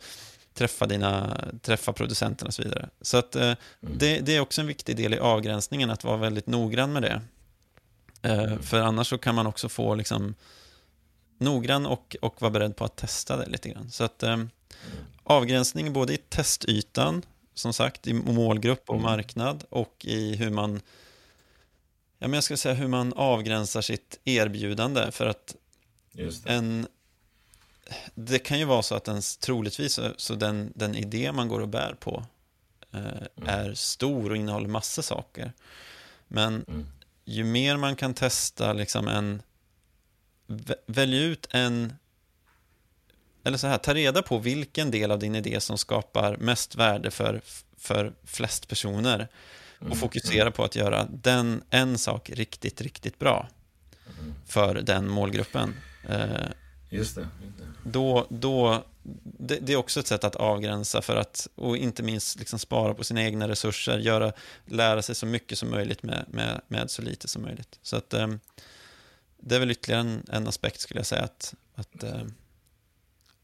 träffa, 0.55 0.87
dina, 0.87 1.41
träffa 1.63 1.93
producenterna 1.93 2.49
och 2.49 2.55
så 2.55 2.63
vidare. 2.63 2.89
Så 3.01 3.17
att, 3.17 3.37
eh, 3.37 3.55
det, 3.81 4.19
det, 4.19 4.37
är 4.37 4.41
också 4.41 4.61
en 4.61 4.67
viktig 4.67 4.97
del 4.97 5.15
i 5.15 5.19
avgränsningen, 5.19 5.91
att 5.91 6.05
vara 6.05 6.17
väldigt 6.17 6.47
noggrann 6.47 6.93
med 6.93 7.03
det. 7.03 7.21
Eh, 8.23 8.59
för 8.59 8.81
annars 8.81 9.07
så 9.07 9.19
kan 9.19 9.35
man 9.35 9.47
också 9.47 9.69
få 9.69 9.95
liksom 9.95 10.35
noggrann 11.39 11.87
och, 11.87 12.17
och 12.23 12.43
vara 12.43 12.51
beredd 12.51 12.77
på 12.77 12.85
att 12.85 12.97
testa 12.97 13.37
det 13.37 13.47
lite 13.47 13.69
grann. 13.69 13.91
Så 13.91 14.05
att 14.05 14.23
eh, 14.23 14.37
avgränsning 15.29 15.93
både 15.93 16.15
i 16.15 16.17
testytan, 16.17 17.23
som 17.55 17.73
sagt, 17.73 18.07
i 18.07 18.13
målgrupp 18.13 18.83
och 18.87 18.95
mm. 18.95 19.03
marknad 19.03 19.65
och 19.71 20.05
i 20.05 20.37
hur 20.37 20.51
man 20.51 20.81
Ja, 22.21 22.29
men 22.29 22.35
jag 22.35 22.45
skulle 22.45 22.57
säga 22.57 22.75
hur 22.75 22.89
man 22.89 23.13
avgränsar 23.13 23.81
sitt 23.81 24.21
erbjudande 24.25 25.11
för 25.11 25.27
att 25.27 25.57
det. 26.13 26.31
en 26.47 26.87
det 28.15 28.39
kan 28.39 28.59
ju 28.59 28.65
vara 28.65 28.83
så 28.83 28.95
att 28.95 29.09
ens 29.09 29.37
troligtvis 29.37 30.01
så 30.17 30.35
den, 30.35 30.73
den 30.75 30.95
idé 30.95 31.33
man 31.33 31.49
går 31.49 31.61
och 31.61 31.69
bär 31.69 31.97
på 32.01 32.25
eh, 32.93 33.01
mm. 33.01 33.49
är 33.49 33.75
stor 33.75 34.31
och 34.31 34.37
innehåller 34.37 34.69
massa 34.69 35.03
saker. 35.03 35.53
Men 36.29 36.65
mm 36.69 36.87
ju 37.29 37.45
mer 37.45 37.77
man 37.77 37.97
kan 37.97 38.15
testa 38.15 38.73
liksom 38.73 39.09
en... 39.09 39.43
Välj 40.87 41.17
ut 41.17 41.49
en... 41.51 41.93
Eller 43.49 43.59
så 43.59 43.67
här, 43.67 43.79
ta 43.79 43.95
reda 43.95 44.23
på 44.23 44.39
vilken 44.39 44.91
del 44.91 45.11
av 45.11 45.19
din 45.19 45.35
idé 45.35 45.61
som 45.61 45.79
skapar 45.79 46.37
mest 46.37 46.75
värde 46.75 47.11
för, 47.11 47.41
för 47.77 48.13
flest 48.25 48.69
personer. 48.69 49.29
Och 49.79 49.87
mm, 49.87 49.99
fokusera 49.99 50.43
mm. 50.43 50.53
på 50.53 50.65
att 50.65 50.77
göra 50.77 51.07
den, 51.11 51.63
en 51.71 51.99
sak 51.99 52.31
riktigt, 52.31 52.81
riktigt 52.81 53.19
bra. 53.19 53.49
För 54.47 54.75
den 54.75 55.09
målgruppen. 55.09 55.75
Eh, 56.09 56.47
just 56.91 57.15
det. 57.15 57.29
Då, 57.85 58.27
då, 58.31 58.85
det, 59.23 59.59
det, 59.61 59.73
är 59.73 59.77
också 59.77 60.01
ett 60.01 60.07
sätt 60.07 60.25
att 60.25 60.37
avgränsa 60.37 61.03
för 61.03 61.17
att, 61.17 61.49
och 61.55 61.77
inte 61.77 62.03
minst 62.03 62.39
liksom 62.39 62.59
spara 62.59 62.95
på 62.95 63.05
sina 63.05 63.23
egna 63.23 63.49
resurser, 63.49 63.99
göra, 63.99 64.33
lära 64.67 65.03
sig 65.03 65.15
så 65.15 65.27
mycket 65.27 65.59
som 65.59 65.71
möjligt 65.71 66.03
med, 66.03 66.25
med, 66.29 66.61
med 66.69 66.91
så 66.91 67.03
lite 67.03 67.29
som 67.29 67.43
möjligt. 67.43 67.79
Så 67.83 67.97
att 67.97 68.15
eh, 68.15 68.29
det 69.41 69.55
är 69.55 69.61
väl 69.61 69.71
ytterligare 69.71 70.01
en, 70.01 70.27
en 70.33 70.49
aspekt 70.49 70.81
skulle 70.81 70.99
jag 70.99 71.07
säga, 71.07 71.23
att, 71.23 71.55
att 71.75 72.03
eh, 72.03 72.23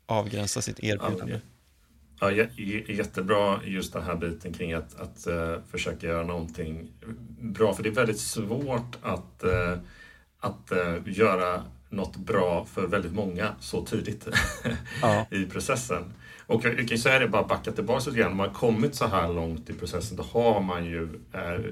avgränsa 0.06 0.62
sitt 0.62 0.80
erbjudande. 0.80 1.40
Ja, 2.20 2.30
jättebra 2.88 3.60
just 3.64 3.92
den 3.92 4.02
här 4.02 4.16
biten 4.16 4.52
kring 4.52 4.72
att, 4.72 5.00
att 5.00 5.26
uh, 5.26 5.56
försöka 5.70 6.06
göra 6.06 6.26
någonting 6.26 6.92
bra, 7.40 7.74
för 7.74 7.82
det 7.82 7.88
är 7.88 7.94
väldigt 7.94 8.20
svårt 8.20 8.98
att, 9.02 9.44
uh, 9.44 9.78
att 10.40 10.72
uh, 10.72 11.16
göra 11.18 11.62
något 11.88 12.16
bra 12.16 12.64
för 12.64 12.86
väldigt 12.86 13.12
många 13.12 13.54
så 13.60 13.84
tidigt 13.84 14.28
ja. 15.02 15.26
i 15.30 15.44
processen. 15.44 16.12
Och 16.46 16.64
jag, 16.64 16.78
jag 16.78 16.88
kan 16.88 16.98
säga 16.98 17.18
det, 17.18 17.28
bara 17.28 17.42
backa 17.42 17.72
tillbaka 17.72 18.10
lite 18.10 18.20
grann. 18.20 18.30
Om 18.30 18.36
man 18.36 18.48
har 18.48 18.54
kommit 18.54 18.94
så 18.94 19.06
här 19.06 19.32
långt 19.32 19.70
i 19.70 19.72
processen, 19.72 20.16
då 20.16 20.22
har 20.22 20.60
man 20.60 20.84
ju, 20.84 21.08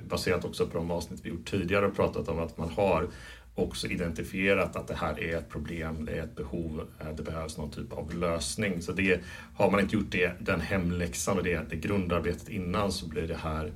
baserat 0.08 0.44
också 0.44 0.66
på 0.66 0.78
de 0.78 0.90
avsnitt 0.90 1.20
vi 1.22 1.28
gjort 1.28 1.50
tidigare, 1.50 1.90
pratat 1.90 2.28
om 2.28 2.38
att 2.38 2.58
man 2.58 2.68
har 2.68 3.08
också 3.54 3.86
identifierat 3.86 4.76
att 4.76 4.88
det 4.88 4.94
här 4.94 5.20
är 5.20 5.36
ett 5.36 5.48
problem, 5.48 6.04
det 6.04 6.12
är 6.12 6.22
ett 6.22 6.36
behov, 6.36 6.88
eh, 7.00 7.14
det 7.16 7.22
behövs 7.22 7.58
någon 7.58 7.70
typ 7.70 7.92
av 7.92 8.14
lösning. 8.14 8.82
Så 8.82 8.92
det, 8.92 9.20
har 9.54 9.70
man 9.70 9.80
inte 9.80 9.96
gjort 9.96 10.10
det, 10.10 10.32
den 10.40 10.60
hemläxan 10.60 11.38
och 11.38 11.44
det, 11.44 11.70
det 11.70 11.76
grundarbetet 11.76 12.48
innan 12.48 12.92
så 12.92 13.08
blir 13.08 13.28
det 13.28 13.36
här 13.36 13.72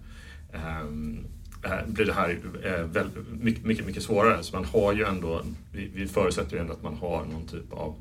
um, 0.83 1.27
eh, 1.65 1.87
blir 1.87 2.07
det 2.07 2.13
här 2.13 2.39
väldigt, 2.85 3.29
mycket, 3.41 3.65
mycket, 3.65 3.87
mycket 3.87 4.03
svårare. 4.03 4.43
Så 4.43 4.57
man 4.57 4.65
har 4.65 4.93
ju 4.93 5.05
ändå, 5.05 5.43
vi, 5.73 6.07
förutsätter 6.07 6.57
ju 6.57 6.61
ändå 6.61 6.73
att 6.73 6.83
man 6.83 6.97
har 6.97 7.25
någon 7.25 7.47
typ 7.47 7.73
av 7.73 7.95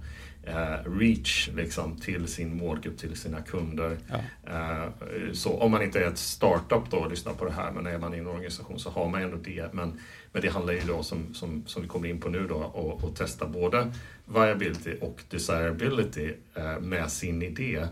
eh, 0.45 0.91
reach 0.99 1.49
liksom, 1.55 1.95
till 1.95 2.27
sin 2.27 2.57
målgrupp, 2.57 2.97
till 2.97 3.15
sina 3.15 3.41
kunder. 3.41 3.97
Ja. 4.07 4.17
Eh, 4.53 4.89
så 5.33 5.59
om 5.59 5.71
man 5.71 5.81
inte 5.81 5.99
är 5.99 6.07
ett 6.07 6.17
startup 6.17 6.91
då 6.91 6.97
och 6.97 7.09
lyssnar 7.09 7.33
på 7.33 7.45
det 7.45 7.51
här, 7.51 7.71
men 7.71 7.88
är 7.88 7.97
man 7.97 8.13
i 8.13 8.17
en 8.17 8.27
organisation 8.27 8.79
så 8.79 8.89
har 8.89 9.09
man 9.09 9.21
ändå 9.21 9.38
det. 9.38 9.73
Men, 9.73 9.99
men 10.36 10.41
det 10.41 10.50
handlar 10.50 10.74
ju 10.74 10.82
då 10.82 11.04
som, 11.04 11.34
som, 11.34 11.63
som 11.65 11.82
vi 11.82 11.88
kommer 11.88 12.08
in 12.08 12.19
på 12.19 12.30
nu 12.30 12.48
då, 12.48 12.56
och, 12.56 13.04
och 13.04 13.15
testa 13.15 13.48
både 13.48 13.91
viability 14.26 14.95
och 15.02 15.24
desirability 15.30 16.34
eh, 16.54 16.80
med 16.80 17.12
sin 17.12 17.41
idé. 17.41 17.88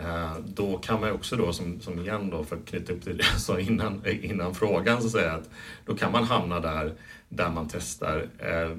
Eh, 0.00 0.36
då 0.46 0.78
kan 0.78 1.00
man 1.00 1.12
också 1.12 1.36
då, 1.36 1.52
som, 1.52 1.80
som 1.80 1.98
igen 1.98 2.30
då, 2.30 2.44
för 2.44 2.56
att 2.56 2.66
knyta 2.66 2.92
upp 2.92 3.02
till 3.02 3.16
det 3.16 3.24
jag 3.32 3.40
sa 3.40 3.60
innan, 3.60 4.06
innan 4.06 4.54
frågan, 4.54 5.02
så 5.02 5.10
säga 5.10 5.32
att 5.32 5.50
då 5.86 5.96
kan 5.96 6.12
man 6.12 6.24
hamna 6.24 6.60
där, 6.60 6.94
där 7.28 7.50
man 7.50 7.68
testar 7.68 8.28
eh, 8.38 8.76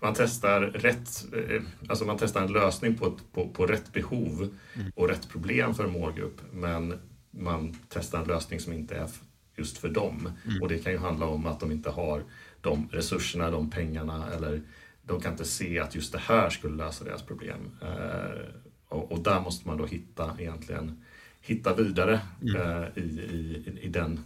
man 0.00 0.14
testar 0.14 0.60
rätt, 0.60 1.24
eh, 1.34 1.62
alltså 1.88 2.04
man 2.04 2.18
testar 2.18 2.42
en 2.42 2.52
lösning 2.52 2.94
på, 2.96 3.18
på, 3.32 3.48
på 3.48 3.66
rätt 3.66 3.92
behov 3.92 4.56
och 4.94 5.08
rätt 5.08 5.28
problem 5.28 5.74
för 5.74 5.84
en 5.84 5.92
målgrupp, 5.92 6.40
men 6.52 6.98
man 7.30 7.76
testar 7.88 8.18
en 8.18 8.28
lösning 8.28 8.60
som 8.60 8.72
inte 8.72 8.96
är 8.96 9.08
just 9.56 9.78
för 9.78 9.88
dem. 9.88 10.32
Mm. 10.44 10.62
Och 10.62 10.68
det 10.68 10.78
kan 10.78 10.92
ju 10.92 10.98
handla 10.98 11.26
om 11.26 11.46
att 11.46 11.60
de 11.60 11.72
inte 11.72 11.90
har 11.90 12.22
de 12.66 12.88
resurserna, 12.92 13.50
de 13.50 13.70
pengarna 13.70 14.26
eller 14.36 14.60
de 15.02 15.20
kan 15.20 15.32
inte 15.32 15.44
se 15.44 15.78
att 15.78 15.94
just 15.94 16.12
det 16.12 16.18
här 16.18 16.50
skulle 16.50 16.76
lösa 16.76 17.04
deras 17.04 17.22
problem. 17.22 17.70
Eh, 17.82 18.40
och, 18.88 19.12
och, 19.12 19.20
där 19.20 19.40
måste 19.40 19.68
man 19.68 19.78
då 19.78 19.86
hitta 19.86 20.36
egentligen 20.38 21.04
hitta 21.40 21.74
vidare 21.74 22.20
mm. 22.42 22.56
eh, 22.56 22.88
i, 22.94 23.00
i, 23.00 23.78
i 23.82 23.88
den 23.88 24.20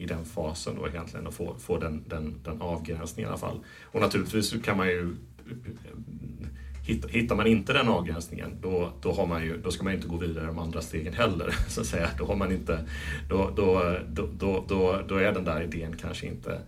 i 0.00 0.06
den 0.06 0.24
fasen 0.24 0.74
då 0.76 0.88
egentligen 0.88 1.26
och 1.26 1.34
få, 1.34 1.54
få 1.58 1.78
den, 1.78 2.04
den, 2.08 2.40
den 2.44 2.62
avgränsningen 2.62 3.28
i 3.28 3.30
alla 3.30 3.40
fall. 3.40 3.60
Och 3.84 4.00
naturligtvis 4.00 4.54
kan 4.62 4.76
man 4.76 4.88
ju 4.88 5.16
Hittar 7.08 7.36
man 7.36 7.46
inte 7.46 7.72
den 7.72 7.88
avgränsningen 7.88 8.58
då, 8.60 8.92
då, 9.00 9.12
har 9.12 9.26
man 9.26 9.42
ju, 9.42 9.56
då 9.56 9.70
ska 9.70 9.84
man 9.84 9.92
inte 9.92 10.08
gå 10.08 10.16
vidare 10.16 10.46
de 10.46 10.58
andra 10.58 10.80
stegen 10.80 11.12
heller. 11.12 11.54
Så 11.68 11.80
att 11.80 11.86
säga. 11.86 12.10
Då, 12.18 12.24
har 12.24 12.36
man 12.36 12.52
inte, 12.52 12.84
då, 13.28 13.50
då, 13.56 13.96
då, 14.08 14.64
då, 14.68 15.02
då 15.08 15.16
är 15.16 15.32
den 15.32 15.44
där 15.44 15.62
idén 15.62 15.96
kanske 15.96 16.26
inte, 16.26 16.60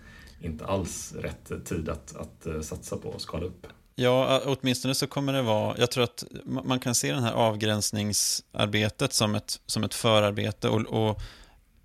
inte 0.45 0.67
alls 0.67 1.13
rätt 1.13 1.65
tid 1.65 1.89
att, 1.89 2.17
att 2.17 2.47
eh, 2.47 2.61
satsa 2.61 2.97
på 2.97 3.09
och 3.09 3.21
skala 3.21 3.45
upp. 3.45 3.67
Ja, 3.95 4.41
åtminstone 4.45 4.95
så 4.95 5.07
kommer 5.07 5.33
det 5.33 5.43
vara, 5.43 5.79
jag 5.79 5.91
tror 5.91 6.05
att 6.05 6.25
man 6.45 6.81
kan 6.81 6.95
se 6.95 7.13
det 7.13 7.21
här 7.21 7.33
avgränsningsarbetet 7.33 9.13
som 9.13 9.35
ett, 9.35 9.61
som 9.67 9.85
ett 9.85 9.95
förarbete 9.95 10.69
och, 10.69 10.81
och 10.81 11.21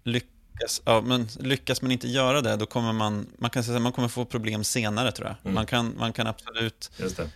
lyckas 0.04 0.82
ja, 0.86 1.02
men 1.02 1.28
lyckas 1.40 1.82
man 1.82 1.92
inte 1.92 2.08
göra 2.08 2.42
det, 2.42 2.56
då 2.56 2.66
kommer 2.66 2.94
man, 2.94 3.28
man 3.38 3.50
kan 3.50 3.64
säga 3.64 3.80
man 3.80 3.92
kommer 3.92 4.08
få 4.08 4.26
problem 4.26 4.64
senare 4.64 5.12
tror 5.12 5.28
jag. 5.28 5.36
Mm. 5.44 5.56
Man, 5.56 5.66
kan, 5.66 5.94
man 5.98 6.14
kan 6.14 6.28
absolut 6.28 6.92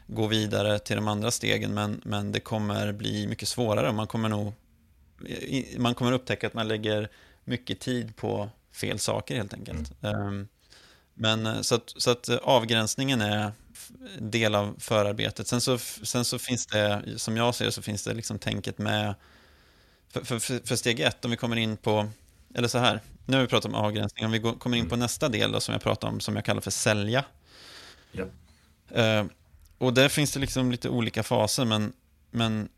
gå 0.08 0.28
vidare 0.28 0.80
till 0.80 0.96
de 0.96 1.08
andra 1.08 1.32
stegen, 1.32 1.74
men, 1.74 2.02
men 2.04 2.32
det 2.32 2.40
kommer 2.40 2.92
bli 2.92 3.28
mycket 3.28 3.48
svårare. 3.48 3.92
Man 3.92 4.08
kommer 4.08 4.30
nog, 4.30 4.54
man 5.78 5.96
kommer 5.96 6.12
upptäcka 6.12 6.48
att 6.48 6.54
man 6.54 6.68
lägger 6.68 7.10
mycket 7.44 7.80
tid 7.80 8.16
på 8.16 8.50
fel 8.74 9.00
saker 9.00 9.36
helt 9.36 9.54
enkelt. 9.54 9.92
Mm. 10.02 10.28
Um, 10.28 10.48
men 11.22 11.46
eh, 11.46 11.62
så 11.62 11.76
att, 11.76 11.94
så 11.98 12.12
att 12.12 12.30
eh, 12.30 12.38
avgränsningen 12.38 13.22
är 13.22 13.52
del 14.20 14.56
av 14.56 14.76
förarbetet. 14.80 15.48
Sen 15.48 15.62
så, 15.62 15.78
sen 15.78 16.26
så 16.26 16.40
finns 16.40 16.66
det, 16.66 17.04
som 17.18 17.38
jag 17.38 17.56
ser 17.56 17.70
så 17.70 17.82
finns 17.82 18.04
det 18.04 18.14
liksom 18.14 18.40
tänket 18.40 18.78
med 18.78 19.16
för, 20.10 20.40
för, 20.40 20.68
för 20.68 20.76
steg 20.76 21.00
ett, 21.00 21.26
om 21.26 21.32
vi 21.32 21.38
kommer 21.38 21.56
in 21.56 21.78
på 21.78 22.10
eller 22.54 22.68
så 22.68 22.78
här, 22.78 23.00
nu 23.26 23.38
har 23.38 23.42
vi 23.42 23.48
pratat 23.48 23.72
om 23.72 23.76
avgränsning, 23.76 24.26
om 24.26 24.32
vi 24.32 24.40
går, 24.40 24.54
kommer 24.54 24.78
in 24.78 24.90
på 24.90 24.96
mm. 24.96 25.00
nästa 25.00 25.30
del 25.30 25.52
då, 25.52 25.60
som 25.60 25.74
jag 25.74 25.82
pratar 25.82 26.08
om, 26.08 26.20
som 26.20 26.36
jag 26.36 26.46
kallar 26.46 26.62
för 26.62 26.72
sälja. 26.72 27.26
Ja. 28.12 28.26
Uh, 28.98 29.28
och 29.78 29.94
där 29.94 30.10
finns 30.10 30.32
det 30.32 30.40
liksom 30.40 30.72
lite 30.72 30.90
olika 30.90 31.24
faser, 31.24 31.66
men, 31.66 31.94
men 32.32 32.70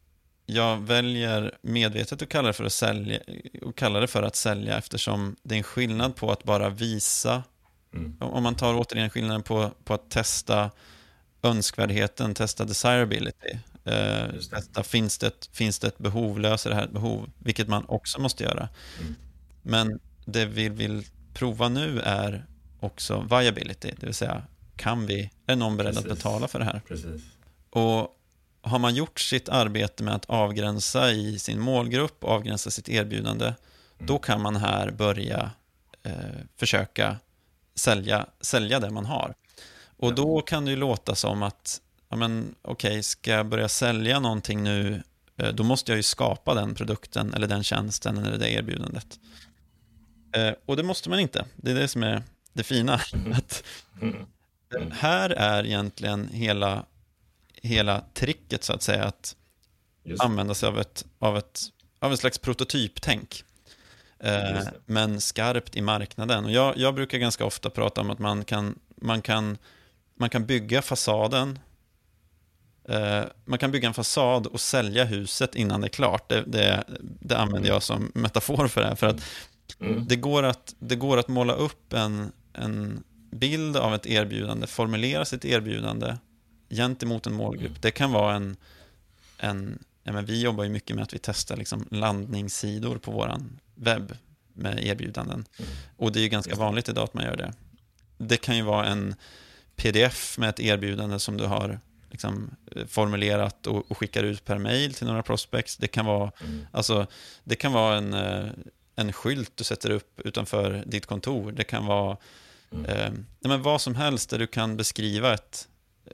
jag 0.46 0.78
väljer 0.78 1.58
medvetet 1.62 2.22
att 2.22 2.30
kalla 2.30 2.48
det 2.48 2.54
för 2.54 2.64
att 2.64 2.74
sälja, 2.74 3.20
och 3.62 3.76
kalla 3.76 4.00
det 4.00 4.08
för 4.08 4.24
att 4.24 4.36
sälja 4.36 4.78
eftersom 4.78 5.36
det 5.44 5.56
är 5.56 5.58
en 5.58 5.64
skillnad 5.64 6.16
på 6.16 6.32
att 6.32 6.44
bara 6.44 6.70
visa, 6.70 7.44
mm. 7.94 8.16
om 8.20 8.44
man 8.44 8.56
tar 8.56 8.74
återigen 8.76 9.10
skillnaden 9.10 9.44
på, 9.44 9.72
på 9.84 9.94
att 9.94 10.10
testa 10.10 10.72
önskvärdheten, 11.42 12.34
testa 12.34 12.66
desirability. 12.66 13.58
Eh, 13.86 14.32
testa, 14.52 14.84
finns, 14.84 15.18
det 15.18 15.28
ett, 15.28 15.50
finns 15.52 15.80
det 15.80 15.88
ett 15.88 15.98
behov, 15.98 16.40
löser 16.40 16.70
det 16.70 16.76
här 16.76 16.84
ett 16.84 16.92
behov? 16.92 17.30
Vilket 17.40 17.68
man 17.68 17.86
också 17.88 18.22
måste 18.22 18.44
göra. 18.44 18.70
Mm. 19.00 19.16
Men 19.62 20.00
det 20.26 20.46
vi 20.46 20.70
vill 20.70 21.06
prova 21.34 21.70
nu 21.70 22.00
är 22.00 22.46
också 22.80 23.28
viability, 23.30 23.92
det 24.00 24.06
vill 24.06 24.16
säga 24.16 24.44
kan 24.76 25.06
vi, 25.06 25.32
är 25.48 25.56
någon 25.56 25.78
beredd 25.78 25.96
Precis. 25.96 26.12
att 26.12 26.18
betala 26.18 26.48
för 26.48 26.60
det 26.60 26.66
här? 26.66 26.82
Precis. 26.88 27.22
Och 27.70 28.20
har 28.62 28.80
man 28.80 28.96
gjort 28.96 29.20
sitt 29.20 29.50
arbete 29.50 30.04
med 30.04 30.16
att 30.16 30.26
avgränsa 30.26 31.12
i 31.12 31.40
sin 31.40 31.60
målgrupp, 31.60 32.24
avgränsa 32.24 32.72
sitt 32.72 32.90
erbjudande, 32.90 33.46
mm. 33.46 33.58
då 33.98 34.18
kan 34.18 34.42
man 34.42 34.56
här 34.56 34.92
börja 34.92 35.52
eh, 36.04 36.14
försöka 36.58 37.18
sälja, 37.76 38.26
sälja 38.42 38.80
det 38.80 38.90
man 38.90 39.06
har. 39.06 39.34
Och 39.98 40.16
då 40.16 40.42
kan 40.42 40.66
det 40.66 40.72
ju 40.72 40.78
låta 40.78 41.16
som 41.16 41.44
att, 41.44 41.82
ja 42.10 42.16
men 42.16 42.56
okej, 42.62 42.90
okay, 42.90 43.04
ska 43.04 43.32
jag 43.32 43.46
börja 43.46 43.70
sälja 43.70 44.20
någonting 44.20 44.64
nu, 44.64 45.04
eh, 45.38 45.50
då 45.54 45.64
måste 45.64 45.92
jag 45.92 45.98
ju 45.98 46.04
skapa 46.04 46.54
den 46.54 46.76
produkten 46.76 47.34
eller 47.34 47.48
den 47.48 47.64
tjänsten 47.64 48.18
eller 48.18 48.38
det 48.38 48.52
erbjudandet. 48.52 49.20
Eh, 50.36 50.54
och 50.66 50.78
det 50.78 50.84
måste 50.84 51.10
man 51.10 51.20
inte. 51.20 51.46
Det 51.56 51.72
är 51.72 51.76
det 51.76 51.88
som 51.88 52.04
är 52.04 52.24
det 52.54 52.64
fina. 52.64 53.02
Mm. 53.14 53.34
att 53.38 53.64
mm. 54.02 54.26
Här 54.92 55.30
är 55.30 55.66
egentligen 55.66 56.30
hela, 56.32 56.86
hela 57.54 58.04
tricket 58.14 58.64
så 58.64 58.74
att 58.74 58.82
säga 58.82 59.04
att 59.04 59.36
Just. 60.04 60.24
använda 60.24 60.54
sig 60.54 60.70
av 60.70 60.80
ett, 60.80 61.06
av 61.20 61.38
ett, 61.38 61.62
av 62.00 62.14
ett 62.14 62.20
slags 62.20 62.38
prototyptänk. 62.38 63.44
Eh, 64.24 64.64
men 64.86 65.22
skarpt 65.22 65.76
i 65.76 65.82
marknaden. 65.82 66.46
Och 66.46 66.52
jag, 66.52 66.78
jag 66.78 66.96
brukar 66.96 67.18
ganska 67.18 67.46
ofta 67.46 67.70
prata 67.70 68.02
om 68.02 68.10
att 68.10 68.20
man 68.20 68.46
kan, 68.46 68.80
man 68.96 69.22
kan, 69.22 69.58
man 70.16 70.30
kan 70.30 70.46
bygga 70.46 70.82
fasaden 70.82 71.60
eh, 72.90 73.24
man 73.46 73.60
kan 73.60 73.72
bygga 73.72 73.88
en 73.88 73.94
fasad 73.94 74.48
och 74.48 74.62
sälja 74.62 75.04
huset 75.04 75.56
innan 75.56 75.82
det 75.82 75.88
är 75.88 75.90
klart. 75.90 76.30
Det, 76.30 76.44
det, 76.48 76.84
det 77.00 77.38
använder 77.38 77.70
jag 77.70 77.84
som 77.84 78.12
metafor 78.16 78.68
för 78.68 78.82
det 78.82 78.88
här. 78.88 78.96
För 78.96 79.08
att 79.08 79.22
Mm. 79.80 80.08
Det, 80.08 80.16
går 80.16 80.44
att, 80.44 80.76
det 80.80 80.96
går 80.96 81.18
att 81.18 81.28
måla 81.28 81.54
upp 81.54 81.94
en, 81.94 82.32
en 82.54 83.04
bild 83.32 83.78
av 83.78 83.96
ett 83.96 84.06
erbjudande, 84.06 84.68
formulera 84.68 85.26
sitt 85.26 85.46
erbjudande 85.46 86.18
gentemot 86.70 87.28
en 87.28 87.34
målgrupp. 87.34 87.82
Det 87.82 87.92
kan 87.92 88.12
vara 88.12 88.36
en, 88.36 88.58
en 89.38 89.84
ja, 90.04 90.12
men 90.12 90.26
vi 90.26 90.42
jobbar 90.42 90.64
ju 90.64 90.70
mycket 90.70 90.96
med 90.96 91.04
att 91.04 91.14
vi 91.14 91.20
testar 91.20 91.58
liksom 91.58 91.88
landningssidor 91.92 92.98
på 92.98 93.12
vår 93.12 93.38
webb 93.76 94.18
med 94.54 94.86
erbjudanden. 94.86 95.46
Och 95.98 96.12
det 96.12 96.20
är 96.20 96.24
ju 96.24 96.30
ganska 96.30 96.56
vanligt 96.56 96.90
idag 96.90 97.04
att 97.04 97.14
man 97.14 97.24
gör 97.24 97.36
det. 97.36 97.54
Det 98.18 98.38
kan 98.38 98.56
ju 98.56 98.62
vara 98.62 98.86
en 98.86 99.16
pdf 99.76 100.38
med 100.38 100.50
ett 100.50 100.60
erbjudande 100.60 101.20
som 101.20 101.38
du 101.38 101.46
har 101.46 101.80
liksom, 102.10 102.56
eh, 102.72 102.86
formulerat 102.86 103.68
och, 103.68 103.92
och 103.92 103.98
skickar 103.98 104.24
ut 104.24 104.46
per 104.46 104.58
mail 104.58 104.94
till 104.94 105.08
några 105.08 105.24
prospects. 105.24 105.78
Det 105.78 105.88
kan 105.88 106.06
vara, 106.06 106.32
alltså, 106.72 107.08
det 107.44 107.56
kan 107.56 107.74
vara 107.74 107.98
en, 107.98 108.14
eh, 108.14 108.50
en 108.96 109.14
skylt 109.14 109.52
du 109.56 109.64
sätter 109.64 109.90
upp 109.90 110.20
utanför 110.20 110.84
ditt 110.86 111.06
kontor. 111.06 111.52
Det 111.52 111.64
kan 111.64 111.86
vara 111.86 112.18
eh, 112.88 113.12
men 113.40 113.62
vad 113.62 113.82
som 113.82 113.96
helst 113.96 114.30
där 114.30 114.40
du 114.40 114.48
kan 114.48 114.78
beskriva, 114.78 115.34
ett, 115.34 115.68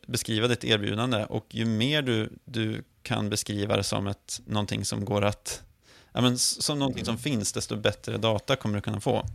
beskriva 0.07 0.47
ditt 0.47 0.63
erbjudande. 0.63 1.25
Och 1.25 1.45
ju 1.49 1.65
mer 1.65 2.01
du, 2.01 2.29
du 2.45 2.83
kan 3.03 3.29
beskriva 3.29 3.77
det 3.77 3.83
som 3.83 4.07
ett, 4.07 4.41
någonting 4.45 4.85
som 4.85 5.05
går 5.05 5.25
att 5.25 5.63
ja, 6.19 6.23
men 6.23 6.37
som 6.37 6.79
någonting 6.79 7.05
som 7.05 7.17
finns, 7.17 7.53
desto 7.53 7.75
bättre 7.75 8.17
data 8.17 8.55
kommer 8.55 8.75
du 8.75 8.81
kunna 8.81 8.99
få. 8.99 9.25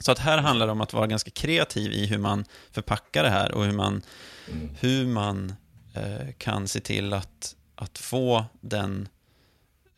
Så 0.00 0.12
att 0.12 0.18
här 0.18 0.38
handlar 0.38 0.66
det 0.66 0.72
om 0.72 0.80
att 0.80 0.92
vara 0.92 1.06
ganska 1.06 1.30
kreativ 1.30 1.92
i 1.92 2.06
hur 2.06 2.18
man 2.18 2.44
förpackar 2.70 3.22
det 3.22 3.30
här 3.30 3.52
och 3.52 3.64
hur 3.64 3.72
man, 3.72 4.02
mm. 4.48 4.70
hur 4.80 5.06
man 5.06 5.54
eh, 5.94 6.32
kan 6.38 6.68
se 6.68 6.80
till 6.80 7.12
att, 7.12 7.56
att 7.74 7.98
få 7.98 8.44
den 8.60 9.08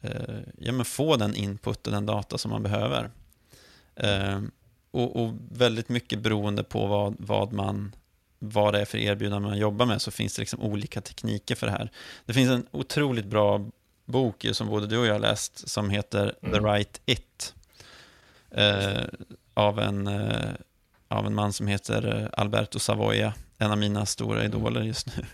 eh, 0.00 0.38
ja, 0.58 0.72
men 0.72 0.84
få 0.84 1.16
den 1.16 1.34
input 1.34 1.86
och 1.86 1.92
den 1.92 2.06
data 2.06 2.38
som 2.38 2.50
man 2.50 2.62
behöver. 2.62 3.10
Eh, 3.96 4.40
och, 4.90 5.24
och, 5.24 5.34
väldigt 5.52 5.88
mycket 5.88 6.18
beroende 6.18 6.64
på 6.64 6.86
vad, 6.86 7.14
vad, 7.18 7.52
man, 7.52 7.94
vad 8.38 8.74
det 8.74 8.80
är 8.80 8.84
för 8.84 8.98
erbjudande 8.98 9.48
man 9.48 9.58
jobbar 9.58 9.86
med 9.86 10.02
så 10.02 10.10
finns 10.10 10.34
det 10.34 10.42
liksom 10.42 10.60
olika 10.60 11.00
tekniker 11.00 11.54
för 11.54 11.66
det 11.66 11.72
här. 11.72 11.90
Det 12.26 12.32
finns 12.32 12.50
en 12.50 12.66
otroligt 12.70 13.26
bra 13.26 13.70
bok 14.10 14.46
som 14.52 14.68
både 14.68 14.86
du 14.86 14.98
och 14.98 15.06
jag 15.06 15.12
har 15.12 15.20
läst 15.20 15.68
som 15.68 15.90
heter 15.90 16.34
mm. 16.42 16.54
The 16.54 16.68
Right 16.68 17.00
It. 17.06 17.54
Eh, 18.50 19.04
av, 19.54 19.78
en, 19.78 20.06
eh, 20.06 20.50
av 21.08 21.26
en 21.26 21.34
man 21.34 21.52
som 21.52 21.66
heter 21.66 22.16
eh, 22.16 22.40
Alberto 22.40 22.78
Savoia 22.78 23.34
en 23.58 23.70
av 23.70 23.78
mina 23.78 24.06
stora 24.06 24.44
idoler 24.44 24.82
just 24.82 25.16
nu. 25.16 25.24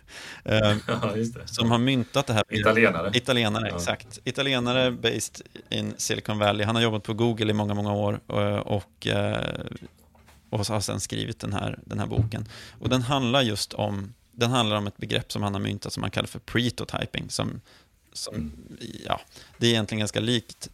ja, 0.86 1.16
just 1.16 1.54
som 1.54 1.70
har 1.70 1.78
myntat 1.78 2.26
det 2.26 2.32
här. 2.32 2.44
Italienare. 2.48 3.10
Italienare, 3.14 3.68
ja. 3.68 3.76
exakt. 3.76 4.18
Italienare 4.24 4.90
based 4.90 5.40
in 5.70 5.94
Silicon 5.96 6.38
Valley. 6.38 6.66
Han 6.66 6.76
har 6.76 6.82
jobbat 6.82 7.02
på 7.02 7.14
Google 7.14 7.50
i 7.50 7.52
många, 7.52 7.74
många 7.74 7.92
år 7.92 8.20
och, 8.26 8.76
och 8.76 9.06
eh, 9.06 9.40
och 10.50 10.66
har 10.66 10.80
sen 10.80 11.00
skrivit 11.00 11.40
den 11.40 11.52
här, 11.52 11.78
den 11.84 11.98
här 11.98 12.06
boken. 12.06 12.48
Och 12.80 12.88
den 12.88 13.02
handlar 13.02 13.42
just 13.42 13.72
om, 13.72 14.14
den 14.32 14.50
handlar 14.50 14.76
om 14.76 14.86
ett 14.86 14.96
begrepp 14.96 15.32
som 15.32 15.42
han 15.42 15.54
har 15.54 15.60
myntat 15.60 15.92
som 15.92 16.02
han 16.02 16.10
kallar 16.10 16.26
för 16.26 16.38
pretotyping. 16.38 17.30
Som, 17.30 17.60
som, 18.16 18.34
mm. 18.34 18.78
ja, 19.06 19.20
det 19.58 19.66
är 19.66 19.70
egentligen 19.70 19.98
ganska 19.98 20.20
likt 20.20 20.70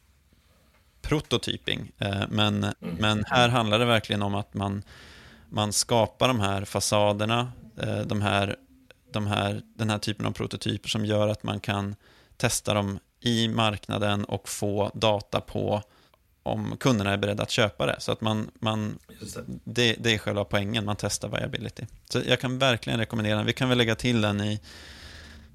prototyping, 1.02 1.92
eh, 1.98 2.22
men, 2.28 2.64
mm. 2.64 2.74
men 2.98 3.24
här 3.26 3.48
handlar 3.48 3.78
det 3.78 3.84
verkligen 3.84 4.22
om 4.22 4.34
att 4.34 4.54
man, 4.54 4.82
man 5.48 5.72
skapar 5.72 6.28
de 6.28 6.40
här 6.40 6.64
fasaderna, 6.64 7.52
eh, 7.76 8.00
de 8.00 8.22
här, 8.22 8.56
de 9.12 9.26
här, 9.26 9.62
den 9.74 9.90
här 9.90 9.98
typen 9.98 10.26
av 10.26 10.32
prototyper 10.32 10.88
som 10.88 11.04
gör 11.04 11.28
att 11.28 11.42
man 11.42 11.60
kan 11.60 11.94
testa 12.36 12.74
dem 12.74 12.98
i 13.20 13.48
marknaden 13.48 14.24
och 14.24 14.48
få 14.48 14.90
data 14.94 15.40
på 15.40 15.82
om 16.42 16.76
kunderna 16.80 17.12
är 17.12 17.16
beredda 17.16 17.42
att 17.42 17.50
köpa 17.50 17.86
det. 17.86 17.96
Så 17.98 18.12
att 18.12 18.20
man, 18.20 18.50
man 18.54 18.98
det. 19.20 19.44
Det, 19.64 19.96
det. 19.98 20.14
är 20.14 20.18
själva 20.18 20.44
poängen, 20.44 20.84
man 20.84 20.96
testar 20.96 21.28
viability. 21.28 21.82
Så 22.08 22.20
jag 22.28 22.40
kan 22.40 22.58
verkligen 22.58 22.98
rekommendera 22.98 23.36
den. 23.36 23.46
Vi 23.46 23.52
kan 23.52 23.68
väl 23.68 23.78
lägga 23.78 23.94
till 23.94 24.20
den 24.20 24.40
i, 24.40 24.60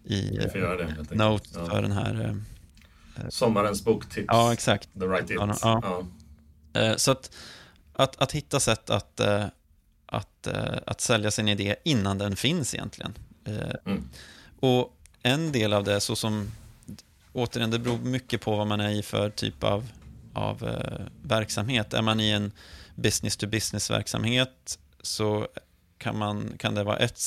i 0.07 0.37
det, 0.37 1.15
Note 1.15 1.49
ja. 1.53 1.65
för 1.65 1.81
den 1.81 1.91
här... 1.91 2.35
Eh, 3.15 3.29
Sommarens 3.29 3.83
boktips. 3.83 4.25
Ja, 4.27 4.53
exakt. 4.53 4.89
The 4.99 5.05
right 5.05 5.29
ja, 5.29 5.55
ja. 5.61 6.05
Eh, 6.81 6.95
så 6.95 7.11
att, 7.11 7.31
att, 7.93 8.21
att 8.21 8.31
hitta 8.31 8.59
sätt 8.59 8.89
att, 8.89 9.19
eh, 9.19 9.45
att, 10.05 10.47
att 10.85 11.01
sälja 11.01 11.31
sin 11.31 11.47
idé 11.47 11.75
innan 11.83 12.17
den 12.17 12.35
finns 12.35 12.75
egentligen. 12.75 13.13
Mm. 13.85 14.09
Och 14.59 14.97
en 15.23 15.51
del 15.51 15.73
av 15.73 15.83
det, 15.83 15.99
så 15.99 16.15
som 16.15 16.51
återigen, 17.33 17.71
det 17.71 17.79
beror 17.79 17.97
mycket 17.97 18.41
på 18.41 18.55
vad 18.55 18.67
man 18.67 18.79
är 18.79 18.89
i 18.89 19.03
för 19.03 19.29
typ 19.29 19.63
av, 19.63 19.89
av 20.33 20.63
eh, 20.63 21.05
verksamhet. 21.23 21.93
Är 21.93 22.01
man 22.01 22.19
i 22.19 22.29
en 22.29 22.51
business-to-business-verksamhet 22.95 24.79
så 25.01 25.47
kan, 25.97 26.17
man, 26.17 26.53
kan 26.57 26.75
det 26.75 26.83
vara 26.83 26.97
ett 26.97 27.19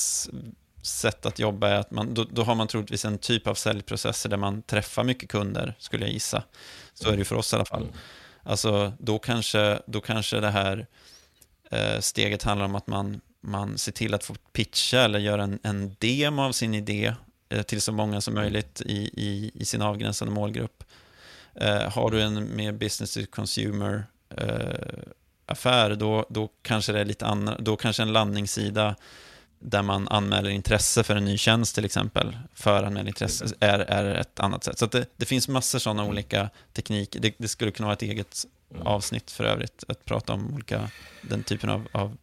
sätt 0.83 1.27
att 1.27 1.39
jobba, 1.39 1.69
är 1.69 1.75
att 1.75 1.91
man, 1.91 2.15
då, 2.15 2.25
då, 2.25 2.43
har 2.43 2.55
man 2.55 2.69
troligtvis 2.69 3.05
en 3.05 3.19
typ 3.19 3.47
av 3.47 3.55
säljprocesser 3.55 4.29
där 4.29 4.37
man 4.37 4.63
träffar 4.63 5.05
mycket 5.05 5.29
kunder, 5.29 5.75
skulle 5.79 6.05
jag 6.05 6.13
gissa. 6.13 6.43
Så 6.95 7.09
är 7.09 7.13
det 7.13 7.19
ju 7.19 7.25
för 7.25 7.37
oss 7.37 7.53
i 7.53 7.57
alla 7.57 7.65
fall. 7.65 7.89
Alltså, 8.43 8.93
då 8.99 9.19
kanske, 9.19 9.83
då 9.87 10.01
kanske 10.01 10.41
det 10.41 10.51
här 10.51 10.87
eh, 11.71 12.01
steget 12.01 12.43
handlar 12.43 12.67
om 12.67 12.75
att 12.75 12.87
man, 12.87 13.21
man 13.41 13.79
ser 13.79 13.93
till 13.93 14.15
att 14.15 14.25
få 14.25 14.35
pitcha 14.53 15.01
eller 15.01 15.19
göra 15.19 15.43
en, 15.43 15.59
en 15.63 15.97
demo 15.99 16.43
av 16.43 16.53
sin 16.53 16.75
idé 16.75 17.15
Eh, 17.51 17.63
till 17.63 17.81
så 17.81 17.93
många 17.93 18.21
som 18.21 18.35
möjligt 18.35 18.81
i, 18.81 18.97
i, 18.97 19.51
i 19.55 19.65
sin 19.65 19.83
avgränsade 19.83 20.31
målgrupp. 20.31 20.85
Eh, 21.55 21.91
har 21.91 22.11
du 22.11 22.23
en 22.23 22.57
mer 22.57 22.73
business 22.73 23.15
to 23.15 23.21
consumer 23.31 24.05
eh, 24.37 24.99
affär, 25.47 25.95
då, 25.95 26.27
då 26.29 26.49
kanske 26.63 26.93
det 26.93 27.01
är 27.01 27.05
lite 27.05 27.27
annan, 27.27 27.65
då 27.65 27.77
kanske 27.77 28.03
en 28.03 28.13
landningssida 28.13 28.97
där 29.61 29.83
man 29.83 30.09
anmäler 30.09 30.51
intresse 30.51 31.03
för 31.03 31.17
en 31.17 31.25
ny 31.25 31.39
tjänst 31.39 31.75
till 31.75 31.85
exempel, 31.85 32.39
föranmäl 32.55 33.09
intresse, 33.09 33.47
är, 33.61 33.79
är 33.79 34.15
ett 34.15 34.41
annat 34.41 34.65
sätt. 34.65 34.79
Så 34.79 34.87
det, 34.87 35.07
det, 35.17 35.27
finns 35.27 35.49
massor 35.49 35.79
sådana 35.79 36.05
olika 36.05 36.51
tekniker. 36.73 37.21
Det, 37.21 37.35
det, 37.39 37.49
skulle 37.49 37.71
kunna 37.71 37.87
vara 37.87 37.97
ett 37.97 38.03
eget 38.03 38.47
avsnitt 38.83 39.31
för 39.31 39.45
övrigt, 39.45 39.85
att 39.89 40.05
prata 40.05 40.33
om 40.33 40.55
olika, 40.55 40.91
den 41.23 41.43
typen 41.43 41.71
av, 41.71 41.89
av, 41.93 42.17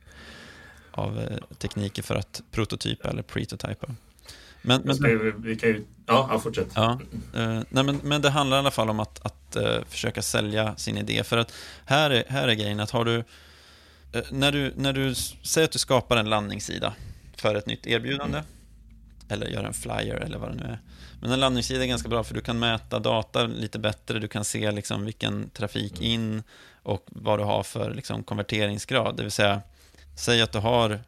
av 0.91 1.19
eh, 1.19 1.38
tekniker 1.58 2.04
för 2.04 2.15
att 2.15 2.41
prototypa 2.52 3.10
eller 3.10 3.21
pretotypa. 3.21 3.88
Men, 4.62 4.82
men, 4.82 4.97
vi, 5.04 5.34
vi 5.38 5.56
kan 5.56 5.69
ju, 5.69 5.86
ja, 6.06 6.39
fortsätt. 6.39 6.67
Ja, 6.76 7.00
eh, 7.34 7.62
nej, 7.69 7.84
men, 7.84 8.00
men 8.04 8.21
det 8.21 8.30
handlar 8.30 8.58
i 8.58 8.60
alla 8.60 8.71
fall 8.71 8.89
om 8.89 9.00
att, 9.00 9.26
att 9.26 9.58
uh, 9.58 9.84
försöka 9.89 10.21
sälja 10.21 10.76
sin 10.76 10.97
idé. 10.97 11.23
För 11.23 11.38
att 11.38 11.54
här 11.86 12.10
är, 12.10 12.23
här 12.28 12.47
är 12.47 12.54
grejen 12.54 12.80
att 12.80 12.91
har 12.91 13.06
du, 13.06 13.15
uh, 13.17 13.23
när 14.32 14.52
du, 14.52 14.73
när 14.76 14.93
du 14.93 15.15
säger 15.15 15.65
att 15.65 15.71
du 15.71 15.80
skapar 15.80 16.17
en 16.17 16.30
landningssida 16.30 16.93
för 17.38 17.56
ett 17.56 17.65
nytt 17.65 17.88
erbjudande, 17.88 18.38
mm. 18.38 18.50
eller 19.30 19.47
gör 19.47 19.63
en 19.63 19.73
flyer 19.73 20.15
eller 20.15 20.38
vad 20.38 20.50
det 20.50 20.56
nu 20.56 20.63
är. 20.63 20.80
Men 21.21 21.32
en 21.32 21.39
landningssida 21.39 21.84
är 21.84 21.88
ganska 21.88 22.10
bra 22.10 22.23
för 22.23 22.34
du 22.34 22.41
kan 22.41 22.60
mäta 22.60 23.00
data 23.00 23.43
lite 23.43 23.80
bättre, 23.80 24.19
du 24.19 24.28
kan 24.28 24.45
se 24.45 24.71
liksom 24.71 25.06
vilken 25.06 25.50
trafik 25.50 26.00
mm. 26.00 26.12
in 26.12 26.43
och 26.84 27.06
vad 27.08 27.39
du 27.39 27.43
har 27.43 27.63
för 27.63 27.93
liksom 27.93 28.23
konverteringsgrad. 28.23 29.17
Det 29.17 29.23
vill 29.23 29.32
säga, 29.32 29.62
säg 30.17 30.41
att 30.41 30.52
du 30.52 30.60
har 30.60 31.00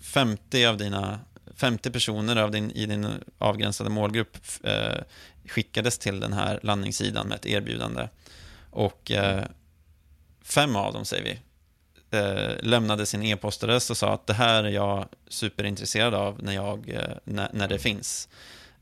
50 0.00 0.66
av 0.66 0.76
dina 0.76 1.20
50 1.54 1.90
personer 1.90 2.36
av 2.36 2.50
din, 2.50 2.70
i 2.70 2.86
din 2.86 3.06
avgränsade 3.38 3.90
målgrupp 3.90 4.36
eh, 4.64 4.98
skickades 5.44 5.98
till 5.98 6.20
den 6.20 6.32
här 6.32 6.60
landningssidan 6.62 7.28
med 7.28 7.36
ett 7.36 7.46
erbjudande. 7.46 8.08
Och 8.70 9.10
eh, 9.10 9.44
fem 10.42 10.76
av 10.76 10.92
dem, 10.92 11.04
säger 11.04 11.24
vi, 11.24 11.38
eh, 12.14 12.52
lämnade 12.62 13.06
sin 13.06 13.22
e-postadress 13.22 13.90
och 13.90 13.96
sa 13.96 14.14
att 14.14 14.26
det 14.26 14.34
här 14.34 14.64
är 14.64 14.70
jag 14.70 15.08
superintresserad 15.28 16.14
av 16.14 16.42
när, 16.42 16.52
jag, 16.52 16.88
eh, 16.88 17.16
när, 17.24 17.50
när 17.52 17.68
det 17.68 17.78
finns. 17.78 18.28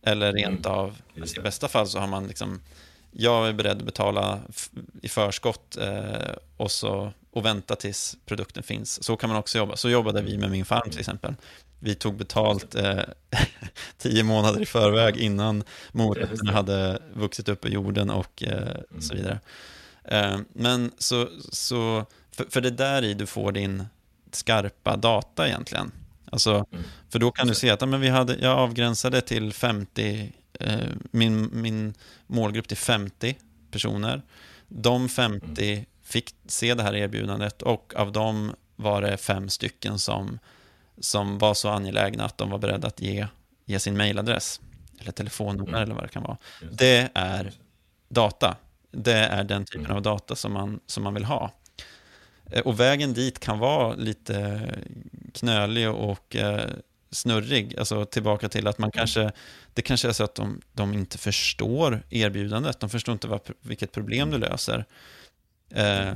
Eller 0.03 0.33
rent 0.33 0.66
mm. 0.66 0.79
av, 0.79 0.97
i 1.37 1.40
bästa 1.40 1.69
fall 1.69 1.87
så 1.87 1.99
har 1.99 2.07
man 2.07 2.27
liksom, 2.27 2.61
jag 3.11 3.49
är 3.49 3.53
beredd 3.53 3.77
att 3.77 3.85
betala 3.85 4.40
i 5.03 5.09
förskott 5.09 5.77
eh, 5.77 6.33
och, 6.57 6.71
så, 6.71 7.12
och 7.31 7.45
vänta 7.45 7.77
tills 7.77 8.16
produkten 8.27 8.62
finns. 8.62 9.05
Så 9.05 9.16
kan 9.16 9.31
man 9.31 9.38
också 9.38 9.59
jobba. 9.59 9.77
Så 9.77 9.90
jobbade 9.90 10.23
vi 10.23 10.38
med 10.38 10.51
min 10.51 10.64
farm 10.64 10.83
till 10.83 10.93
mm. 10.93 11.01
exempel 11.01 11.35
vi 11.81 11.95
tog 11.95 12.16
betalt 12.16 12.75
eh, 12.75 12.99
tio 13.99 14.23
månader 14.23 14.62
i 14.62 14.66
förväg 14.66 15.16
innan 15.16 15.64
morötterna 15.93 16.53
hade 16.53 17.03
vuxit 17.14 17.49
upp 17.49 17.64
i 17.64 17.69
jorden 17.69 18.11
och 18.11 18.43
eh, 18.43 18.71
mm. 18.90 19.01
så 19.01 19.14
vidare. 19.14 19.40
Eh, 20.05 20.38
men 20.53 20.93
så, 20.99 21.29
så 21.53 22.07
för, 22.33 22.45
för 22.51 22.61
det 22.61 22.71
där 22.71 23.05
i 23.05 23.14
du 23.14 23.27
får 23.27 23.53
din 23.53 23.85
skarpa 24.33 24.97
data 24.97 25.49
egentligen. 25.49 25.93
Alltså, 26.31 26.66
mm. 26.73 26.85
För 27.09 27.19
då 27.19 27.31
kan 27.31 27.49
du 27.49 27.55
se 27.55 27.71
att 27.71 27.88
men 27.88 28.01
vi 28.01 28.09
hade, 28.09 28.35
jag 28.35 28.59
avgränsade 28.59 29.21
till 29.21 29.53
50, 29.53 30.33
eh, 30.61 30.79
min, 31.11 31.51
min 31.53 31.95
målgrupp 32.27 32.69
till 32.69 32.77
50 32.77 33.37
personer. 33.71 34.23
De 34.69 35.09
50 35.09 35.73
mm. 35.73 35.85
fick 36.03 36.35
se 36.47 36.75
det 36.75 36.83
här 36.83 36.95
erbjudandet 36.95 37.62
och 37.62 37.93
av 37.97 38.12
dem 38.12 38.55
var 38.77 39.03
det 39.03 39.16
fem 39.16 39.49
stycken 39.49 39.99
som 39.99 40.38
som 41.01 41.38
var 41.38 41.55
så 41.55 41.69
angelägna 41.69 42.25
att 42.25 42.38
de 42.38 42.51
var 42.51 42.59
beredda 42.59 42.88
att 42.88 43.01
ge, 43.01 43.27
ge 43.64 43.79
sin 43.79 43.97
mailadress 43.97 44.61
eller 45.01 45.12
telefonnummer 45.12 45.69
mm. 45.69 45.83
eller 45.83 45.95
vad 45.95 46.05
det 46.05 46.09
kan 46.09 46.23
vara. 46.23 46.37
Det 46.73 47.11
är 47.14 47.53
data. 48.09 48.57
Det 48.90 49.12
är 49.12 49.45
den 49.45 49.64
typen 49.64 49.85
mm. 49.85 49.97
av 49.97 50.03
data 50.03 50.37
som 50.37 50.53
man, 50.53 50.81
som 50.87 51.03
man 51.03 51.14
vill 51.14 51.25
ha. 51.25 51.51
Eh, 52.53 52.63
och 52.63 52.81
vägen 52.81 53.13
dit 53.13 53.41
kan 53.41 53.59
vara 53.59 53.95
lite 53.95 54.61
knölig 55.35 55.91
och 55.91 56.37
eh, 56.37 56.71
snurrig. 57.11 57.79
Alltså 57.79 58.05
tillbaka 58.05 58.49
till 58.49 58.67
att 58.67 58.79
man 58.79 58.87
mm. 58.87 58.93
kanske, 58.93 59.33
det 59.75 59.83
kanske 59.83 60.09
är 60.09 60.13
så 60.13 60.25
att 60.25 60.35
de, 60.35 60.61
de 60.73 60.95
inte 60.95 61.19
förstår 61.19 62.03
erbjudandet. 62.11 62.81
De 62.81 62.91
förstår 62.91 63.13
inte 63.13 63.29
vad, 63.29 63.41
vilket 63.61 63.93
problem 63.93 64.31
du 64.31 64.39
löser. 64.39 64.85
Eh, 65.71 66.15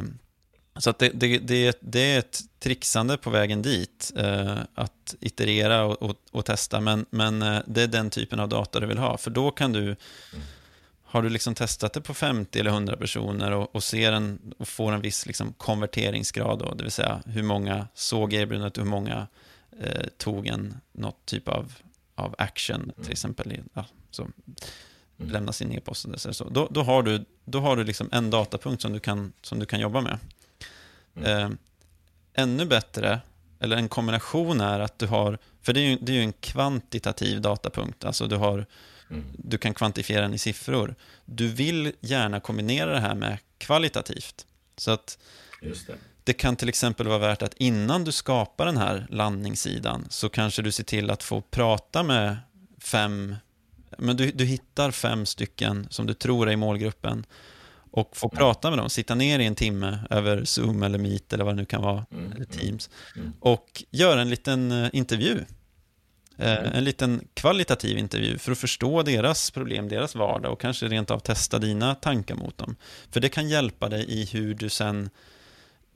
så 0.77 0.91
att 0.91 0.99
det, 0.99 1.11
det, 1.15 1.39
det, 1.39 1.79
det, 1.81 2.01
är 2.01 2.19
ett 2.19 2.41
trixande 2.59 3.17
på 3.17 3.31
vägen 3.31 3.63
dit, 3.63 4.13
eh, 4.17 4.59
att 4.75 5.15
iterera 5.21 5.85
och, 5.85 6.03
och, 6.03 6.17
och, 6.33 6.45
testa, 6.45 6.81
men, 6.81 7.07
men 7.11 7.43
eh, 7.43 7.61
det 7.67 7.83
är 7.83 7.87
den 7.87 8.11
typen 8.11 8.41
av 8.41 8.49
data 8.49 8.81
du 8.81 8.87
vill 8.87 8.99
ha. 8.99 9.17
För 9.19 9.31
då 9.31 9.51
kan 9.51 9.73
du, 9.73 9.97
har 11.15 11.23
du 11.23 11.29
liksom 11.29 11.55
testat 11.55 11.93
det 11.93 12.01
på 12.01 12.15
50 12.15 12.61
eller 12.61 12.71
100 12.71 12.97
personer 12.97 13.51
och, 13.51 13.75
och, 13.75 13.83
ser 13.83 14.13
en, 14.13 14.55
och 14.59 14.69
får 14.69 14.93
en 14.93 15.01
viss 15.01 15.27
liksom 15.27 15.53
konverteringsgrad, 15.53 16.59
då, 16.59 16.75
det 16.75 16.83
vill 16.83 16.93
säga 16.93 17.23
hur 17.27 17.43
många 17.43 17.89
såg 17.95 18.33
erbjudandet 18.33 18.79
och 18.79 18.85
hur 18.85 18.91
många 18.91 19.27
eh, 19.81 20.07
tog 20.17 20.47
en 20.47 20.75
något 20.93 21.27
typ 21.27 21.49
av, 21.49 21.73
av 22.15 22.35
action, 22.39 22.93
till 23.03 23.13
exempel. 23.13 23.61
Ja, 23.75 23.85
så, 24.11 24.23
mm. 24.23 25.33
lämna 25.33 25.53
sin 25.53 25.73
e-post. 25.73 26.07
Så. 26.17 26.49
Då, 26.49 26.69
då 26.71 26.83
har 26.83 27.03
du, 27.03 27.25
då 27.45 27.61
har 27.61 27.77
du 27.77 27.85
liksom 27.85 28.09
en 28.13 28.31
datapunkt 28.31 28.83
som 28.83 28.93
du 28.93 29.01
kan, 29.01 29.33
som 29.43 29.59
du 29.59 29.67
kan 29.67 29.81
jobba 29.81 30.01
med. 30.01 30.19
Mm. 31.17 31.43
Eh, 31.43 31.51
ännu 32.33 32.67
bättre, 32.67 33.21
eller 33.61 33.77
en 33.77 33.89
kombination 33.89 34.61
är 34.61 34.81
att 34.81 34.99
du 34.99 35.07
har, 35.07 35.39
för 35.63 35.73
det 35.73 35.81
är 35.81 35.91
ju, 35.91 35.99
det 36.01 36.13
är 36.13 36.17
ju 36.17 36.23
en 36.23 36.33
kvantitativ 36.33 37.41
datapunkt, 37.41 38.05
alltså 38.05 38.27
du, 38.27 38.37
har, 38.37 38.67
mm. 39.15 39.27
du 39.39 39.59
kan 39.59 39.75
kvantifiera 39.75 40.23
den 40.23 40.35
i 40.35 40.39
siffror. 40.39 40.95
Du 41.25 41.49
vill 41.49 41.93
gärna 42.01 42.41
kombinera 42.41 42.93
det 42.93 43.01
här 43.01 43.15
med 43.15 43.39
kvalitativt. 43.59 44.47
Så 44.77 44.91
att 44.91 45.19
det. 45.61 45.95
det. 46.25 46.33
kan 46.33 46.57
till 46.57 46.69
exempel 46.69 47.09
vara 47.09 47.19
värt 47.19 47.43
att 47.43 47.55
innan 47.55 48.05
du 48.05 48.13
skapar 48.13 48.67
den 48.67 48.77
här 48.77 49.07
landningssidan 49.11 50.07
så 50.11 50.29
kanske 50.29 50.63
du 50.63 50.73
ser 50.73 50.85
till 50.85 51.11
att 51.11 51.23
få 51.23 51.41
prata 51.41 52.03
med 52.03 52.37
fem, 52.79 53.37
men 53.99 54.17
du, 54.17 54.31
du 54.31 54.45
hittar 54.45 54.91
fem 54.91 55.27
stycken 55.27 55.87
som 55.91 56.07
du 56.07 56.15
tror 56.15 56.49
är 56.49 56.53
i 56.53 56.57
målgruppen 56.57 57.27
och 57.91 58.17
få 58.17 58.29
prata 58.29 58.71
med 58.71 58.79
dem, 58.79 58.91
sitta 58.91 59.15
ner 59.15 59.39
i 59.39 59.47
en 59.47 59.55
timme 59.55 59.99
över 60.11 60.45
Zoom 60.45 60.83
eller 60.83 60.99
Meet 60.99 61.33
eller 61.33 61.45
vad 61.45 61.55
det 61.55 61.61
nu 61.61 61.67
kan 61.67 61.83
vara, 61.83 62.07
mm. 62.13 62.33
eller 62.33 62.45
Teams, 62.45 62.91
mm. 63.17 63.33
och 63.41 63.85
göra 63.91 64.21
en 64.21 64.31
liten 64.31 64.73
uh, 64.73 64.89
intervju. 64.93 65.45
Uh, 66.41 66.77
en 66.77 66.85
liten 66.85 67.29
kvalitativ 67.35 67.99
intervju 67.99 68.39
för 68.39 68.53
att 68.53 68.59
förstå 68.59 69.03
deras 69.03 69.51
problem, 69.51 69.89
deras 69.89 70.15
vardag 70.15 70.53
och 70.53 70.61
kanske 70.61 70.89
rent 70.89 71.11
av 71.11 71.19
testa 71.19 71.59
dina 71.59 71.95
tankar 71.95 72.35
mot 72.35 72.59
dem. 72.59 72.77
För 73.11 73.21
det 73.21 73.29
kan 73.29 73.49
hjälpa 73.49 73.89
dig 73.89 74.05
i 74.09 74.25
hur 74.25 74.55
du 74.55 74.69
sen 74.69 75.11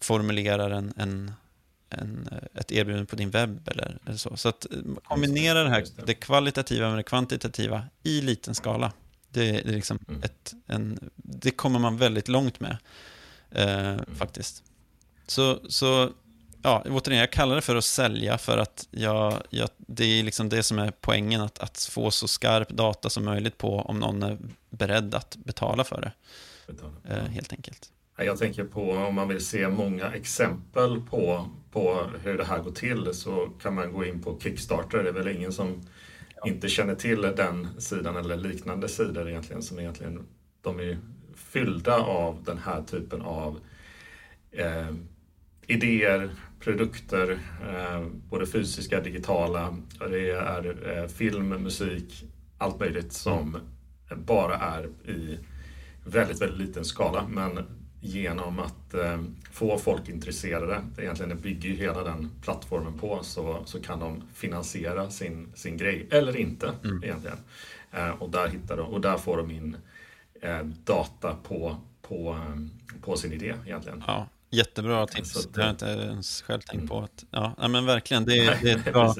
formulerar 0.01 0.71
en, 0.71 0.93
en, 0.97 1.33
en, 1.91 2.29
ett 2.55 2.73
erbjudande 2.73 3.07
på 3.07 3.17
din 3.17 3.31
webb 3.31 3.69
eller, 3.69 3.99
eller 4.07 4.17
så. 4.17 4.37
Så 4.37 4.49
att 4.49 4.67
kombinera 5.05 5.65
det 5.65 5.71
här, 5.71 5.85
det 6.07 6.15
kvalitativa 6.15 6.89
med 6.89 6.99
det 6.99 7.03
kvantitativa 7.03 7.85
i 8.03 8.21
liten 8.21 8.55
skala. 8.55 8.93
Det, 9.31 9.51
är 9.51 9.65
liksom 9.65 9.99
mm. 10.09 10.23
ett, 10.23 10.55
en, 10.67 11.11
det 11.17 11.51
kommer 11.51 11.79
man 11.79 11.97
väldigt 11.97 12.29
långt 12.29 12.61
med, 12.61 12.77
eh, 13.51 13.89
mm. 13.89 14.15
faktiskt. 14.17 14.63
Så, 15.27 15.61
så 15.69 16.13
ja, 16.63 16.85
återigen, 16.87 17.21
jag 17.21 17.33
kallar 17.33 17.55
det 17.57 17.63
för 17.63 17.77
att 17.77 17.85
sälja 17.85 18.39
för 18.39 18.59
att 18.59 18.89
jag, 18.91 19.43
jag, 19.51 19.69
det 19.77 20.05
är 20.05 20.23
liksom 20.23 20.49
det 20.49 20.63
som 20.63 20.79
är 20.79 20.93
poängen, 21.01 21.41
att, 21.41 21.59
att 21.59 21.89
få 21.93 22.11
så 22.11 22.29
skarp 22.29 22.69
data 22.69 23.11
som 23.11 23.25
möjligt 23.25 23.59
på 23.59 23.81
om 23.81 23.99
någon 23.99 24.23
är 24.23 24.39
beredd 24.71 25.15
att 25.15 25.37
betala 25.37 25.85
för 25.85 26.01
det. 26.01 26.13
Betala. 26.67 26.93
Eh, 27.09 27.25
helt 27.25 27.53
enkelt. 27.53 27.93
Jag 28.17 28.39
tänker 28.39 28.65
på 28.65 28.93
om 28.93 29.15
man 29.15 29.29
vill 29.29 29.47
se 29.47 29.69
många 29.69 30.13
exempel 30.13 31.01
på, 31.01 31.49
på 31.73 32.07
hur 32.23 32.39
det 32.39 32.45
här 32.45 32.59
går 32.59 32.71
till 32.73 33.15
så 33.15 33.51
kan 33.63 33.75
man 33.75 33.93
gå 33.93 34.05
in 34.05 34.23
på 34.23 34.39
Kickstarter. 34.43 35.03
Det 35.03 35.09
är 35.09 35.13
väl 35.13 35.29
ingen 35.29 35.53
som 35.53 35.83
ja. 36.37 36.49
inte 36.49 36.69
känner 36.69 36.95
till 36.95 37.23
den 37.23 37.81
sidan 37.81 38.17
eller 38.17 38.37
liknande 38.37 38.89
sidor 38.89 39.29
egentligen 39.29 39.63
som 39.63 39.79
egentligen 39.79 40.27
de 40.63 40.81
är 40.81 40.99
fyllda 41.37 41.97
av 41.97 42.43
den 42.45 42.59
här 42.59 42.83
typen 42.83 43.23
av 43.23 43.61
eh, 44.51 44.95
idéer, 45.67 46.31
produkter, 46.61 47.39
eh, 47.69 48.07
både 48.31 48.47
fysiska, 48.47 49.01
digitala. 49.01 49.77
Det 49.99 50.31
är 50.31 50.89
eh, 50.99 51.09
film, 51.09 51.49
musik, 51.49 52.25
allt 52.59 52.81
möjligt 52.81 53.13
som 53.13 53.57
bara 54.17 54.57
är 54.57 54.85
i 55.11 55.39
väldigt, 56.05 56.43
väldigt 56.43 56.69
liten 56.69 56.85
skala. 56.85 57.29
Men 57.29 57.59
genom 58.01 58.59
att 58.59 58.95
eh, 58.95 59.23
få 59.53 59.79
folk 59.79 60.09
intresserade, 60.09 60.81
det 60.97 61.03
egentligen 61.03 61.29
det 61.29 61.43
bygger 61.43 61.69
ju 61.69 61.77
hela 61.77 62.05
den 62.05 62.31
plattformen 62.43 62.99
på, 62.99 63.19
så, 63.23 63.63
så 63.65 63.81
kan 63.81 64.01
de 64.01 64.23
finansiera 64.35 65.11
sin, 65.11 65.53
sin 65.55 65.77
grej, 65.77 66.09
eller 66.11 66.37
inte 66.37 66.73
mm. 66.85 67.05
egentligen. 67.05 67.39
Och, 68.19 68.31
där 68.31 68.49
hittar 68.49 68.77
de, 68.77 68.87
och 68.87 69.01
där 69.01 69.17
får 69.17 69.37
de 69.37 69.51
in 69.51 69.77
data 70.85 71.37
på, 71.43 71.77
på, 72.03 72.39
på 73.03 73.17
sin 73.17 73.33
idé 73.33 73.55
egentligen. 73.67 74.05
Ja, 74.07 74.29
Jättebra 74.51 75.07
tips. 75.07 75.33
Det, 75.33 75.53
det 75.53 75.61
har 75.61 75.67
jag 75.67 75.73
inte 75.73 75.87
ens 75.87 76.43
själv 76.43 76.61
tänkt 76.61 76.75
mm. 76.75 76.89
på. 76.89 77.01
Att, 77.01 77.25
ja, 77.31 77.69
men 77.69 77.87
verkligen, 77.87 78.25
det 78.25 78.39
är, 78.39 78.59
det 78.63 78.71
är 78.71 78.77
ett 78.77 78.93
bra, 78.93 79.15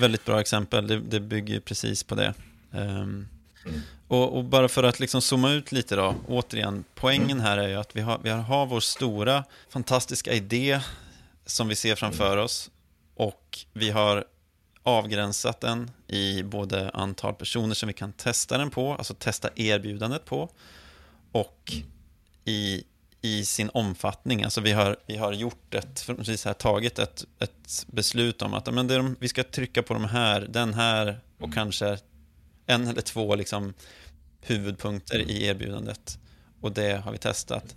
väldigt 0.00 0.24
bra 0.24 0.40
exempel. 0.40 0.86
Det, 0.86 1.00
det 1.00 1.20
bygger 1.20 1.60
precis 1.60 2.02
på 2.02 2.14
det. 2.14 2.34
Um, 2.70 2.78
mm. 2.78 3.28
och, 4.08 4.36
och, 4.36 4.44
bara 4.44 4.68
för 4.68 4.82
att 4.82 5.00
liksom 5.00 5.22
zooma 5.22 5.52
ut 5.52 5.72
lite 5.72 5.96
då, 5.96 6.14
återigen, 6.28 6.84
poängen 6.94 7.30
mm. 7.30 7.40
här 7.40 7.58
är 7.58 7.68
ju 7.68 7.74
att 7.74 7.96
vi 7.96 8.00
har, 8.00 8.20
vi 8.22 8.30
har 8.30 8.66
vår 8.66 8.80
stora, 8.80 9.44
fantastiska 9.68 10.32
idé 10.32 10.80
som 11.46 11.68
vi 11.68 11.74
ser 11.74 11.94
framför 11.94 12.32
mm. 12.32 12.44
oss 12.44 12.70
och 13.14 13.58
vi 13.72 13.90
har 13.90 14.24
avgränsat 14.82 15.60
den 15.60 15.90
i 16.06 16.42
både 16.42 16.90
antal 16.90 17.34
personer 17.34 17.74
som 17.74 17.86
vi 17.86 17.92
kan 17.92 18.12
testa 18.12 18.58
den 18.58 18.70
på, 18.70 18.94
alltså 18.94 19.14
testa 19.14 19.48
erbjudandet 19.56 20.24
på, 20.24 20.50
och 21.32 21.72
mm. 21.72 21.86
i 22.44 22.84
i 23.26 23.44
sin 23.44 23.70
omfattning. 23.74 24.42
Alltså 24.42 24.60
vi 24.60 24.72
har, 24.72 24.96
vi 25.06 25.16
har 25.16 25.32
gjort 25.32 25.74
ett, 25.74 26.00
förhoppningsvis 26.00 26.44
här, 26.44 26.52
tagit 26.52 26.98
ett, 26.98 27.24
ett 27.38 27.86
beslut 27.86 28.42
om 28.42 28.54
att 28.54 28.74
men 28.74 28.86
det, 28.86 29.14
vi 29.18 29.28
ska 29.28 29.42
trycka 29.42 29.82
på 29.82 29.94
de 29.94 30.04
här, 30.04 30.40
den 30.40 30.74
här 30.74 31.20
och 31.36 31.44
mm. 31.44 31.54
kanske 31.54 31.98
en 32.66 32.88
eller 32.88 33.00
två 33.00 33.34
liksom, 33.34 33.74
huvudpunkter 34.40 35.16
mm. 35.16 35.28
i 35.28 35.46
erbjudandet. 35.46 36.18
Och 36.60 36.72
det 36.72 36.96
har 37.04 37.12
vi 37.12 37.18
testat. 37.18 37.76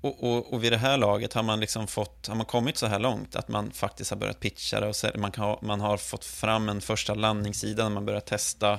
Och, 0.00 0.24
och, 0.24 0.52
och 0.52 0.64
vid 0.64 0.72
det 0.72 0.78
här 0.78 0.96
laget 0.96 1.32
har 1.32 1.42
man, 1.42 1.60
liksom 1.60 1.86
fått, 1.86 2.26
har 2.26 2.34
man 2.34 2.46
kommit 2.46 2.76
så 2.76 2.86
här 2.86 2.98
långt 2.98 3.36
att 3.36 3.48
man 3.48 3.70
faktiskt 3.70 4.10
har 4.10 4.18
börjat 4.18 4.40
pitcha 4.40 4.80
det 4.80 4.88
och 4.88 5.18
man, 5.18 5.32
kan, 5.32 5.56
man 5.62 5.80
har 5.80 5.96
fått 5.96 6.24
fram 6.24 6.68
en 6.68 6.80
första 6.80 7.14
landningssida 7.14 7.82
när 7.82 7.90
man 7.90 8.06
börjar 8.06 8.20
testa 8.20 8.78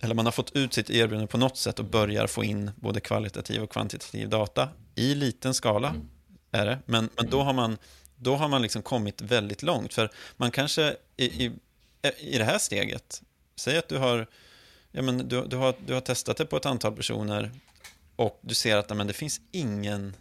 eller 0.00 0.14
man 0.14 0.24
har 0.24 0.32
fått 0.32 0.56
ut 0.56 0.74
sitt 0.74 0.90
erbjudande 0.90 1.26
på 1.26 1.38
något 1.38 1.56
sätt 1.56 1.78
och 1.78 1.84
börjar 1.84 2.26
få 2.26 2.44
in 2.44 2.70
både 2.76 3.00
kvalitativ 3.00 3.62
och 3.62 3.70
kvantitativ 3.70 4.28
data 4.28 4.68
i 4.94 5.14
liten 5.14 5.54
skala. 5.54 5.88
Mm. 5.88 6.08
är 6.50 6.66
det. 6.66 6.78
Men, 6.86 7.08
men 7.16 7.30
då 7.30 7.42
har 7.42 7.52
man, 7.52 7.78
då 8.16 8.36
har 8.36 8.48
man 8.48 8.62
liksom 8.62 8.82
kommit 8.82 9.20
väldigt 9.20 9.62
långt. 9.62 9.94
För 9.94 10.10
man 10.36 10.50
kanske 10.50 10.96
i, 11.16 11.24
i, 11.24 11.52
i 12.18 12.38
det 12.38 12.44
här 12.44 12.58
steget, 12.58 13.22
säg 13.56 13.78
att 13.78 13.88
du 13.88 13.98
har, 13.98 14.26
ja, 14.92 15.02
men 15.02 15.28
du, 15.28 15.46
du, 15.46 15.56
har, 15.56 15.74
du 15.86 15.94
har 15.94 16.00
testat 16.00 16.36
det 16.36 16.46
på 16.46 16.56
ett 16.56 16.66
antal 16.66 16.96
personer 16.96 17.50
och 18.16 18.38
du 18.40 18.54
ser 18.54 18.76
att 18.76 18.96
men 18.96 19.06
det 19.06 19.12
finns 19.12 19.40
ingen 19.52 20.16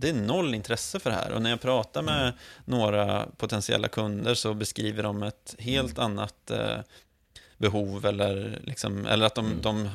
det 0.00 0.08
är 0.08 0.14
noll 0.14 0.54
intresse 0.54 1.00
för 1.00 1.10
det 1.10 1.16
här. 1.16 1.32
Och 1.32 1.42
när 1.42 1.50
jag 1.50 1.60
pratar 1.60 2.02
med 2.02 2.22
mm. 2.22 2.34
några 2.64 3.26
potentiella 3.36 3.88
kunder 3.88 4.34
så 4.34 4.54
beskriver 4.54 5.02
de 5.02 5.22
ett 5.22 5.54
helt 5.58 5.98
mm. 5.98 6.04
annat 6.10 6.50
eh, 6.50 6.78
behov 7.58 8.06
eller, 8.06 8.60
liksom, 8.64 9.06
eller 9.06 9.26
att 9.26 9.34
de, 9.34 9.46
mm. 9.46 9.62
de, 9.62 9.90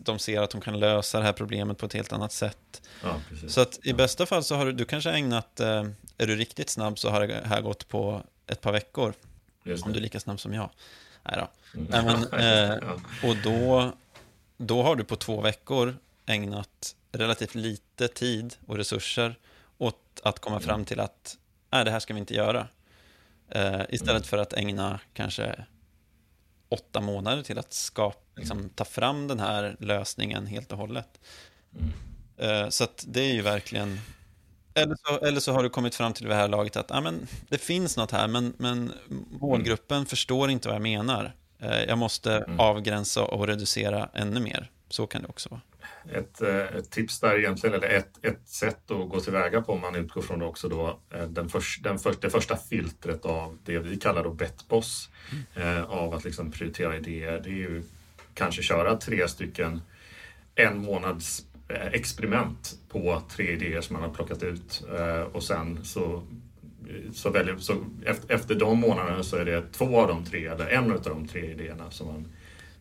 de 0.00 0.18
ser 0.18 0.40
att 0.40 0.50
de 0.50 0.60
kan 0.60 0.80
lösa 0.80 1.18
det 1.18 1.24
här 1.24 1.32
problemet 1.32 1.78
på 1.78 1.86
ett 1.86 1.92
helt 1.92 2.12
annat 2.12 2.32
sätt. 2.32 2.82
Ja, 3.02 3.20
så 3.48 3.60
att 3.60 3.76
i 3.76 3.90
ja. 3.90 3.96
bästa 3.96 4.26
fall 4.26 4.44
så 4.44 4.56
har 4.56 4.66
du, 4.66 4.72
du 4.72 4.84
kanske 4.84 5.10
ägnat, 5.10 5.60
eh, 5.60 5.84
är 6.18 6.26
du 6.26 6.36
riktigt 6.36 6.70
snabb 6.70 6.98
så 6.98 7.10
har 7.10 7.26
det 7.26 7.42
här 7.44 7.60
gått 7.60 7.88
på 7.88 8.22
ett 8.46 8.60
par 8.60 8.72
veckor. 8.72 9.14
Om 9.82 9.92
du 9.92 9.98
är 9.98 10.02
lika 10.02 10.20
snabb 10.20 10.40
som 10.40 10.54
jag. 10.54 10.70
Nej 11.22 11.38
då. 11.38 11.48
Mm. 11.80 12.04
Men, 12.04 12.40
eh, 12.40 12.90
och 13.24 13.36
då, 13.44 13.92
då 14.56 14.82
har 14.82 14.96
du 14.96 15.04
på 15.04 15.16
två 15.16 15.40
veckor 15.40 15.96
ägnat 16.26 16.94
relativt 17.12 17.54
lite 17.54 18.08
tid 18.08 18.54
och 18.66 18.76
resurser 18.76 19.38
åt 19.78 20.20
att 20.22 20.38
komma 20.38 20.56
mm. 20.56 20.66
fram 20.66 20.84
till 20.84 21.00
att 21.00 21.36
nej, 21.70 21.84
det 21.84 21.90
här 21.90 22.00
ska 22.00 22.14
vi 22.14 22.20
inte 22.20 22.34
göra. 22.34 22.68
Eh, 23.48 23.80
istället 23.88 24.10
mm. 24.10 24.22
för 24.22 24.38
att 24.38 24.52
ägna 24.52 25.00
kanske 25.12 25.64
åtta 26.68 27.00
månader 27.00 27.42
till 27.42 27.58
att 27.58 27.72
skapa, 27.72 28.18
liksom, 28.36 28.70
ta 28.74 28.84
fram 28.84 29.28
den 29.28 29.40
här 29.40 29.76
lösningen 29.80 30.46
helt 30.46 30.72
och 30.72 30.78
hållet. 30.78 31.20
Mm. 31.78 32.62
Uh, 32.62 32.68
så 32.68 32.84
att 32.84 33.04
det 33.08 33.20
är 33.20 33.32
ju 33.32 33.42
verkligen... 33.42 34.00
Eller 34.74 34.96
så, 34.96 35.18
eller 35.24 35.40
så 35.40 35.52
har 35.52 35.62
du 35.62 35.68
kommit 35.68 35.94
fram 35.94 36.12
till 36.12 36.26
det 36.26 36.34
här 36.34 36.48
laget 36.48 36.76
att 36.76 36.90
ah, 36.90 37.00
men, 37.00 37.26
det 37.48 37.58
finns 37.58 37.96
något 37.96 38.10
här, 38.10 38.28
men, 38.28 38.54
men 38.58 38.92
målgruppen 39.30 39.96
mm. 39.96 40.06
förstår 40.06 40.50
inte 40.50 40.68
vad 40.68 40.74
jag 40.74 40.82
menar. 40.82 41.34
Uh, 41.62 41.82
jag 41.82 41.98
måste 41.98 42.36
mm. 42.36 42.60
avgränsa 42.60 43.24
och 43.24 43.46
reducera 43.46 44.08
ännu 44.14 44.40
mer. 44.40 44.70
Så 44.88 45.06
kan 45.06 45.22
det 45.22 45.28
också 45.28 45.48
vara 45.48 45.60
ett, 46.12 46.42
eh, 46.42 46.56
ett, 46.56 46.90
tips 46.90 47.20
där 47.20 47.38
egentligen, 47.38 47.76
eller 47.76 47.88
ett, 47.88 48.24
ett 48.24 48.48
sätt 48.48 48.90
att 48.90 49.08
gå 49.08 49.20
tillväga 49.20 49.62
på 49.62 49.72
om 49.72 49.80
man 49.80 49.94
utgår 49.94 50.22
från 50.22 50.38
det 50.38 50.44
också 50.44 50.68
då 50.68 51.00
eh, 51.10 51.26
den 51.26 51.48
för, 51.48 51.62
den 51.82 51.98
för, 51.98 52.14
det 52.20 52.30
första 52.30 52.56
filtret 52.56 53.24
av 53.24 53.58
det 53.64 53.78
vi 53.78 53.96
kallar 53.96 54.24
då 54.24 54.30
bettboss 54.30 55.08
mm. 55.32 55.76
eh, 55.76 55.84
av 55.84 56.14
att 56.14 56.24
liksom 56.24 56.50
prioritera 56.50 56.96
idéer. 56.96 57.40
Det 57.44 57.50
är 57.50 57.52
ju 57.52 57.82
kanske 58.34 58.62
köra 58.62 58.96
tre 58.96 59.28
stycken 59.28 59.80
en 60.54 60.78
månads 60.78 61.44
eh, 61.68 61.86
experiment 61.86 62.74
på 62.88 63.22
tre 63.30 63.52
idéer 63.52 63.80
som 63.80 63.94
man 63.94 64.02
har 64.02 64.14
plockat 64.14 64.42
ut 64.42 64.84
eh, 64.98 65.20
och 65.20 65.42
sen 65.42 65.84
så 65.84 66.22
så, 67.12 67.30
väljer, 67.30 67.56
så 67.56 67.84
efter, 68.04 68.34
efter 68.34 68.54
de 68.54 68.78
månaderna 68.78 69.22
så 69.22 69.36
är 69.36 69.44
det 69.44 69.72
två 69.72 70.00
av 70.00 70.08
de 70.08 70.24
tre 70.24 70.46
eller 70.46 70.66
en 70.66 70.92
av 70.92 71.02
de 71.02 71.28
tre 71.28 71.50
idéerna 71.50 71.90
som 71.90 72.06
man 72.06 72.28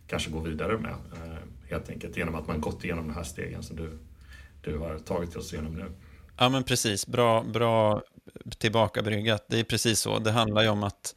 kanske 0.08 0.30
går 0.30 0.42
vidare 0.42 0.78
med. 0.78 0.92
Eh, 0.92 1.38
helt 1.70 1.90
enkelt 1.90 2.18
genom 2.18 2.36
att 2.36 2.48
man 2.48 2.62
gått 2.62 2.84
igenom 2.84 3.08
de 3.08 3.14
här 3.14 3.24
stegen 3.24 3.64
som 3.64 3.76
du, 3.76 4.00
du 4.62 4.78
har 4.78 5.00
tagit 5.00 5.36
oss 5.36 5.54
igenom 5.54 5.76
nu. 5.76 5.92
Ja, 6.38 6.50
men 6.50 6.64
precis. 6.64 7.08
Bra, 7.08 7.44
bra 7.44 8.02
tillbakabryggat. 8.58 9.46
Det 9.48 9.60
är 9.60 9.64
precis 9.64 10.00
så. 10.00 10.20
Det 10.20 10.32
handlar 10.32 10.62
ju 10.62 10.70
om 10.70 10.84
att 10.84 11.16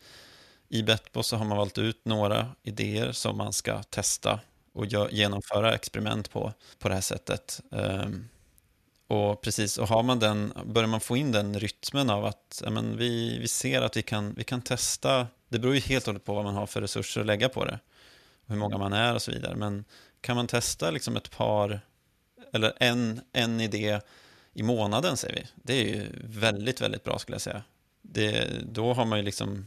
i 0.68 0.82
Betbo 0.82 1.22
så 1.22 1.36
har 1.36 1.44
man 1.44 1.58
valt 1.58 1.78
ut 1.78 2.04
några 2.04 2.46
idéer 2.62 3.12
som 3.12 3.36
man 3.36 3.52
ska 3.52 3.82
testa 3.82 4.40
och 4.72 4.86
genomföra 5.10 5.74
experiment 5.74 6.30
på, 6.30 6.53
på 6.78 6.88
det 6.88 6.94
här 6.94 7.01
sättet. 7.01 7.61
Um, 7.70 8.28
och 9.07 9.40
precis, 9.40 9.78
och 9.78 9.88
har 9.88 10.03
man 10.03 10.18
den, 10.18 10.53
börjar 10.64 10.88
man 10.88 11.01
få 11.01 11.16
in 11.16 11.32
den 11.32 11.59
rytmen 11.59 12.11
av 12.11 12.24
att 12.24 12.62
men 12.70 12.96
vi, 12.96 13.38
vi 13.38 13.48
ser 13.48 13.82
att 13.82 13.96
vi 13.96 14.03
kan, 14.03 14.34
vi 14.34 14.44
kan 14.44 14.62
testa, 14.62 15.26
det 15.48 15.59
beror 15.59 15.74
ju 15.74 15.80
helt 15.80 16.05
och 16.05 16.12
hållet 16.12 16.24
på 16.24 16.34
vad 16.34 16.44
man 16.44 16.55
har 16.55 16.66
för 16.66 16.80
resurser 16.80 17.20
att 17.20 17.26
lägga 17.26 17.48
på 17.48 17.64
det, 17.64 17.78
hur 18.46 18.57
många 18.57 18.78
man 18.78 18.92
är 18.92 19.14
och 19.14 19.22
så 19.22 19.30
vidare, 19.30 19.57
men 19.57 19.84
kan 20.20 20.36
man 20.36 20.46
testa 20.46 20.90
liksom 20.90 21.16
ett 21.16 21.30
par, 21.30 21.80
eller 22.52 22.72
en, 22.80 23.20
en 23.32 23.60
idé 23.60 24.00
i 24.52 24.62
månaden 24.62 25.16
säger 25.16 25.34
vi. 25.34 25.46
Det 25.54 25.72
är 25.72 25.84
ju 25.84 26.06
väldigt, 26.24 26.80
väldigt 26.80 27.04
bra 27.04 27.18
skulle 27.18 27.34
jag 27.34 27.42
säga. 27.42 27.62
Det, 28.02 28.48
då 28.64 28.92
har 28.92 29.04
man 29.04 29.18
ju 29.18 29.24
liksom, 29.24 29.66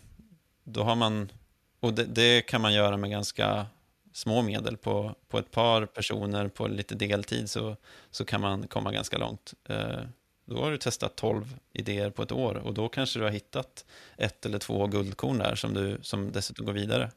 då 0.64 0.84
har 0.84 0.96
man, 0.96 1.32
och 1.80 1.94
det, 1.94 2.04
det, 2.04 2.42
kan 2.42 2.62
man 2.62 2.74
göra 2.74 2.98
med 2.98 3.10
ganska 3.10 3.66
små 4.14 4.42
medel 4.42 4.78
på, 4.78 5.16
på 5.28 5.40
ett 5.40 5.52
par 5.52 5.86
personer 5.86 6.48
på 6.48 6.68
lite 6.68 6.96
deltid 6.96 7.50
så, 7.50 7.76
så 8.12 8.26
kan 8.26 8.42
man 8.42 8.68
komma 8.68 8.92
ganska 8.92 9.18
långt. 9.18 9.54
Eh, 9.70 10.02
Eh, 10.48 10.56
då 10.56 10.62
har 10.62 10.72
du 10.72 10.78
testat 10.78 11.16
12 11.16 11.56
idéer 11.74 12.10
på 12.10 12.24
ett 12.24 12.32
år 12.32 12.56
och 12.56 12.74
då 12.74 12.90
kanske 12.90 13.20
du 13.20 13.24
har 13.24 13.32
hittat 13.32 13.86
ett 14.18 14.46
eller 14.46 14.60
två 14.60 14.88
guldkorn 14.88 15.38
där 15.38 15.56
som, 15.56 15.74
du, 15.74 15.98
som 16.02 16.32
dessutom 16.32 16.66
går 16.66 16.74
vidare. 16.74 17.12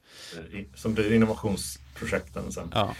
Som 0.74 0.95
blir 0.95 1.12
innovationsprojekten 1.12 2.53
sen. 2.53 2.70
Ja 2.74 2.95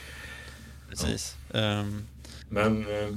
precis. 0.89 1.37
Ja. 1.53 1.81
Um... 1.81 2.03
Men, 2.49 2.87
eh, 2.87 3.15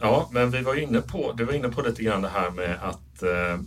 ja, 0.00 0.28
men 0.32 0.50
vi 0.50 0.62
var 0.62 0.74
inne 0.74 1.00
på, 1.00 1.32
du 1.32 1.44
var 1.44 1.52
inne 1.52 1.68
på 1.68 1.82
lite 1.82 2.02
grann 2.02 2.22
det 2.22 2.28
här 2.28 2.50
med 2.50 2.78
att 2.82 3.22
eh, 3.22 3.60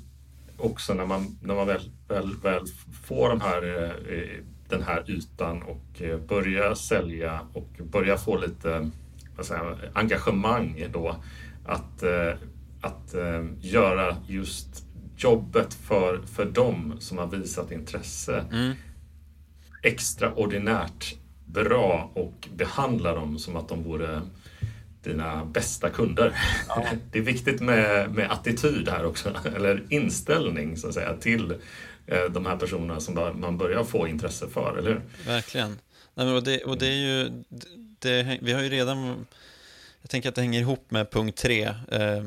också 0.57 0.93
när 0.93 1.05
man, 1.05 1.37
när 1.41 1.55
man 1.55 1.67
väl, 1.67 1.91
väl, 2.07 2.35
väl 2.43 2.65
får 3.03 3.29
de 3.29 3.41
här, 3.41 3.91
eh, 4.11 4.43
den 4.69 4.83
här 4.83 5.11
ytan 5.11 5.63
och 5.63 6.01
eh, 6.01 6.17
börjar 6.17 6.75
sälja 6.75 7.39
och 7.53 7.69
börjar 7.91 8.17
få 8.17 8.37
lite 8.37 8.91
vad 9.35 9.45
säger, 9.45 9.91
engagemang 9.93 10.87
då 10.93 11.15
att, 11.65 12.03
att 12.85 13.15
göra 13.61 14.17
just 14.27 14.85
jobbet 15.17 15.73
för, 15.73 16.21
för 16.35 16.45
dem 16.45 16.97
som 16.99 17.17
har 17.17 17.27
visat 17.27 17.71
intresse 17.71 18.45
mm. 18.51 18.73
extraordinärt 19.83 21.15
bra 21.45 22.11
och 22.13 22.47
behandla 22.55 23.13
dem 23.13 23.39
som 23.39 23.55
att 23.55 23.69
de 23.69 23.83
vore 23.83 24.21
dina 25.03 25.45
bästa 25.45 25.89
kunder. 25.89 26.37
Ja. 26.67 26.85
Det 27.11 27.19
är 27.19 27.23
viktigt 27.23 27.61
med, 27.61 28.11
med 28.11 28.31
attityd 28.31 28.89
här 28.89 29.05
också, 29.05 29.33
eller 29.55 29.83
inställning 29.89 30.77
så 30.77 30.87
att 30.87 30.93
säga 30.93 31.17
till 31.17 31.51
eh, 32.07 32.23
de 32.31 32.45
här 32.45 32.57
personerna 32.57 32.99
som 32.99 33.13
man 33.35 33.57
börjar 33.57 33.83
få 33.83 34.07
intresse 34.07 34.47
för, 34.47 34.77
eller 34.77 34.89
hur? 34.89 35.01
Verkligen. 35.25 35.69
Nej, 36.13 36.25
men 36.25 36.35
och, 36.35 36.43
det, 36.43 36.63
och 36.63 36.77
det 36.77 36.87
är 36.87 36.97
ju, 36.97 37.43
det, 37.99 38.39
vi 38.41 38.53
har 38.53 38.61
ju 38.61 38.69
redan, 38.69 39.25
jag 40.01 40.09
tänker 40.09 40.29
att 40.29 40.35
det 40.35 40.41
hänger 40.41 40.59
ihop 40.59 40.91
med 40.91 41.11
punkt 41.11 41.37
tre, 41.37 41.63
eh, 41.91 42.23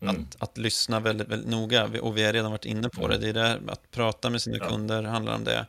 Mm. 0.00 0.16
Att, 0.16 0.42
att 0.42 0.58
lyssna 0.58 1.00
väldigt, 1.00 1.28
väldigt 1.28 1.50
noga, 1.50 1.84
och 2.02 2.16
vi 2.16 2.24
har 2.24 2.32
redan 2.32 2.50
varit 2.50 2.64
inne 2.64 2.88
på 2.88 3.08
det. 3.08 3.14
Mm. 3.14 3.20
Det 3.20 3.28
är 3.28 3.44
där, 3.44 3.60
att 3.72 3.90
prata 3.90 4.30
med 4.30 4.42
sina 4.42 4.56
ja. 4.56 4.68
kunder 4.68 5.02
handlar 5.02 5.34
om 5.34 5.44
det. 5.44 5.66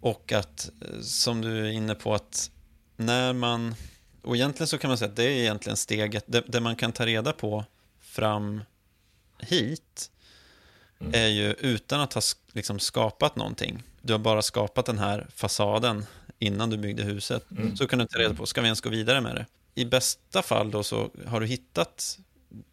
Och 0.00 0.32
att, 0.32 0.70
eh, 0.80 1.00
som 1.00 1.40
du 1.40 1.66
är 1.66 1.70
inne 1.70 1.94
på, 1.94 2.14
att 2.14 2.50
när 2.96 3.32
man 3.32 3.74
och 4.22 4.36
egentligen 4.36 4.68
så 4.68 4.78
kan 4.78 4.88
man 4.88 4.98
säga 4.98 5.08
att 5.08 5.16
det 5.16 5.24
är 5.24 5.30
egentligen 5.30 5.76
steget, 5.76 6.24
det, 6.26 6.42
det 6.46 6.60
man 6.60 6.76
kan 6.76 6.92
ta 6.92 7.06
reda 7.06 7.32
på 7.32 7.64
fram 8.00 8.62
hit 9.38 10.10
mm. 11.00 11.14
är 11.14 11.28
ju 11.28 11.52
utan 11.52 12.00
att 12.00 12.12
ha 12.12 12.22
liksom 12.52 12.78
skapat 12.78 13.36
någonting. 13.36 13.82
Du 14.02 14.12
har 14.12 14.18
bara 14.18 14.42
skapat 14.42 14.86
den 14.86 14.98
här 14.98 15.26
fasaden 15.34 16.06
innan 16.38 16.70
du 16.70 16.76
byggde 16.76 17.02
huset. 17.02 17.50
Mm. 17.50 17.76
Så 17.76 17.86
kan 17.86 17.98
du 17.98 18.06
ta 18.06 18.18
reda 18.18 18.34
på, 18.34 18.46
ska 18.46 18.60
vi 18.60 18.66
ens 18.66 18.80
gå 18.80 18.90
vidare 18.90 19.20
med 19.20 19.34
det? 19.34 19.46
I 19.74 19.84
bästa 19.84 20.42
fall 20.42 20.70
då 20.70 20.82
så 20.82 21.10
har 21.26 21.40
du 21.40 21.46
hittat 21.46 22.18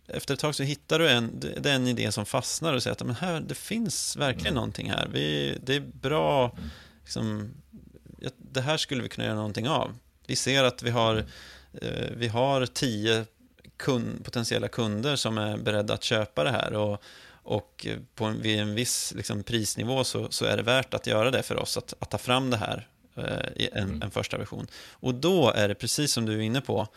efter 0.08 0.34
ett 0.34 0.40
tag 0.40 0.56
så 0.56 0.64
hittar 0.64 1.00
du 1.00 1.10
en, 1.10 1.40
det 1.40 1.70
är 1.70 1.76
en 1.76 1.88
idé 1.88 2.12
som 2.12 2.26
fastnar 2.26 2.74
och 2.74 2.84
säger 2.84 2.92
att 2.92 3.04
men 3.04 3.16
här, 3.16 3.40
det 3.40 3.56
finns 3.56 4.16
verkligen 4.16 4.48
mm. 4.48 4.56
någonting 4.56 4.90
här. 4.92 5.10
Vi, 5.14 5.58
det 5.64 5.76
är 5.76 5.80
bra, 5.80 6.58
liksom, 7.02 7.54
det 8.38 8.62
här 8.62 8.78
skulle 8.78 9.04
vi 9.04 9.10
kunna 9.10 9.26
göra 9.26 9.36
någonting 9.36 9.70
av. 9.70 9.98
Vi 10.28 10.36
ser 10.36 10.64
att 10.64 10.84
vi 10.84 10.90
har, 10.90 11.26
eh, 11.82 12.10
vi 12.18 12.28
har 12.28 12.66
tio 12.66 13.26
kund, 13.78 14.26
potentiella 14.26 14.68
kunder 14.68 15.16
som 15.16 15.38
är 15.38 15.58
beredda 15.58 15.94
att 15.94 16.04
köpa 16.04 16.44
det 16.44 16.52
här. 16.52 16.74
Och, 16.74 17.04
och 17.28 17.88
på 18.16 18.26
en, 18.26 18.42
vid 18.42 18.60
en 18.60 18.76
viss 18.76 19.14
liksom, 19.16 19.44
prisnivå 19.44 20.04
så, 20.04 20.32
så 20.32 20.46
är 20.46 20.58
det 20.58 20.64
värt 20.64 20.94
att 20.94 21.08
göra 21.08 21.32
det 21.32 21.44
för 21.44 21.56
oss, 21.56 21.78
att, 21.78 21.94
att 22.00 22.10
ta 22.10 22.18
fram 22.18 22.50
det 22.50 22.58
här 22.58 22.88
eh, 23.16 23.64
i 23.64 23.70
en, 23.74 23.84
mm. 23.84 24.02
en 24.02 24.12
första 24.12 24.38
version. 24.38 24.68
Och 24.92 25.16
då 25.16 25.52
är 25.52 25.68
det 25.68 25.76
precis 25.76 26.12
som 26.12 26.26
du 26.26 26.34
är 26.34 26.42
inne 26.42 26.62
på, 26.62 26.88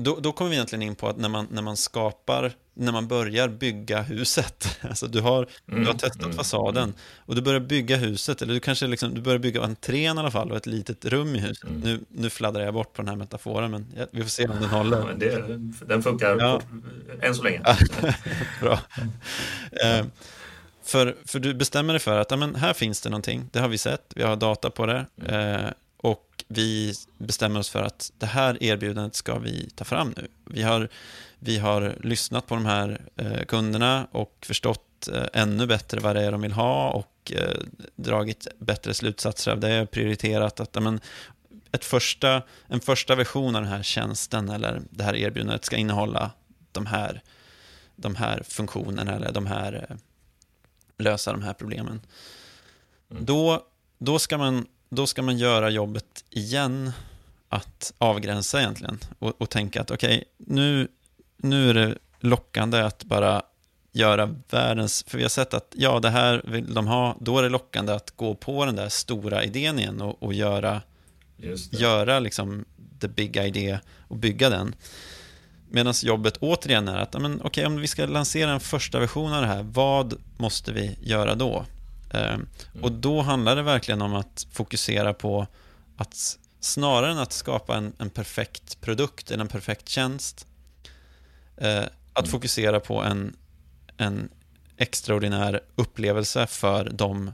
då, 0.00 0.20
då 0.20 0.32
kommer 0.32 0.50
vi 0.50 0.56
egentligen 0.56 0.82
in 0.82 0.94
på 0.94 1.08
att 1.08 1.16
när 1.16 1.28
man, 1.28 1.46
när 1.50 1.62
man 1.62 1.76
skapar, 1.76 2.52
när 2.74 2.92
man 2.92 3.08
börjar 3.08 3.48
bygga 3.48 4.02
huset, 4.02 4.78
alltså 4.88 5.06
du 5.06 5.20
har, 5.20 5.36
mm, 5.36 5.48
du 5.66 5.74
har 5.74 5.80
mm, 5.80 5.98
testat 5.98 6.22
mm, 6.22 6.36
fasaden 6.36 6.82
mm. 6.82 6.94
och 7.16 7.34
du 7.34 7.42
börjar 7.42 7.60
bygga 7.60 7.96
huset, 7.96 8.42
eller 8.42 8.54
du 8.54 8.60
kanske 8.60 8.86
liksom, 8.86 9.14
du 9.14 9.20
börjar 9.20 9.38
bygga 9.38 9.62
entrén 9.62 10.16
i 10.16 10.20
alla 10.20 10.30
fall 10.30 10.50
och 10.50 10.56
ett 10.56 10.66
litet 10.66 11.04
rum 11.04 11.36
i 11.36 11.38
huset. 11.38 11.64
Mm. 11.64 11.80
Nu, 11.80 12.00
nu 12.08 12.30
fladdrar 12.30 12.62
jag 12.62 12.74
bort 12.74 12.92
på 12.92 13.02
den 13.02 13.08
här 13.08 13.16
metaforen, 13.16 13.70
men 13.70 13.86
vi 14.10 14.22
får 14.22 14.30
se 14.30 14.48
om 14.48 14.60
den 14.60 14.70
håller. 14.70 14.98
Ja, 14.98 15.14
det, 15.16 15.58
den 15.86 16.02
funkar 16.02 16.36
ja. 16.38 16.62
än 17.20 17.34
så 17.34 17.42
länge. 17.42 17.62
Bra. 18.60 18.78
Eh, 19.84 20.06
för, 20.84 21.16
för 21.24 21.38
du 21.38 21.54
bestämmer 21.54 21.92
dig 21.92 22.00
för 22.00 22.20
att 22.20 22.30
ja, 22.30 22.36
men 22.36 22.54
här 22.54 22.72
finns 22.72 23.00
det 23.00 23.10
någonting, 23.10 23.48
det 23.52 23.58
har 23.58 23.68
vi 23.68 23.78
sett, 23.78 24.12
vi 24.16 24.22
har 24.22 24.36
data 24.36 24.70
på 24.70 24.86
det. 24.86 25.06
Mm. 25.22 25.74
Och 26.02 26.44
vi 26.48 26.94
bestämmer 27.18 27.60
oss 27.60 27.68
för 27.68 27.82
att 27.82 28.12
det 28.18 28.26
här 28.26 28.62
erbjudandet 28.62 29.14
ska 29.14 29.38
vi 29.38 29.70
ta 29.74 29.84
fram 29.84 30.14
nu. 30.16 30.28
Vi 30.44 30.62
har, 30.62 30.88
vi 31.38 31.58
har 31.58 31.96
lyssnat 32.02 32.46
på 32.46 32.54
de 32.54 32.66
här 32.66 33.00
eh, 33.16 33.44
kunderna 33.44 34.06
och 34.12 34.36
förstått 34.42 35.08
eh, 35.08 35.26
ännu 35.32 35.66
bättre 35.66 36.00
vad 36.00 36.16
det 36.16 36.22
är 36.22 36.32
de 36.32 36.40
vill 36.40 36.52
ha 36.52 36.90
och 36.90 37.32
eh, 37.36 37.60
dragit 37.96 38.46
bättre 38.58 38.94
slutsatser 38.94 39.50
av 39.52 39.60
det, 39.60 39.86
prioriterat 39.90 40.60
att 40.60 40.82
men, 40.82 41.00
ett 41.72 41.84
första, 41.84 42.42
en 42.66 42.80
första 42.80 43.14
version 43.14 43.56
av 43.56 43.62
den 43.62 43.70
här 43.70 43.82
tjänsten 43.82 44.48
eller 44.48 44.82
det 44.90 45.04
här 45.04 45.16
erbjudandet 45.16 45.64
ska 45.64 45.76
innehålla 45.76 46.30
de 46.72 46.86
här, 46.86 47.22
de 47.96 48.16
här 48.16 48.42
funktionerna 48.48 49.12
eller 49.12 49.32
de 49.32 49.46
här, 49.46 49.86
eh, 49.90 49.96
lösa 50.98 51.32
de 51.32 51.42
här 51.42 51.54
problemen. 51.54 52.00
Mm. 53.10 53.24
Då, 53.24 53.66
då 53.98 54.18
ska 54.18 54.38
man 54.38 54.66
då 54.90 55.06
ska 55.06 55.22
man 55.22 55.38
göra 55.38 55.70
jobbet 55.70 56.24
igen 56.30 56.92
att 57.48 57.92
avgränsa 57.98 58.60
egentligen 58.60 58.98
och, 59.18 59.40
och 59.40 59.50
tänka 59.50 59.80
att 59.80 59.90
okej, 59.90 60.16
okay, 60.16 60.24
nu, 60.38 60.88
nu 61.36 61.70
är 61.70 61.74
det 61.74 61.98
lockande 62.20 62.80
att 62.80 63.04
bara 63.04 63.42
göra 63.92 64.34
världens, 64.50 65.04
för 65.06 65.18
vi 65.18 65.24
har 65.24 65.28
sett 65.28 65.54
att 65.54 65.74
ja, 65.76 66.00
det 66.00 66.10
här 66.10 66.42
vill 66.44 66.74
de 66.74 66.86
ha, 66.86 67.16
då 67.20 67.38
är 67.38 67.42
det 67.42 67.48
lockande 67.48 67.92
att 67.92 68.16
gå 68.16 68.34
på 68.34 68.64
den 68.64 68.76
där 68.76 68.88
stora 68.88 69.44
idén 69.44 69.78
igen 69.78 70.00
och, 70.00 70.22
och 70.22 70.34
göra, 70.34 70.82
göra 71.70 72.18
liksom 72.18 72.64
the 73.00 73.08
big 73.08 73.36
idea 73.36 73.80
och 74.08 74.16
bygga 74.16 74.50
den. 74.50 74.74
Medan 75.70 75.94
jobbet 76.02 76.36
återigen 76.40 76.88
är 76.88 76.98
att, 76.98 77.14
okej, 77.14 77.36
okay, 77.44 77.64
om 77.64 77.76
vi 77.76 77.86
ska 77.86 78.06
lansera 78.06 78.50
en 78.52 78.60
första 78.60 78.98
version 78.98 79.32
av 79.32 79.42
det 79.42 79.48
här, 79.48 79.62
vad 79.62 80.14
måste 80.36 80.72
vi 80.72 80.96
göra 81.00 81.34
då? 81.34 81.64
Mm. 82.10 82.46
Och 82.82 82.92
då 82.92 83.22
handlar 83.22 83.56
det 83.56 83.62
verkligen 83.62 84.02
om 84.02 84.14
att 84.14 84.46
fokusera 84.52 85.14
på 85.14 85.46
att 85.96 86.38
snarare 86.60 87.10
än 87.10 87.18
att 87.18 87.32
skapa 87.32 87.76
en, 87.76 87.92
en 87.98 88.10
perfekt 88.10 88.80
produkt 88.80 89.30
eller 89.30 89.44
en 89.44 89.48
perfekt 89.48 89.88
tjänst, 89.88 90.46
eh, 91.56 91.84
att 92.12 92.24
mm. 92.24 92.30
fokusera 92.30 92.80
på 92.80 93.02
en, 93.02 93.36
en 93.96 94.28
extraordinär 94.76 95.60
upplevelse 95.76 96.46
för 96.46 96.90
de, 96.90 97.32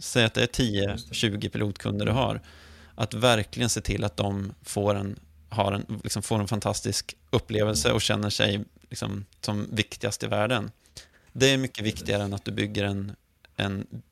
säg 0.00 0.24
att 0.24 0.34
det 0.34 0.42
är 0.42 0.64
10-20 0.64 1.48
pilotkunder 1.48 2.06
du 2.06 2.12
har, 2.12 2.40
att 2.94 3.14
verkligen 3.14 3.68
se 3.68 3.80
till 3.80 4.04
att 4.04 4.16
de 4.16 4.52
får 4.62 4.94
en, 4.94 5.18
har 5.48 5.72
en, 5.72 6.00
liksom 6.04 6.22
får 6.22 6.40
en 6.40 6.48
fantastisk 6.48 7.16
upplevelse 7.30 7.92
och 7.92 8.02
känner 8.02 8.30
sig 8.30 8.64
liksom, 8.90 9.24
som 9.40 9.68
viktigast 9.72 10.22
i 10.22 10.26
världen. 10.26 10.70
Det 11.32 11.50
är 11.50 11.58
mycket 11.58 11.84
viktigare 11.84 12.22
än 12.22 12.34
att 12.34 12.44
du 12.44 12.52
bygger 12.52 12.84
en 12.84 13.16
en 13.56 14.02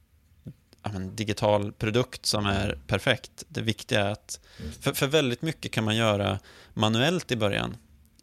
en 0.93 1.17
digital 1.17 1.73
produkt 1.73 2.27
som 2.27 2.47
är 2.47 2.79
perfekt. 2.87 3.45
Det 3.49 3.63
viktiga 3.63 4.01
är 4.01 4.11
att, 4.11 4.41
för, 4.81 4.93
för 4.93 5.07
väldigt 5.07 5.43
mycket 5.43 5.73
kan 5.73 5.85
man 5.85 5.97
göra 5.97 6.39
manuellt 6.75 7.33
i 7.33 7.37
början. 7.37 7.77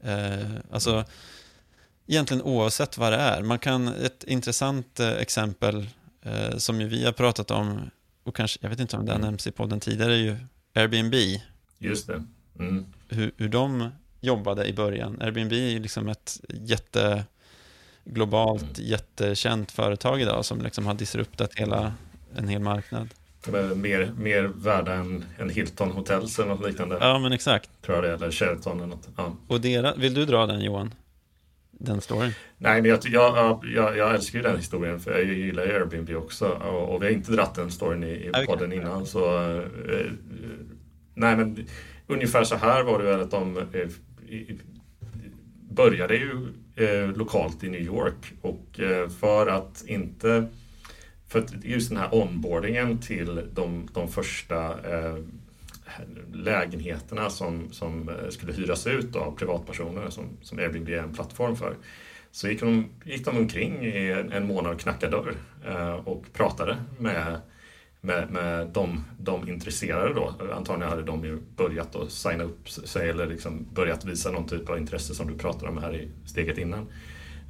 Eh, 0.04 0.52
alltså, 0.72 1.06
egentligen 2.08 2.44
oavsett 2.44 2.98
vad 2.98 3.14
det 3.14 3.18
är. 3.18 3.42
Man 3.42 3.60
kan, 3.60 3.88
ett 3.88 4.24
intressant 4.24 5.00
eh, 5.00 5.10
exempel 5.10 5.90
eh, 6.22 6.58
som 6.58 6.82
ju 6.82 6.88
vi 6.88 7.06
har 7.06 7.12
pratat 7.12 7.52
om, 7.52 7.90
och 8.24 8.36
kanske, 8.36 8.60
jag 8.62 8.70
vet 8.70 8.80
inte 8.80 8.98
om 8.98 9.06
det 9.06 9.12
har 9.12 9.20
mm. 9.20 9.28
nämnts 9.28 9.48
i 9.48 9.52
podden 9.52 9.80
tidigare, 9.80 10.14
är 10.14 10.18
ju 10.18 10.36
Airbnb. 10.74 11.16
Just 11.78 12.08
det. 12.08 12.24
Mm. 12.60 12.86
Hur, 13.10 13.32
hur 13.38 13.50
de 13.50 13.90
jobbade 14.20 14.66
i 14.66 14.74
början. 14.74 15.22
Airbnb 15.22 15.54
är 15.54 15.70
ju 15.70 15.80
liksom 15.80 16.10
ett 16.10 16.42
jätte 16.50 17.26
globalt 18.06 18.80
jättekänt 18.80 19.72
företag 19.72 20.22
idag 20.22 20.46
som 20.46 20.62
liksom 20.62 20.86
har 20.86 20.94
disruptat 20.94 21.56
hela 21.56 21.94
en 22.36 22.48
hel 22.48 22.62
marknad. 22.62 23.10
Mer, 23.76 24.12
mer 24.18 24.44
värda 24.44 24.94
än, 24.94 25.26
än 25.40 25.50
Hilton 25.50 25.92
Hotels 25.92 26.40
eller 26.40 26.50
något 26.50 26.68
liknande. 26.68 26.98
Ja, 27.02 27.20
men 27.20 27.32
exakt. 27.32 27.70
Tror 27.82 27.96
jag 27.98 28.04
det, 28.04 28.14
eller 28.14 28.32
Sheraton 28.32 28.78
eller 28.78 28.88
något. 28.88 29.10
Ja. 29.18 29.36
Och 29.48 29.62
dera, 29.62 29.96
vill 29.96 30.14
du 30.14 30.26
dra 30.26 30.46
den 30.46 30.62
Johan? 30.62 30.94
Den 31.72 32.02
storyn? 32.02 32.32
Nej, 32.58 32.82
men 32.82 32.92
jag, 32.92 33.00
jag, 33.04 33.60
jag, 33.76 33.98
jag 33.98 34.16
älskar 34.16 34.40
ju 34.40 34.44
den 34.44 34.58
historien 34.58 35.00
för 35.00 35.12
jag 35.12 35.24
gillar 35.24 35.66
ju 35.66 35.74
Airbnb 35.74 36.10
också 36.16 36.48
och, 36.48 36.96
och 36.96 37.02
vi 37.02 37.06
har 37.06 37.14
inte 37.14 37.32
dratt 37.32 37.56
den 37.56 37.72
storyn 37.72 38.04
i, 38.04 38.08
i 38.08 38.46
podden 38.46 38.74
innan. 38.74 39.06
Så, 39.06 39.52
eh, 39.52 40.12
nej, 41.14 41.36
men 41.36 41.68
ungefär 42.08 42.44
så 42.44 42.56
här 42.56 42.84
var 42.84 43.00
det 43.00 43.06
väl 43.06 43.22
att 43.22 43.32
de 43.32 43.58
eh, 43.58 43.90
började 45.70 46.16
ju 46.16 46.48
eh, 46.76 47.08
lokalt 47.16 47.64
i 47.64 47.70
New 47.70 47.82
York. 47.82 48.34
Och 48.42 48.80
eh, 48.80 49.10
för 49.10 49.48
att 49.48 49.84
inte 49.88 50.48
för 51.28 51.40
att 51.40 51.64
just 51.64 51.90
den 51.90 51.98
här 51.98 52.16
onboardingen 52.16 52.98
till 52.98 53.42
de, 53.54 53.88
de 53.94 54.08
första 54.08 54.66
eh, 54.68 55.18
lägenheterna 56.34 57.30
som, 57.30 57.72
som 57.72 58.10
eh, 58.10 58.30
skulle 58.30 58.54
hyras 58.54 58.88
ut 58.88 59.16
av 59.16 59.36
privatpersoner 59.36 60.10
som, 60.10 60.26
som 60.42 60.60
Airbnb 60.60 60.90
är 60.90 60.98
en 60.98 61.14
plattform 61.14 61.56
för 61.56 61.76
så 62.32 62.48
gick 62.48 62.60
de, 62.60 62.86
gick 63.06 63.26
de 63.26 63.38
omkring 63.38 63.86
i 63.86 64.12
en, 64.12 64.32
en 64.32 64.48
månad 64.48 64.74
och 64.74 64.80
knackade 64.80 65.18
dörr 65.18 65.36
eh, 65.66 65.94
och 65.94 66.26
pratade 66.34 66.78
med 67.00 67.40
med, 68.02 68.32
med 68.32 68.68
de, 68.68 69.04
de 69.20 69.50
intresserade 69.50 70.14
då. 70.14 70.34
Antagligen 70.56 70.90
hade 70.90 71.04
de 71.04 71.26
ju 71.26 71.40
börjat 71.56 71.96
att 71.96 72.12
signa 72.12 72.44
upp 72.44 72.70
sig 72.70 73.10
eller 73.10 73.28
liksom 73.28 73.66
börjat 73.74 74.06
visa 74.06 74.32
någon 74.32 74.48
typ 74.48 74.70
av 74.70 74.78
intresse 74.78 75.16
som 75.16 75.28
du 75.28 75.38
pratade 75.38 75.72
om 75.72 75.78
här 75.78 75.96
i 75.96 76.12
steget 76.26 76.58
innan. 76.58 76.88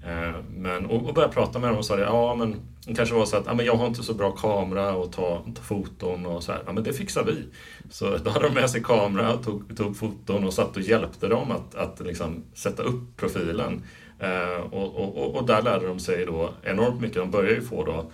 Eh, 0.06 0.36
men, 0.56 0.86
och, 0.86 1.06
och 1.06 1.14
började 1.14 1.34
prata 1.34 1.60
med 1.60 1.70
dem 1.70 1.78
och 1.78 1.86
sa 1.86 1.96
det, 1.96 2.02
ja 2.02 2.36
men 2.36 2.56
det 2.86 2.96
kanske 2.96 3.16
var 3.16 3.26
så 3.26 3.38
att 3.38 3.46
ja, 3.46 3.54
men 3.54 3.66
jag 3.66 3.76
har 3.76 3.88
inte 3.88 4.04
så 4.04 4.14
bra 4.14 4.32
kamera 4.32 4.96
och 4.96 5.12
ta, 5.12 5.46
ta 5.56 5.62
foton 5.62 6.26
och 6.26 6.44
så 6.44 6.52
här. 6.52 6.62
Ja 6.66 6.74
men 6.74 6.84
det 6.84 6.94
fixar 6.94 7.24
vi. 7.24 7.46
Så 7.90 8.18
då 8.18 8.30
hade 8.30 8.48
de 8.48 8.54
med 8.54 8.70
sig 8.70 8.84
kamera, 8.84 9.38
tog, 9.38 9.78
tog 9.78 9.98
foton 9.98 10.44
och 10.44 10.54
satt 10.54 10.78
och 10.78 10.82
hjälpte 10.82 11.28
dem 11.28 11.52
att, 11.52 11.76
att 11.76 12.00
liksom 12.00 12.44
sätta 12.54 12.84
upp 12.84 13.18
profilen. 13.18 13.84
Eh, 14.20 14.62
och, 14.72 14.96
och, 14.96 15.18
och, 15.18 15.36
och, 15.36 15.48
där 15.48 15.62
lärde 15.62 15.88
de 15.88 16.00
sig 16.00 16.26
då 16.26 16.54
enormt 16.64 17.02
mycket. 17.02 17.18
De 17.18 17.32
började 17.32 17.56
ju 17.56 17.62
få 17.62 17.86
då 17.86 18.12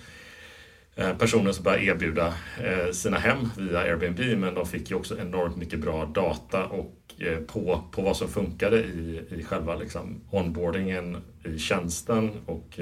Eh, 1.00 1.18
personer 1.18 1.52
som 1.52 1.64
började 1.64 1.86
erbjuda 1.86 2.34
eh, 2.64 2.92
sina 2.92 3.18
hem 3.18 3.50
via 3.58 3.80
Airbnb 3.80 4.40
men 4.40 4.54
de 4.54 4.66
fick 4.66 4.90
ju 4.90 4.96
också 4.96 5.20
enormt 5.20 5.58
mycket 5.58 5.80
bra 5.80 6.06
data 6.06 6.66
och 6.66 6.96
eh, 7.20 7.38
på, 7.38 7.84
på 7.92 8.02
vad 8.02 8.18
som 8.18 8.28
funkade 8.28 8.78
i, 8.78 9.22
i 9.30 9.44
själva 9.44 9.76
liksom 9.76 10.22
onboardingen 10.32 11.18
i 11.44 11.60
tjänsten 11.60 12.32
och, 12.46 12.80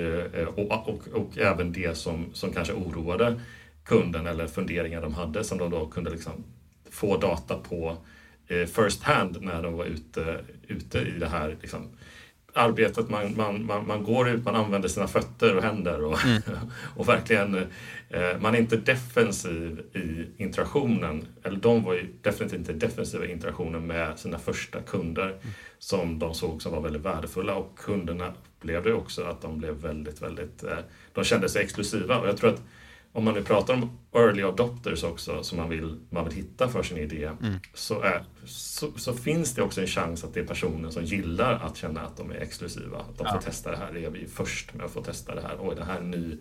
och, 0.55 0.89
och, 0.89 1.07
och, 1.13 1.37
även 1.37 1.71
det 1.71 1.97
som, 1.97 2.33
som 2.33 2.51
kanske 2.51 2.73
oroade 2.73 3.41
kunden 3.83 4.27
eller 4.27 4.47
funderingar 4.47 5.01
de 5.01 5.13
hade 5.13 5.43
som 5.43 5.57
de 5.57 5.71
då 5.71 5.85
kunde 5.85 6.09
liksom 6.09 6.43
få 6.89 7.17
data 7.17 7.57
på 7.69 7.97
first 8.47 9.03
hand 9.03 9.37
när 9.41 9.63
de 9.63 9.73
var 9.73 9.85
ute, 9.85 10.37
ute 10.67 10.99
i 10.99 11.19
det 11.19 11.27
här 11.27 11.57
liksom, 11.61 11.89
arbetet. 12.55 13.09
Man, 13.09 13.35
man, 13.37 13.65
man, 13.65 13.87
man 13.87 14.03
går 14.03 14.29
ut, 14.29 14.45
man 14.45 14.55
använder 14.55 14.89
sina 14.89 15.07
fötter 15.07 15.55
och 15.55 15.63
händer 15.63 16.03
och, 16.03 16.25
mm. 16.25 16.41
och 16.95 17.09
verkligen, 17.09 17.55
eh, 18.09 18.39
man 18.39 18.55
är 18.55 18.59
inte 18.59 18.77
defensiv 18.77 19.79
i 19.93 20.43
interaktionen. 20.43 21.25
Eller 21.43 21.57
de 21.57 21.83
var 21.83 21.93
ju 21.93 22.07
definitivt 22.21 22.59
inte 22.59 22.73
defensiva 22.73 23.25
i 23.25 23.31
interaktionen 23.31 23.87
med 23.87 24.19
sina 24.19 24.39
första 24.39 24.81
kunder 24.81 25.27
mm. 25.27 25.37
som 25.79 26.19
de 26.19 26.33
såg 26.33 26.61
som 26.61 26.71
var 26.71 26.81
väldigt 26.81 27.01
värdefulla 27.01 27.55
och 27.55 27.77
kunderna 27.77 28.33
upplevde 28.57 28.93
också 28.93 29.23
att 29.23 29.41
de 29.41 29.57
blev 29.57 29.73
väldigt, 29.73 30.21
väldigt, 30.21 30.63
eh, 30.63 30.77
de 31.13 31.23
kände 31.23 31.49
sig 31.49 31.63
exklusiva 31.63 32.19
och 32.19 32.27
jag 32.27 32.37
tror 32.37 32.49
att 32.49 32.61
om 33.15 33.23
man 33.23 33.33
nu 33.33 33.43
pratar 33.43 33.73
om 33.73 33.89
early 34.13 34.43
adopters 34.43 35.03
också 35.03 35.43
som 35.43 35.57
man 35.57 35.69
vill, 35.69 35.99
man 36.09 36.25
vill 36.25 36.33
hitta 36.33 36.67
för 36.69 36.83
sin 36.83 36.97
idé 36.97 37.31
mm. 37.41 37.59
så, 37.73 38.01
är, 38.01 38.23
så, 38.45 38.91
så, 38.95 39.13
finns 39.13 39.53
det 39.53 39.61
också 39.61 39.81
en 39.81 39.87
chans 39.87 40.23
att 40.23 40.33
det 40.33 40.39
är 40.39 40.45
personer 40.45 40.89
som 40.89 41.03
gillar 41.03 41.53
att 41.53 41.77
känna 41.77 42.01
att 42.01 42.17
de 42.17 42.31
är 42.31 42.35
exklusiva. 42.35 42.97
Att 42.97 43.17
de 43.17 43.23
ja. 43.27 43.33
får 43.33 43.39
testa 43.39 43.71
det 43.71 43.77
här. 43.77 43.93
Det 43.93 44.05
är 44.05 44.09
vi 44.09 44.27
först 44.27 44.73
med 44.73 44.85
att 44.85 44.91
få 44.91 45.01
testa 45.01 45.35
det 45.35 45.41
här. 45.41 45.57
Oj, 45.59 45.75
det 45.75 45.83
här 45.83 45.95
är 45.95 46.01
en 46.01 46.11
ny 46.11 46.37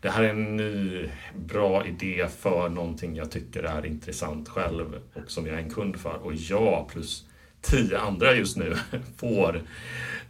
det 0.00 0.10
här 0.10 0.22
är 0.22 0.28
en 0.28 0.56
ny 0.56 1.08
bra 1.34 1.86
idé 1.86 2.26
för 2.38 2.68
någonting 2.68 3.16
jag 3.16 3.30
tycker 3.30 3.62
är 3.62 3.86
intressant 3.86 4.48
själv 4.48 5.00
och 5.14 5.30
som 5.30 5.46
jag 5.46 5.54
är 5.54 5.62
en 5.62 5.70
kund 5.70 5.96
för. 5.96 6.14
Och 6.14 6.34
jag 6.34 6.88
plus 6.88 7.27
tio 7.60 7.98
andra 7.98 8.34
just 8.34 8.56
nu 8.56 8.76
får 9.16 9.62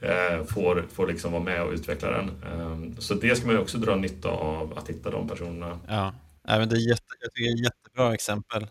Eh, 0.01 0.45
får, 0.45 0.87
får 0.93 1.07
liksom 1.07 1.33
vara 1.33 1.43
med 1.43 1.63
och 1.63 1.73
utveckla 1.73 2.11
den. 2.11 2.43
Ehm, 2.47 3.01
så 3.01 3.15
det 3.15 3.37
ska 3.37 3.47
man 3.47 3.55
ju 3.55 3.61
också 3.61 3.79
dra 3.79 3.97
nytta 3.97 4.29
av, 4.29 4.79
att 4.79 4.89
hitta 4.89 5.11
de 5.11 5.29
personerna. 5.29 5.79
Ja, 5.89 6.15
men 6.43 6.69
det 6.69 6.77
är 6.77 6.89
jätte, 6.91 7.03
jag 7.21 7.35
tycker 7.35 7.45
det 7.45 7.51
är 7.51 7.55
ett 7.55 7.65
jättebra 7.65 8.15
exempel 8.15 8.67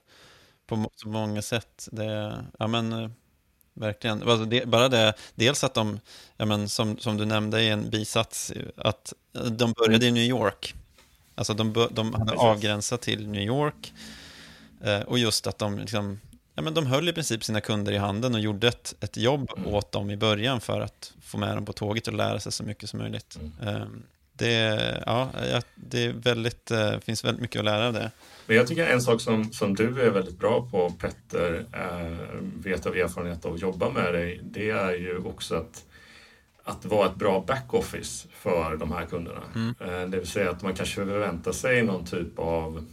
på 0.68 0.92
så 0.96 1.08
många 1.08 1.42
sätt. 1.42 1.90
Det, 1.92 2.44
ja, 2.60 2.68
men, 2.68 2.92
eh, 2.92 3.10
verkligen. 3.74 4.24
Alltså 4.24 4.46
det, 4.46 4.66
bara 4.66 4.90
det, 4.90 5.14
dels 5.36 5.64
att 5.64 5.74
de, 5.74 6.00
ja, 6.38 6.46
men, 6.46 6.70
som, 6.70 6.98
som 6.98 7.18
du 7.18 7.26
nämnde 7.26 7.62
i 7.62 7.70
en 7.70 7.90
bisats, 7.90 8.54
att 8.76 9.14
de 9.52 9.74
började 9.74 10.06
i 10.06 10.12
New 10.12 10.24
York. 10.24 10.76
Alltså 11.36 11.54
de, 11.54 11.88
de 11.92 12.14
hade 12.14 12.34
avgränsat 12.34 13.02
till 13.02 13.28
New 13.28 13.44
York. 13.44 13.94
Eh, 14.84 15.02
och 15.02 15.20
just 15.20 15.48
att 15.48 15.58
de 15.58 15.80
liksom 15.80 16.20
ja, 16.58 16.64
men 16.64 16.74
de 16.74 16.86
höll 16.86 17.10
i 17.10 17.14
princip 17.14 17.44
sina 17.44 17.62
kunder 17.62 17.92
i 17.92 17.98
handen 17.98 18.34
och 18.34 18.40
gjorde 18.40 18.68
ett, 18.68 18.96
ett 19.00 19.18
jobb 19.18 19.50
mm. 19.58 19.74
åt 19.74 19.92
dem 19.92 20.12
i 20.12 20.18
början 20.18 20.62
för 20.62 20.82
att 20.82 21.14
få 21.22 21.38
med 21.38 21.58
dem 21.58 21.66
på 21.66 21.74
tåget 21.74 22.08
och 22.08 22.14
lära 22.14 22.40
sig 22.40 22.52
så 22.52 22.64
mycket 22.64 22.90
som 22.90 23.00
möjligt. 23.00 23.40
Mm. 23.40 23.76
Ehm, 23.76 24.04
det, 24.34 25.04
ja, 25.06 25.30
det 25.76 26.06
är 26.06 26.14
väldigt, 26.14 26.72
eh, 26.72 27.00
finns 27.00 27.26
väldigt 27.26 27.42
mycket 27.42 27.60
att 27.60 27.66
lära 27.66 27.88
av 27.88 27.94
det. 27.94 28.12
Men 28.48 28.58
jag 28.58 28.68
tycker 28.68 28.88
en 28.88 29.02
sak 29.02 29.22
som, 29.22 29.54
som 29.54 29.76
du 29.76 30.02
är 30.02 30.10
väldigt 30.10 30.40
bra 30.40 30.68
på, 30.72 30.90
Petter, 30.90 31.66
äh, 31.74 32.40
vet 32.42 32.86
av 32.86 32.96
erfarenhet 32.96 33.46
av 33.46 33.54
att 33.54 33.62
jobba 33.62 33.90
med 33.90 34.14
dig, 34.14 34.42
det 34.44 34.70
är 34.70 34.92
ju 34.92 35.18
också 35.18 35.56
att 35.56 35.84
att 36.64 36.86
vara 36.86 37.10
ett 37.10 37.16
bra 37.16 37.44
backoffice 37.48 38.28
för 38.32 38.78
de 38.78 38.92
här 38.92 39.06
kunderna. 39.06 39.44
Mm. 39.56 39.76
Äh, 39.80 40.10
det 40.10 40.18
vill 40.18 40.28
säga 40.28 40.50
att 40.50 40.62
man 40.62 40.74
kanske 40.74 40.96
förväntar 40.96 41.52
sig 41.52 41.84
någon 41.84 42.06
typ 42.06 42.40
av 42.40 42.86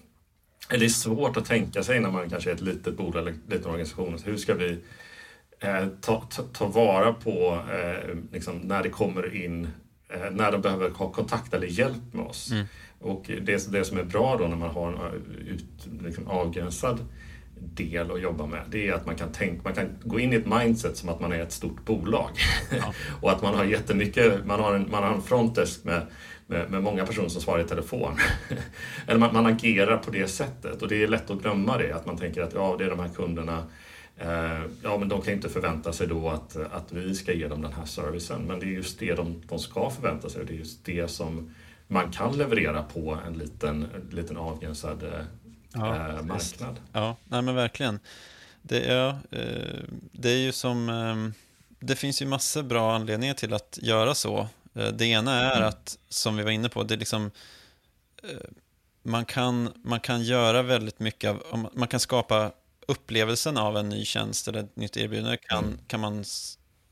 det 0.68 0.84
är 0.84 0.88
svårt 0.88 1.36
att 1.36 1.44
tänka 1.44 1.82
sig 1.82 2.00
när 2.00 2.10
man 2.10 2.30
kanske 2.30 2.50
är 2.50 2.54
ett 2.54 2.60
litet 2.60 2.96
bolag 2.96 3.16
eller 3.16 3.30
en 3.30 3.40
liten 3.48 3.66
organisation. 3.66 4.18
Hur 4.24 4.36
ska 4.36 4.54
vi 4.54 4.78
eh, 5.60 5.86
ta, 6.00 6.20
ta, 6.20 6.42
ta, 6.42 6.66
vara 6.66 7.12
på 7.12 7.62
eh, 7.72 8.16
liksom, 8.32 8.58
när 8.58 8.82
det 8.82 8.88
kommer 8.88 9.44
in, 9.44 9.68
eh, 10.08 10.30
när 10.32 10.52
de 10.52 10.60
behöver 10.60 10.90
ha 10.90 11.12
kontakt 11.12 11.54
eller 11.54 11.66
hjälp 11.66 12.12
med 12.12 12.24
oss. 12.24 12.50
Mm. 12.50 12.66
Och 13.00 13.30
det, 13.42 13.72
det 13.72 13.84
som 13.84 13.98
är 13.98 14.04
bra 14.04 14.36
då 14.36 14.46
när 14.46 14.56
man 14.56 14.70
har 14.70 14.92
en 14.92 15.22
ut, 15.48 16.02
liksom, 16.02 16.28
avgränsad 16.28 17.06
del 17.60 18.10
att 18.10 18.20
jobba 18.20 18.46
med, 18.46 18.60
det 18.70 18.88
är 18.88 18.92
att 18.92 19.06
man 19.06 19.16
kan, 19.16 19.32
tänka, 19.32 19.60
man 19.64 19.74
kan 19.74 19.88
gå 20.04 20.20
in 20.20 20.32
i 20.32 20.36
ett 20.36 20.46
mindset 20.46 20.96
som 20.96 21.08
att 21.08 21.20
man 21.20 21.32
är 21.32 21.40
ett 21.40 21.52
stort 21.52 21.84
bolag. 21.84 22.30
Ja. 22.70 22.94
och 23.20 23.32
att 23.32 23.42
man 23.42 23.54
har 23.54 23.64
jättemycket, 23.64 24.46
man 24.46 24.60
har 24.60 24.74
en, 24.74 24.90
man 24.90 25.02
har 25.02 25.14
en 25.14 25.22
frontdesk 25.22 25.84
med 25.84 26.06
med, 26.46 26.70
med 26.70 26.82
många 26.82 27.06
personer 27.06 27.28
som 27.28 27.42
svarar 27.42 27.60
i 27.60 27.68
telefon. 27.68 28.18
Eller 29.06 29.18
man, 29.18 29.34
man, 29.34 29.46
agerar 29.46 29.96
på 29.96 30.10
det 30.10 30.28
sättet 30.28 30.82
och 30.82 30.88
det 30.88 31.02
är 31.02 31.08
lätt 31.08 31.30
att 31.30 31.42
glömma 31.42 31.78
det, 31.78 31.92
att 31.92 32.06
man 32.06 32.18
tänker 32.18 32.42
att 32.42 32.54
ja, 32.54 32.76
det 32.78 32.84
är 32.84 32.90
de 32.90 33.00
här 33.00 33.08
kunderna 33.08 33.66
eh, 34.16 34.62
Ja, 34.82 34.98
men 34.98 35.08
de 35.08 35.22
kan 35.22 35.34
inte 35.34 35.48
förvänta 35.48 35.92
sig 35.92 36.06
då 36.06 36.28
att, 36.28 36.56
att 36.56 36.92
vi 36.92 37.14
ska 37.14 37.32
ge 37.32 37.48
dem 37.48 37.62
den 37.62 37.72
här 37.72 37.84
servicen. 37.84 38.42
Men 38.42 38.60
det 38.60 38.66
är 38.66 38.70
just 38.70 38.98
det 38.98 39.14
de, 39.14 39.42
de 39.48 39.58
ska 39.58 39.90
förvänta 39.90 40.28
sig 40.28 40.40
och 40.40 40.46
det 40.46 40.52
är 40.52 40.58
just 40.58 40.84
det 40.84 41.08
som 41.08 41.54
man 41.86 42.12
kan 42.12 42.38
leverera 42.38 42.82
på 42.82 43.18
en 43.26 43.38
liten, 43.38 43.86
liten 44.10 44.36
avgränsad 44.36 45.02
eh, 45.02 45.10
ja, 45.72 46.08
eh, 46.08 46.22
marknad. 46.22 46.80
Ja, 46.92 47.16
nej 47.24 47.42
men 47.42 47.54
verkligen. 47.54 47.98
Det 48.62 48.84
är, 48.84 49.08
eh, 49.08 49.84
det 50.12 50.30
är 50.30 50.38
ju 50.38 50.52
som... 50.52 50.88
Eh, 50.88 51.40
det 51.78 51.96
finns 51.96 52.22
ju 52.22 52.26
massor 52.26 52.62
bra 52.62 52.94
anledningar 52.94 53.34
till 53.34 53.54
att 53.54 53.78
göra 53.82 54.14
så. 54.14 54.48
Eh, 54.74 54.88
det 54.88 55.06
ena 55.06 55.40
är 55.40 55.56
mm. 55.56 55.68
att, 55.68 55.98
som 56.08 56.36
vi 56.36 56.42
var 56.42 56.50
inne 56.50 56.68
på, 56.68 56.82
det 56.82 56.94
är 56.94 56.98
liksom 56.98 57.30
eh, 58.22 58.50
man 59.02 59.24
kan, 59.24 59.72
man 59.84 60.00
kan 60.00 60.22
göra 60.22 60.62
väldigt 60.62 60.98
mycket 60.98 61.30
av, 61.30 61.68
man 61.72 61.88
kan 61.88 62.00
skapa 62.00 62.52
upplevelsen 62.86 63.56
av 63.56 63.76
en 63.76 63.88
ny 63.88 64.04
tjänst 64.04 64.48
eller 64.48 64.60
ett 64.60 64.76
nytt 64.76 64.96
erbjudande 64.96 65.36
kan, 65.36 65.64
mm. 65.64 65.78
kan 65.86 66.00
man 66.00 66.24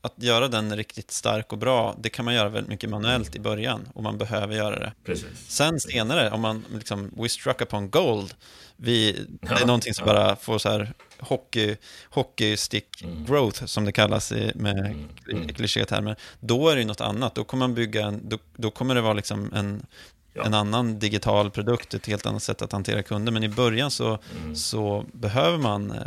att 0.05 0.23
göra 0.23 0.47
den 0.47 0.75
riktigt 0.75 1.11
stark 1.11 1.51
och 1.51 1.57
bra, 1.57 1.95
det 1.99 2.09
kan 2.09 2.25
man 2.25 2.33
göra 2.33 2.49
väldigt 2.49 2.69
mycket 2.69 2.89
manuellt 2.89 3.35
i 3.35 3.39
början 3.39 3.87
och 3.93 4.03
man 4.03 4.17
behöver 4.17 4.55
göra 4.55 4.79
det. 4.79 4.93
Precis. 5.05 5.27
Sen 5.47 5.79
senare, 5.79 6.31
om 6.31 6.41
man 6.41 6.65
liksom, 6.73 7.11
we 7.17 7.29
struck 7.29 7.61
upon 7.61 7.89
gold, 7.89 8.33
vi, 8.75 9.25
ja, 9.41 9.49
det 9.55 9.61
är 9.61 9.65
någonting 9.65 9.93
som 9.93 10.07
ja. 10.07 10.13
bara 10.13 10.35
får 10.35 10.57
så 10.57 10.69
här 10.69 10.93
hockey, 11.19 11.75
hockeystick 12.09 13.03
mm. 13.03 13.25
growth 13.25 13.65
som 13.65 13.85
det 13.85 13.91
kallas 13.91 14.31
i, 14.31 14.51
med 14.55 14.77
mm. 14.77 15.09
mm. 15.31 15.47
klichétermer, 15.47 16.15
då 16.39 16.69
är 16.69 16.75
det 16.75 16.85
något 16.85 17.01
annat. 17.01 17.35
Då 17.35 17.43
kommer 17.43 17.67
man 17.67 17.75
bygga 17.75 18.05
en, 18.05 18.29
då, 18.29 18.37
då 18.55 18.71
kommer 18.71 18.95
det 18.95 19.01
vara 19.01 19.13
liksom 19.13 19.53
en, 19.53 19.85
ja. 20.33 20.43
en 20.43 20.53
annan 20.53 20.99
digital 20.99 21.51
produkt, 21.51 21.93
ett 21.93 22.07
helt 22.07 22.25
annat 22.25 22.43
sätt 22.43 22.61
att 22.61 22.71
hantera 22.71 23.03
kunder. 23.03 23.31
Men 23.31 23.43
i 23.43 23.49
början 23.49 23.91
så, 23.91 24.19
mm. 24.41 24.55
så 24.55 25.05
behöver 25.13 25.57
man 25.57 25.91
äh, 25.91 25.97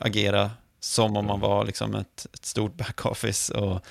agera 0.00 0.50
som 0.80 1.16
om 1.16 1.26
man 1.26 1.36
mm. 1.36 1.50
var 1.50 1.64
liksom 1.64 1.94
ett, 1.94 2.26
ett 2.32 2.44
stort 2.44 2.74
backoffice 2.74 3.50
och, 3.54 3.84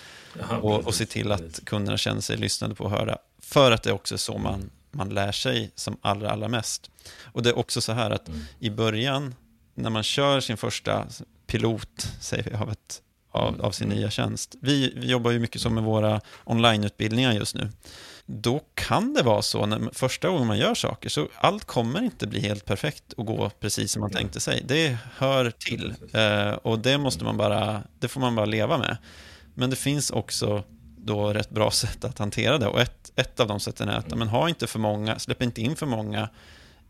och, 0.62 0.88
och 0.88 0.96
se 0.96 1.06
till 1.06 1.32
att 1.32 1.66
kunderna 1.66 1.98
känner 1.98 2.22
sig 2.22 2.38
lyssnade 2.38 2.76
på 2.76 2.84
och 2.84 2.92
hörda. 2.92 3.18
För 3.42 3.72
att 3.72 3.84
det 3.84 3.90
är 3.90 3.94
också 3.94 4.18
så 4.18 4.38
man, 4.38 4.70
man 4.92 5.10
lär 5.10 5.32
sig 5.32 5.72
som 5.76 5.98
allra, 6.02 6.32
allra 6.32 6.48
mest. 6.48 6.92
Och 7.24 7.44
det 7.44 7.50
är 7.50 7.58
också 7.58 7.82
så 7.82 7.94
här 7.94 8.12
att 8.12 8.28
mm. 8.28 8.42
i 8.60 8.70
början, 8.70 9.36
när 9.76 9.90
man 9.90 10.04
kör 10.04 10.40
sin 10.40 10.58
första 10.58 11.08
pilot, 11.48 12.08
säger 12.20 12.44
vi, 12.44 12.56
av, 12.56 12.72
ett, 12.72 13.02
av, 13.32 13.62
av 13.62 13.72
sin 13.72 13.88
mm. 13.88 13.98
nya 13.98 14.10
tjänst. 14.10 14.56
Vi, 14.62 14.94
vi 14.96 15.08
jobbar 15.08 15.32
ju 15.32 15.40
mycket 15.40 15.62
så 15.62 15.70
med 15.70 15.84
våra 15.84 16.22
onlineutbildningar 16.44 17.34
just 17.34 17.56
nu 17.56 17.70
då 18.32 18.62
kan 18.74 19.14
det 19.14 19.24
vara 19.24 19.42
så 19.42 19.66
när 19.66 19.90
första 19.94 20.30
gången 20.30 20.48
man 20.48 20.58
gör 20.58 20.74
saker 20.74 21.10
så 21.10 21.28
allt 21.36 21.66
kommer 21.66 22.02
inte 22.02 22.28
bli 22.28 22.40
helt 22.40 22.66
perfekt 22.66 23.14
och 23.14 23.26
gå 23.26 23.50
precis 23.50 23.92
som 23.92 24.00
man 24.00 24.12
tänkte 24.12 24.40
sig. 24.40 24.64
Det 24.68 24.98
hör 25.18 25.52
till 25.52 25.94
eh, 26.14 26.52
och 26.52 26.80
det 26.80 26.98
måste 26.98 27.24
man 27.24 27.38
bara, 27.38 27.84
det 28.00 28.08
får 28.08 28.22
man 28.22 28.36
bara 28.36 28.46
leva 28.46 28.78
med. 28.78 28.98
Men 29.54 29.70
det 29.70 29.76
finns 29.76 30.12
också 30.12 30.64
då 30.98 31.34
rätt 31.34 31.50
bra 31.50 31.72
sätt 31.72 32.04
att 32.04 32.20
hantera 32.20 32.58
det 32.58 32.68
och 32.68 32.82
ett, 32.82 33.12
ett 33.16 33.40
av 33.40 33.48
de 33.48 33.60
sätten 33.60 33.90
är 33.90 33.98
att 33.98 34.18
men, 34.18 34.28
ha 34.28 34.50
inte 34.50 34.68
för 34.68 34.80
många, 34.80 35.20
släpp 35.20 35.42
inte 35.42 35.62
in 35.62 35.76
för 35.76 35.86
många 35.86 36.30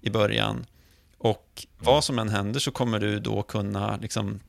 i 0.01 0.09
början 0.09 0.65
och 1.17 1.65
vad 1.77 2.03
som 2.03 2.19
än 2.19 2.29
händer 2.29 2.59
så 2.59 2.71
kommer 2.71 2.99
du 2.99 3.19
då 3.19 3.43
kunna 3.43 3.97
liksom 3.97 4.39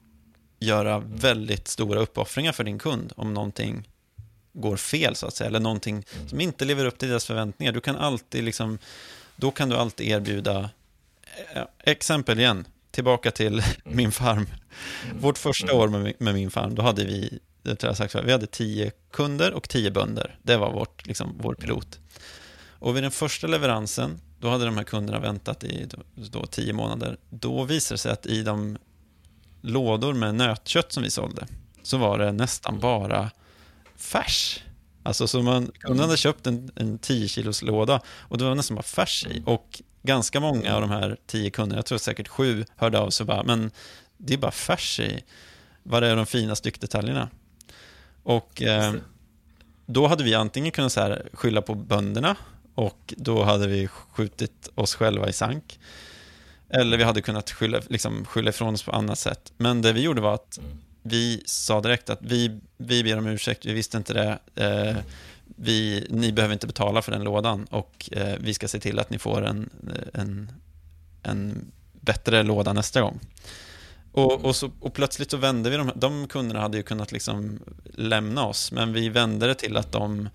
göra 0.58 0.98
väldigt 0.98 1.68
stora 1.68 2.00
uppoffringar 2.00 2.52
för 2.52 2.64
din 2.64 2.78
kund 2.78 3.12
om 3.16 3.34
någonting 3.34 3.88
går 4.52 4.76
fel 4.76 5.16
så 5.16 5.26
att 5.26 5.34
säga, 5.34 5.48
eller 5.48 5.60
någonting 5.60 6.04
mm. 6.14 6.28
som 6.28 6.40
inte 6.40 6.64
lever 6.64 6.84
upp 6.84 6.98
till 6.98 7.08
deras 7.08 7.26
förväntningar. 7.26 7.72
Du 7.72 7.80
kan 7.80 7.96
alltid 7.96 8.44
liksom, 8.44 8.78
då 9.36 9.50
kan 9.50 9.68
du 9.68 9.76
alltid 9.76 10.08
erbjuda, 10.08 10.70
eh, 11.54 11.62
exempel 11.78 12.38
igen, 12.38 12.66
tillbaka 12.90 13.30
till 13.30 13.52
mm. 13.52 13.64
min 13.96 14.12
farm. 14.12 14.46
Mm. 15.04 15.20
Vårt 15.20 15.38
första 15.38 15.74
år 15.74 15.88
med, 15.88 16.14
med, 16.18 16.34
min 16.34 16.50
farm, 16.50 16.74
då 16.74 16.82
hade 16.82 17.04
vi 17.04 17.38
det 17.62 17.76
tror 17.76 17.88
jag 17.88 17.96
sagt 17.96 18.14
vi 18.24 18.32
hade 18.32 18.46
tio 18.46 18.92
kunder 19.10 19.52
och 19.52 19.68
tio 19.68 19.90
bönder. 19.90 20.38
Det 20.42 20.56
var 20.56 20.72
vårt, 20.72 21.06
liksom, 21.06 21.36
vår 21.40 21.54
pilot. 21.54 21.98
Och 22.68 22.96
vid 22.96 23.04
den 23.04 23.10
första 23.10 23.46
leveransen, 23.46 24.20
då 24.38 24.48
hade 24.48 24.64
de 24.64 24.76
här 24.76 24.84
kunderna 24.84 25.18
väntat 25.18 25.64
i 25.64 25.88
då, 26.14 26.46
tio 26.46 26.72
månader. 26.72 27.16
Då 27.30 27.64
visade 27.64 27.94
det 27.94 27.98
sig 27.98 28.12
att 28.12 28.26
i 28.26 28.42
de 28.42 28.78
lådor 29.60 30.14
med 30.14 30.34
nötkött 30.34 30.92
som 30.92 31.02
vi 31.02 31.10
sålde, 31.10 31.46
så 31.82 31.98
var 31.98 32.18
det 32.18 32.32
nästan 32.32 32.80
bara 32.80 33.30
färs. 34.00 34.62
Alltså 35.02 35.28
så 35.28 35.42
man, 35.42 35.70
kunden 35.80 36.04
hade 36.04 36.16
köpt 36.16 36.46
en, 36.46 36.70
en 36.76 36.98
10 36.98 37.28
kilos 37.28 37.62
låda 37.62 38.00
och 38.06 38.38
det 38.38 38.44
var 38.44 38.54
nästan 38.54 38.74
bara 38.74 38.82
färs 38.82 39.26
i. 39.26 39.42
Och 39.46 39.82
ganska 40.02 40.40
många 40.40 40.74
av 40.74 40.80
de 40.80 40.90
här 40.90 41.16
tio 41.26 41.50
kunderna, 41.50 41.78
jag 41.78 41.86
tror 41.86 41.98
säkert 41.98 42.28
sju, 42.28 42.64
hörde 42.76 42.98
av 42.98 43.10
sig 43.10 43.26
bara, 43.26 43.42
men 43.42 43.70
det 44.16 44.34
är 44.34 44.38
bara 44.38 44.50
färs 44.50 45.00
i. 45.00 45.24
Vad 45.82 46.04
är 46.04 46.16
de 46.16 46.26
fina 46.26 46.56
styckdetaljerna? 46.56 47.28
Och 48.22 48.62
eh, 48.62 48.94
då 49.86 50.06
hade 50.06 50.24
vi 50.24 50.34
antingen 50.34 50.72
kunnat 50.72 50.92
så 50.92 51.00
här, 51.00 51.28
skylla 51.32 51.62
på 51.62 51.74
bönderna 51.74 52.36
och 52.74 53.14
då 53.16 53.42
hade 53.42 53.66
vi 53.66 53.88
skjutit 53.88 54.68
oss 54.74 54.94
själva 54.94 55.28
i 55.28 55.32
sank. 55.32 55.80
Eller 56.68 56.96
vi 56.96 57.04
hade 57.04 57.22
kunnat 57.22 57.50
skylla, 57.50 57.80
liksom, 57.88 58.24
skylla 58.24 58.50
ifrån 58.50 58.74
oss 58.74 58.82
på 58.82 58.92
annat 58.92 59.18
sätt. 59.18 59.52
Men 59.56 59.82
det 59.82 59.92
vi 59.92 60.00
gjorde 60.00 60.20
var 60.20 60.34
att 60.34 60.58
mm. 60.58 60.70
Vi 61.02 61.42
sa 61.46 61.80
direkt 61.80 62.10
att 62.10 62.18
vi, 62.22 62.60
vi 62.76 63.04
ber 63.04 63.18
om 63.18 63.26
ursäkt, 63.26 63.66
vi 63.66 63.72
visste 63.72 63.96
inte 63.96 64.12
det. 64.12 64.38
Eh, 64.64 64.96
vi, 65.56 66.06
ni 66.10 66.32
behöver 66.32 66.52
inte 66.52 66.66
betala 66.66 67.02
för 67.02 67.12
den 67.12 67.24
lådan 67.24 67.64
och 67.64 68.08
eh, 68.12 68.34
vi 68.40 68.54
ska 68.54 68.68
se 68.68 68.80
till 68.80 68.98
att 68.98 69.10
ni 69.10 69.18
får 69.18 69.46
en, 69.46 69.70
en, 70.14 70.52
en 71.22 71.72
bättre 72.00 72.42
låda 72.42 72.72
nästa 72.72 73.00
gång. 73.00 73.20
Och, 74.12 74.44
och, 74.44 74.56
så, 74.56 74.70
och 74.80 74.94
plötsligt 74.94 75.30
så 75.30 75.36
vände 75.36 75.70
vi 75.70 75.76
de, 75.76 75.92
de 75.94 76.28
kunderna 76.28 76.60
hade 76.60 76.76
ju 76.76 76.82
kunnat 76.82 77.12
liksom 77.12 77.60
lämna 77.94 78.46
oss, 78.46 78.72
men 78.72 78.92
vi 78.92 79.08
vände 79.08 79.46
det 79.46 79.54
till 79.54 79.76
att 79.76 79.92
de, 79.92 80.28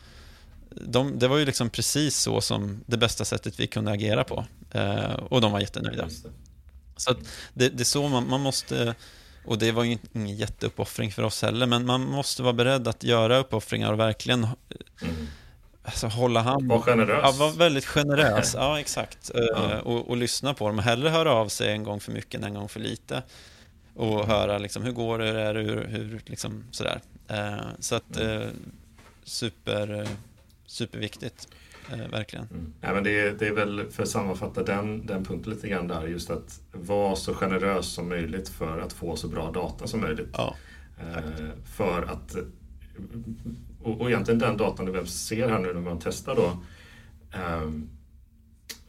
de 0.69 1.19
det 1.19 1.27
var 1.27 1.37
ju 1.37 1.45
liksom 1.45 1.69
precis 1.69 2.17
så 2.17 2.41
som 2.41 2.83
det 2.85 2.97
bästa 2.97 3.25
sättet 3.25 3.59
vi 3.59 3.67
kunde 3.67 3.91
agera 3.91 4.23
på. 4.23 4.45
Eh, 4.71 5.13
och 5.13 5.41
de 5.41 5.51
var 5.51 5.59
jättenöjda. 5.59 6.09
Så 6.97 7.13
det, 7.53 7.69
det, 7.69 7.83
är 7.83 7.85
så 7.85 8.07
man, 8.07 8.29
man 8.29 8.41
måste, 8.41 8.95
och 9.45 9.57
det 9.57 9.71
var 9.71 9.83
ju 9.83 9.97
ingen 10.13 10.37
jätteuppoffring 10.37 11.11
för 11.11 11.23
oss 11.23 11.41
heller, 11.41 11.65
men 11.65 11.85
man 11.85 12.01
måste 12.01 12.43
vara 12.43 12.53
beredd 12.53 12.87
att 12.87 13.03
göra 13.03 13.37
uppoffringar 13.37 13.93
och 13.93 13.99
verkligen 13.99 14.47
mm. 15.01 15.15
alltså, 15.83 16.07
hålla 16.07 16.41
hand. 16.41 16.67
Var 16.67 16.79
generös. 16.79 17.19
Ja, 17.23 17.31
var 17.31 17.51
väldigt 17.51 17.85
generös. 17.85 18.53
Ja, 18.53 18.79
exakt. 18.79 19.31
Eh, 19.35 19.41
ja. 19.41 19.81
Och, 19.81 20.09
och, 20.09 20.17
lyssna 20.17 20.53
på 20.53 20.67
dem. 20.67 20.79
Hellre 20.79 21.09
höra 21.09 21.31
av 21.31 21.47
sig 21.47 21.71
en 21.71 21.83
gång 21.83 21.99
för 21.99 22.11
mycket 22.11 22.35
än 22.35 22.43
en 22.43 22.53
gång 22.53 22.69
för 22.69 22.79
lite 22.79 23.23
och 23.95 24.27
höra 24.27 24.57
liksom, 24.57 24.83
hur 24.83 24.91
går 24.91 25.19
det, 25.19 25.41
är 25.41 25.55
hur, 25.55 25.87
hur 25.87 26.21
liksom 26.25 26.63
sådär. 26.71 27.01
Eh, 27.27 27.55
så 27.79 27.95
att 27.95 28.17
mm. 28.17 28.49
super, 29.23 30.07
superviktigt, 30.65 31.47
eh, 31.91 32.11
verkligen. 32.11 32.47
Mm. 32.51 32.73
Ja, 32.81 32.93
men 32.93 33.03
det, 33.03 33.19
är, 33.19 33.31
det 33.31 33.47
är 33.47 33.53
väl 33.53 33.91
för 33.91 34.03
att 34.03 34.09
sammanfatta 34.09 34.63
den, 34.63 35.05
den 35.05 35.25
punkten 35.25 35.53
lite 35.53 35.67
grann 35.67 35.87
där, 35.87 36.07
just 36.07 36.29
att 36.29 36.61
vara 36.71 37.15
så 37.15 37.33
generös 37.33 37.85
som 37.85 38.09
möjligt 38.09 38.49
för 38.49 38.79
att 38.79 38.93
få 38.93 39.15
så 39.15 39.27
bra 39.27 39.51
data 39.51 39.87
som 39.87 40.01
möjligt. 40.01 40.29
Ja, 40.33 40.55
eh, 40.99 41.49
för 41.65 42.01
att, 42.01 42.35
och, 43.83 44.01
och 44.01 44.09
egentligen 44.09 44.39
den 44.39 44.57
datan 44.57 44.91
vi 44.91 45.07
ser 45.07 45.49
här 45.49 45.59
nu 45.59 45.73
när 45.73 45.81
man 45.81 45.99
testar 46.03 46.35
då, 46.35 46.57
ehm, 47.39 47.89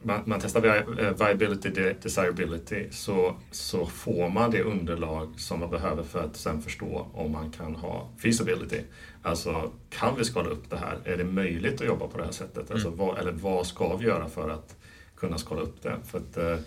man, 0.06 0.22
man 0.24 0.40
testar 0.40 0.66
eh, 0.66 1.26
viability, 1.26 1.70
desirability, 2.02 2.86
så, 2.90 3.36
så 3.50 3.86
får 3.86 4.28
man 4.28 4.50
det 4.50 4.62
underlag 4.62 5.40
som 5.40 5.60
man 5.60 5.70
behöver 5.70 6.02
för 6.02 6.24
att 6.24 6.36
sen 6.36 6.62
förstå 6.62 7.06
om 7.12 7.32
man 7.32 7.50
kan 7.50 7.74
ha 7.74 8.08
feasibility. 8.18 8.80
Alltså, 9.22 9.72
kan 9.90 10.16
vi 10.16 10.24
skala 10.24 10.48
upp 10.48 10.70
det 10.70 10.76
här? 10.76 10.98
Är 11.04 11.16
det 11.16 11.24
möjligt 11.24 11.80
att 11.80 11.86
jobba 11.86 12.06
på 12.08 12.18
det 12.18 12.24
här 12.24 12.32
sättet? 12.32 12.70
Alltså, 12.70 12.88
mm. 12.88 12.98
vad, 12.98 13.18
eller 13.18 13.32
vad 13.32 13.66
ska 13.66 13.96
vi 13.96 14.06
göra 14.06 14.28
för 14.28 14.50
att 14.50 14.76
kunna 15.16 15.38
skala 15.38 15.60
upp 15.60 15.82
det? 15.82 15.96
För 16.04 16.18
att, 16.18 16.36
eh 16.36 16.58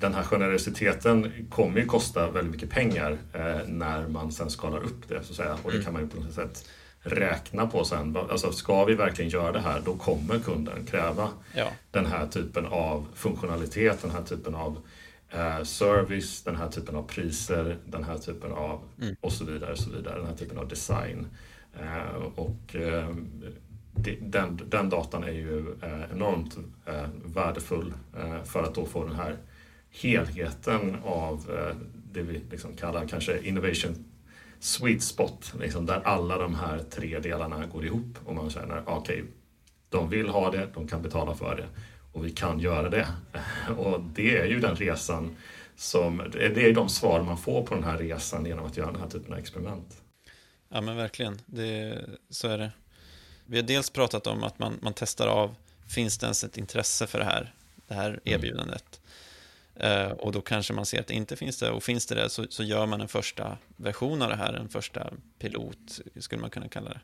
den 0.00 0.14
här 0.14 0.22
generositeten 0.22 1.32
kommer 1.50 1.80
ju 1.80 1.86
kosta 1.86 2.30
väldigt 2.30 2.52
mycket 2.52 2.70
pengar 2.70 3.18
eh, 3.32 3.66
när 3.66 4.08
man 4.08 4.32
sen 4.32 4.50
skalar 4.50 4.78
upp 4.78 5.08
det, 5.08 5.24
så 5.24 5.30
att 5.30 5.36
säga. 5.36 5.58
Och 5.62 5.70
det 5.70 5.76
mm. 5.76 5.84
kan 5.84 5.92
man 5.92 6.02
ju 6.02 6.08
på 6.08 6.20
något 6.20 6.34
sätt 6.34 6.68
räkna 7.02 7.66
på 7.66 7.84
sen. 7.84 8.16
Alltså 8.16 8.52
ska 8.52 8.84
vi 8.84 8.94
verkligen 8.94 9.30
göra 9.30 9.52
det 9.52 9.60
här, 9.60 9.82
då 9.84 9.94
kommer 9.94 10.38
kunden 10.38 10.86
kräva 10.86 11.28
ja. 11.54 11.70
den 11.90 12.06
här 12.06 12.26
typen 12.26 12.66
av 12.66 13.06
funktionalitet, 13.14 14.02
den 14.02 14.10
här 14.10 14.22
typen 14.22 14.54
av 14.54 14.78
eh, 15.30 15.62
service, 15.62 16.42
den 16.42 16.56
här 16.56 16.68
typen 16.68 16.96
av 16.96 17.02
priser, 17.02 17.76
den 17.86 18.04
här 18.04 18.18
typen 18.18 18.52
av 18.52 18.80
mm. 19.00 19.16
och 19.20 19.32
så 19.32 19.44
vidare, 19.44 19.76
så 19.76 19.90
vidare, 19.90 20.18
den 20.18 20.26
här 20.26 20.36
typen 20.36 20.58
av 20.58 20.68
design. 20.68 21.26
Eh, 21.80 22.22
och 22.34 22.76
eh, 22.76 23.08
den, 24.20 24.60
den 24.66 24.90
datan 24.90 25.24
är 25.24 25.32
ju 25.32 25.74
eh, 25.82 26.12
enormt 26.12 26.56
eh, 26.86 27.08
värdefull 27.24 27.92
eh, 28.18 28.44
för 28.44 28.62
att 28.62 28.74
då 28.74 28.86
få 28.86 29.04
den 29.04 29.16
här 29.16 29.36
helheten 29.90 30.96
av 31.04 31.44
det 32.12 32.22
vi 32.22 32.40
liksom 32.50 32.76
kallar 32.76 33.08
kanske 33.08 33.42
innovation 33.42 34.04
sweet 34.60 35.02
spot, 35.02 35.52
liksom, 35.60 35.86
där 35.86 36.00
alla 36.04 36.38
de 36.38 36.54
här 36.54 36.78
tre 36.90 37.18
delarna 37.18 37.66
går 37.66 37.84
ihop 37.84 38.18
och 38.24 38.34
man 38.34 38.50
känner 38.50 38.82
okej, 38.86 39.22
okay, 39.22 39.24
de 39.88 40.08
vill 40.08 40.28
ha 40.28 40.50
det, 40.50 40.68
de 40.74 40.88
kan 40.88 41.02
betala 41.02 41.34
för 41.34 41.56
det 41.56 41.66
och 42.12 42.26
vi 42.26 42.30
kan 42.30 42.60
göra 42.60 42.88
det. 42.88 43.08
Och 43.78 44.00
det 44.00 44.38
är 44.38 44.44
ju 44.44 44.60
den 44.60 44.76
resan 44.76 45.36
som, 45.76 46.30
det 46.32 46.68
är 46.68 46.74
de 46.74 46.88
svar 46.88 47.22
man 47.22 47.38
får 47.38 47.62
på 47.62 47.74
den 47.74 47.84
här 47.84 47.98
resan 47.98 48.46
genom 48.46 48.66
att 48.66 48.76
göra 48.76 48.92
den 48.92 49.00
här 49.00 49.08
typen 49.08 49.32
av 49.32 49.38
experiment. 49.38 50.02
Ja 50.68 50.80
men 50.80 50.96
verkligen, 50.96 51.40
det, 51.46 52.04
så 52.30 52.48
är 52.48 52.58
det. 52.58 52.70
Vi 53.46 53.56
har 53.56 53.64
dels 53.64 53.90
pratat 53.90 54.26
om 54.26 54.44
att 54.44 54.58
man, 54.58 54.78
man 54.82 54.92
testar 54.96 55.26
av, 55.26 55.54
finns 55.88 56.18
det 56.18 56.26
ens 56.26 56.44
ett 56.44 56.58
intresse 56.58 57.06
för 57.06 57.18
det 57.18 57.24
här, 57.24 57.54
det 57.88 57.94
här 57.94 58.20
mm. 58.24 58.68
Eh, 59.80 60.10
och 60.10 60.32
då 60.32 60.40
kanske 60.40 60.72
man 60.72 60.86
ser 60.86 61.00
att 61.00 61.06
det 61.06 61.14
inte 61.14 61.36
finns 61.36 61.58
det. 61.58 61.70
Och 61.70 61.82
finns 61.82 62.06
det 62.06 62.14
det 62.14 62.30
så, 62.30 62.46
så 62.50 62.62
gör 62.62 62.86
man 62.86 63.00
en 63.00 63.08
första 63.08 63.58
version 63.76 64.22
av 64.22 64.28
det 64.28 64.36
här, 64.36 64.52
en 64.52 64.68
första 64.68 65.12
pilot, 65.38 66.00
skulle 66.20 66.40
man 66.40 66.50
kunna 66.50 66.68
kalla 66.68 66.90
det. 66.90 67.00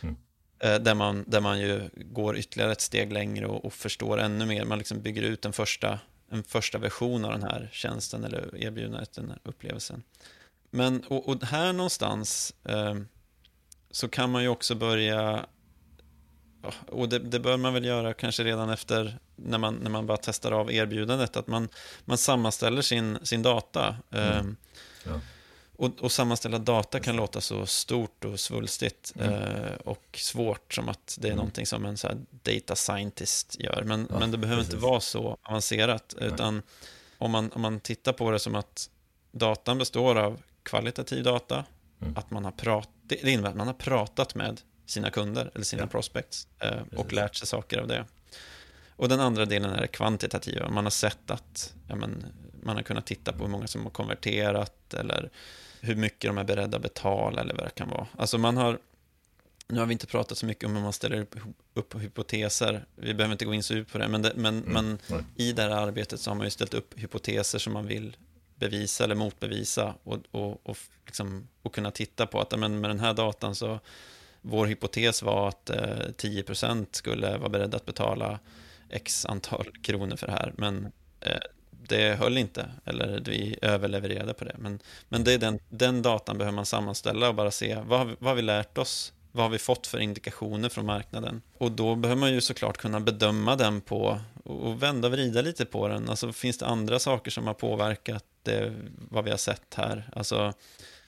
Mm. 0.00 0.16
Eh, 0.58 0.74
där, 0.74 0.94
man, 0.94 1.24
där 1.26 1.40
man 1.40 1.60
ju 1.60 1.90
går 1.94 2.36
ytterligare 2.36 2.72
ett 2.72 2.80
steg 2.80 3.12
längre 3.12 3.46
och, 3.46 3.64
och 3.64 3.72
förstår 3.72 4.18
ännu 4.18 4.46
mer. 4.46 4.64
Man 4.64 4.78
liksom 4.78 5.00
bygger 5.00 5.22
ut 5.22 5.44
en 5.44 5.52
första, 5.52 6.00
en 6.30 6.44
första 6.44 6.78
version 6.78 7.24
av 7.24 7.32
den 7.32 7.42
här 7.42 7.68
tjänsten 7.72 8.24
eller 8.24 8.56
erbjudandet, 8.56 9.12
den 9.12 9.28
här 9.28 9.38
upplevelsen. 9.42 10.02
Men 10.70 11.04
och, 11.04 11.28
och 11.28 11.44
här 11.44 11.72
någonstans 11.72 12.54
eh, 12.64 12.94
så 13.90 14.08
kan 14.08 14.30
man 14.30 14.42
ju 14.42 14.48
också 14.48 14.74
börja 14.74 15.46
och 16.86 17.08
det, 17.08 17.18
det, 17.18 17.40
bör 17.40 17.56
man 17.56 17.74
väl 17.74 17.84
göra 17.84 18.14
kanske 18.14 18.44
redan 18.44 18.70
efter 18.70 19.18
när 19.36 19.58
man, 19.58 19.74
när 19.74 19.90
man 19.90 20.06
bara 20.06 20.18
testar 20.22 20.52
av 20.52 20.72
erbjudandet, 20.72 21.36
att 21.36 21.46
man, 21.46 21.68
man 22.04 22.18
sammanställer 22.18 22.82
sin, 22.82 23.18
sin 23.22 23.42
data. 23.42 23.96
Mm. 24.10 24.32
Ehm, 24.32 24.56
ja. 25.04 25.20
Och, 25.76 26.00
och 26.00 26.12
sammanställa 26.12 26.58
data 26.58 27.00
kan 27.00 27.16
låta 27.16 27.40
så 27.40 27.66
stort 27.66 28.24
och 28.24 28.40
svulstigt 28.40 29.12
mm. 29.16 29.32
eh, 29.34 29.72
och 29.84 30.04
svårt 30.12 30.74
som 30.74 30.88
att 30.88 31.18
det 31.20 31.28
är 31.28 31.32
mm. 31.32 31.36
någonting 31.36 31.66
som 31.66 31.84
en 31.84 31.96
så 31.96 32.08
data 32.30 32.76
scientist 32.76 33.56
gör. 33.60 33.82
Men, 33.86 34.06
ja, 34.10 34.18
men 34.18 34.30
det 34.30 34.38
behöver 34.38 34.62
precis. 34.62 34.74
inte 34.74 34.86
vara 34.86 35.00
så 35.00 35.36
avancerat, 35.42 36.14
utan 36.20 36.62
om 37.18 37.30
man, 37.30 37.52
om 37.52 37.62
man 37.62 37.80
tittar 37.80 38.12
på 38.12 38.30
det 38.30 38.38
som 38.38 38.54
att 38.54 38.90
datan 39.32 39.78
består 39.78 40.18
av 40.18 40.40
kvalitativ 40.62 41.24
data, 41.24 41.64
mm. 42.00 42.16
att 42.16 42.30
man 42.30 42.44
har 42.44 42.52
prat, 42.52 42.88
det 43.02 43.22
innebär 43.22 43.48
att 43.48 43.56
man 43.56 43.66
har 43.66 43.74
pratat 43.74 44.34
med 44.34 44.60
sina 44.90 45.10
kunder 45.10 45.50
eller 45.54 45.64
sina 45.64 45.82
ja. 45.82 45.86
prospects 45.86 46.48
eh, 46.58 46.82
och 46.96 47.12
lärt 47.12 47.34
sig 47.34 47.48
saker 47.48 47.78
av 47.78 47.88
det. 47.88 48.04
Och 48.98 49.08
den 49.08 49.20
andra 49.20 49.44
delen 49.44 49.70
är 49.70 49.80
det 49.80 49.86
kvantitativa. 49.86 50.68
Man 50.68 50.84
har 50.84 50.90
sett 50.90 51.30
att 51.30 51.74
ja, 51.88 51.94
men, 51.94 52.24
man 52.62 52.76
har 52.76 52.82
kunnat 52.82 53.06
titta 53.06 53.32
på 53.32 53.38
hur 53.44 53.50
många 53.50 53.66
som 53.66 53.82
har 53.82 53.90
konverterat 53.90 54.94
eller 54.94 55.30
hur 55.80 55.96
mycket 55.96 56.30
de 56.30 56.38
är 56.38 56.44
beredda 56.44 56.76
att 56.76 56.82
betala 56.82 57.40
eller 57.40 57.54
vad 57.54 57.66
det 57.66 57.70
kan 57.70 57.88
vara. 57.88 58.06
Alltså 58.16 58.38
man 58.38 58.56
har, 58.56 58.78
nu 59.68 59.78
har 59.78 59.86
vi 59.86 59.92
inte 59.92 60.06
pratat 60.06 60.38
så 60.38 60.46
mycket 60.46 60.64
om 60.64 60.76
hur 60.76 60.82
man 60.82 60.92
ställer 60.92 61.20
upp, 61.20 61.36
upp 61.74 61.94
hypoteser. 62.02 62.84
Vi 62.94 63.14
behöver 63.14 63.32
inte 63.32 63.44
gå 63.44 63.54
in 63.54 63.62
så 63.62 63.74
djupt 63.74 63.92
på 63.92 63.98
det, 63.98 64.08
men, 64.08 64.22
det, 64.22 64.32
men, 64.36 64.58
mm. 64.58 64.72
men 64.72 65.24
i 65.36 65.52
det 65.52 65.62
här 65.62 65.70
arbetet 65.70 66.20
så 66.20 66.30
har 66.30 66.34
man 66.34 66.46
ju 66.46 66.50
ställt 66.50 66.74
upp 66.74 66.98
hypoteser 66.98 67.58
som 67.58 67.72
man 67.72 67.86
vill 67.86 68.16
bevisa 68.54 69.04
eller 69.04 69.14
motbevisa 69.14 69.94
och, 70.04 70.18
och, 70.30 70.66
och, 70.66 70.78
liksom, 71.06 71.48
och 71.62 71.74
kunna 71.74 71.90
titta 71.90 72.26
på 72.26 72.40
att 72.40 72.58
men 72.58 72.80
med 72.80 72.90
den 72.90 73.00
här 73.00 73.14
datan 73.14 73.54
så 73.54 73.80
vår 74.48 74.66
hypotes 74.66 75.22
var 75.22 75.48
att 75.48 75.70
eh, 75.70 75.76
10% 75.76 76.86
skulle 76.90 77.38
vara 77.38 77.48
beredda 77.48 77.76
att 77.76 77.86
betala 77.86 78.38
x 78.90 79.26
antal 79.26 79.66
kronor 79.82 80.16
för 80.16 80.26
det 80.26 80.32
här, 80.32 80.52
men 80.56 80.92
eh, 81.20 81.32
det 81.70 82.14
höll 82.18 82.38
inte, 82.38 82.66
eller 82.84 83.20
vi 83.24 83.56
överlevererade 83.62 84.34
på 84.34 84.44
det. 84.44 84.56
Men, 84.58 84.78
men 85.08 85.24
det 85.24 85.32
är 85.32 85.38
den, 85.38 85.58
den 85.68 86.02
datan 86.02 86.38
behöver 86.38 86.56
man 86.56 86.66
sammanställa 86.66 87.28
och 87.28 87.34
bara 87.34 87.50
se 87.50 87.78
vad, 87.86 88.06
vad 88.06 88.30
har 88.30 88.34
vi 88.34 88.42
lärt 88.42 88.78
oss? 88.78 89.12
Vad 89.32 89.44
har 89.44 89.50
vi 89.50 89.58
fått 89.58 89.86
för 89.86 89.98
indikationer 89.98 90.68
från 90.68 90.86
marknaden? 90.86 91.42
Och 91.58 91.72
då 91.72 91.94
behöver 91.94 92.20
man 92.20 92.32
ju 92.32 92.40
såklart 92.40 92.76
kunna 92.76 93.00
bedöma 93.00 93.56
den 93.56 93.80
på 93.80 94.20
och 94.44 94.82
vända 94.82 95.08
och 95.08 95.12
vrida 95.12 95.42
lite 95.42 95.64
på 95.64 95.88
den. 95.88 96.08
Alltså 96.08 96.32
finns 96.32 96.58
det 96.58 96.66
andra 96.66 96.98
saker 96.98 97.30
som 97.30 97.46
har 97.46 97.54
påverkat 97.54 98.24
det, 98.42 98.74
vad 99.10 99.24
vi 99.24 99.30
har 99.30 99.38
sett 99.38 99.74
här? 99.74 100.10
Alltså 100.12 100.52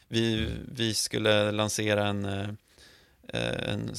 vi, 0.09 0.49
vi 0.73 0.95
skulle 0.95 1.53
lansera 1.53 2.07
en, 2.07 2.25
eh, 2.25 2.49
en 3.33 3.95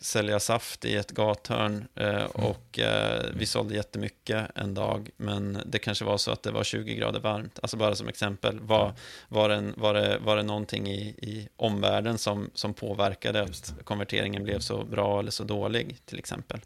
sälja 0.00 0.40
saft 0.40 0.84
i 0.84 0.96
ett 0.96 1.10
gathörn 1.10 1.88
eh, 1.94 2.08
mm. 2.08 2.26
och 2.26 2.78
eh, 2.78 3.22
vi 3.36 3.46
sålde 3.46 3.74
jättemycket 3.74 4.46
en 4.54 4.74
dag, 4.74 5.10
men 5.16 5.58
det 5.66 5.78
kanske 5.78 6.04
var 6.04 6.16
så 6.16 6.30
att 6.30 6.42
det 6.42 6.50
var 6.50 6.64
20 6.64 6.94
grader 6.94 7.20
varmt. 7.20 7.58
Alltså 7.62 7.76
bara 7.76 7.94
som 7.94 8.08
exempel, 8.08 8.60
var, 8.60 8.92
var, 9.28 9.48
det, 9.48 9.72
var, 9.76 9.94
det, 9.94 10.18
var 10.18 10.36
det 10.36 10.42
någonting 10.42 10.88
i, 10.88 11.00
i 11.02 11.48
omvärlden 11.56 12.18
som, 12.18 12.50
som 12.54 12.74
påverkade 12.74 13.42
att 13.42 13.74
konverteringen 13.84 14.44
blev 14.44 14.58
så 14.58 14.84
bra 14.84 15.18
eller 15.18 15.30
så 15.30 15.44
dålig, 15.44 15.96
till 16.04 16.18
exempel. 16.18 16.60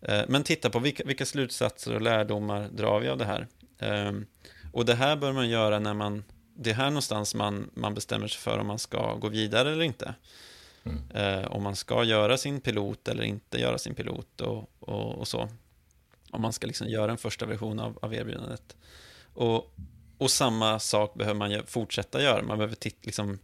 Eh, 0.00 0.22
men 0.28 0.42
titta 0.42 0.70
på 0.70 0.78
vilka, 0.78 1.04
vilka 1.04 1.26
slutsatser 1.26 1.94
och 1.94 2.02
lärdomar 2.02 2.68
drar 2.72 3.00
vi 3.00 3.08
av 3.08 3.18
det 3.18 3.24
här. 3.24 3.46
Ehm, 3.78 4.26
och 4.72 4.84
det 4.84 4.94
här 4.94 5.16
bör 5.16 5.32
man 5.32 5.48
göra 5.48 5.78
när 5.78 5.94
man, 5.94 6.24
det 6.54 6.70
är 6.70 6.74
här 6.74 6.90
någonstans 6.90 7.34
man, 7.34 7.70
man 7.74 7.94
bestämmer 7.94 8.28
sig 8.28 8.40
för 8.40 8.58
om 8.58 8.66
man 8.66 8.78
ska 8.78 9.14
gå 9.14 9.28
vidare 9.28 9.72
eller 9.72 9.84
inte. 9.84 10.14
Mm. 10.84 11.10
Eh, 11.14 11.46
om 11.46 11.62
man 11.62 11.76
ska 11.76 12.04
göra 12.04 12.36
sin 12.36 12.60
pilot 12.60 13.08
eller 13.08 13.22
inte 13.22 13.60
göra 13.60 13.78
sin 13.78 13.94
pilot 13.94 14.40
och, 14.40 14.70
och, 14.80 15.14
och 15.14 15.28
så. 15.28 15.48
Om 16.30 16.42
man 16.42 16.52
ska 16.52 16.66
liksom 16.66 16.88
göra 16.88 17.10
en 17.12 17.18
första 17.18 17.46
version 17.46 17.80
av, 17.80 17.98
av 18.02 18.14
erbjudandet. 18.14 18.76
Och, 19.34 19.74
och 20.18 20.30
samma 20.30 20.78
sak 20.78 21.14
behöver 21.14 21.38
man 21.38 21.62
fortsätta 21.66 22.22
göra. 22.22 22.42
Man 22.42 22.58
behöver 22.58 22.74
titta, 22.74 22.98
liksom, 23.02 23.38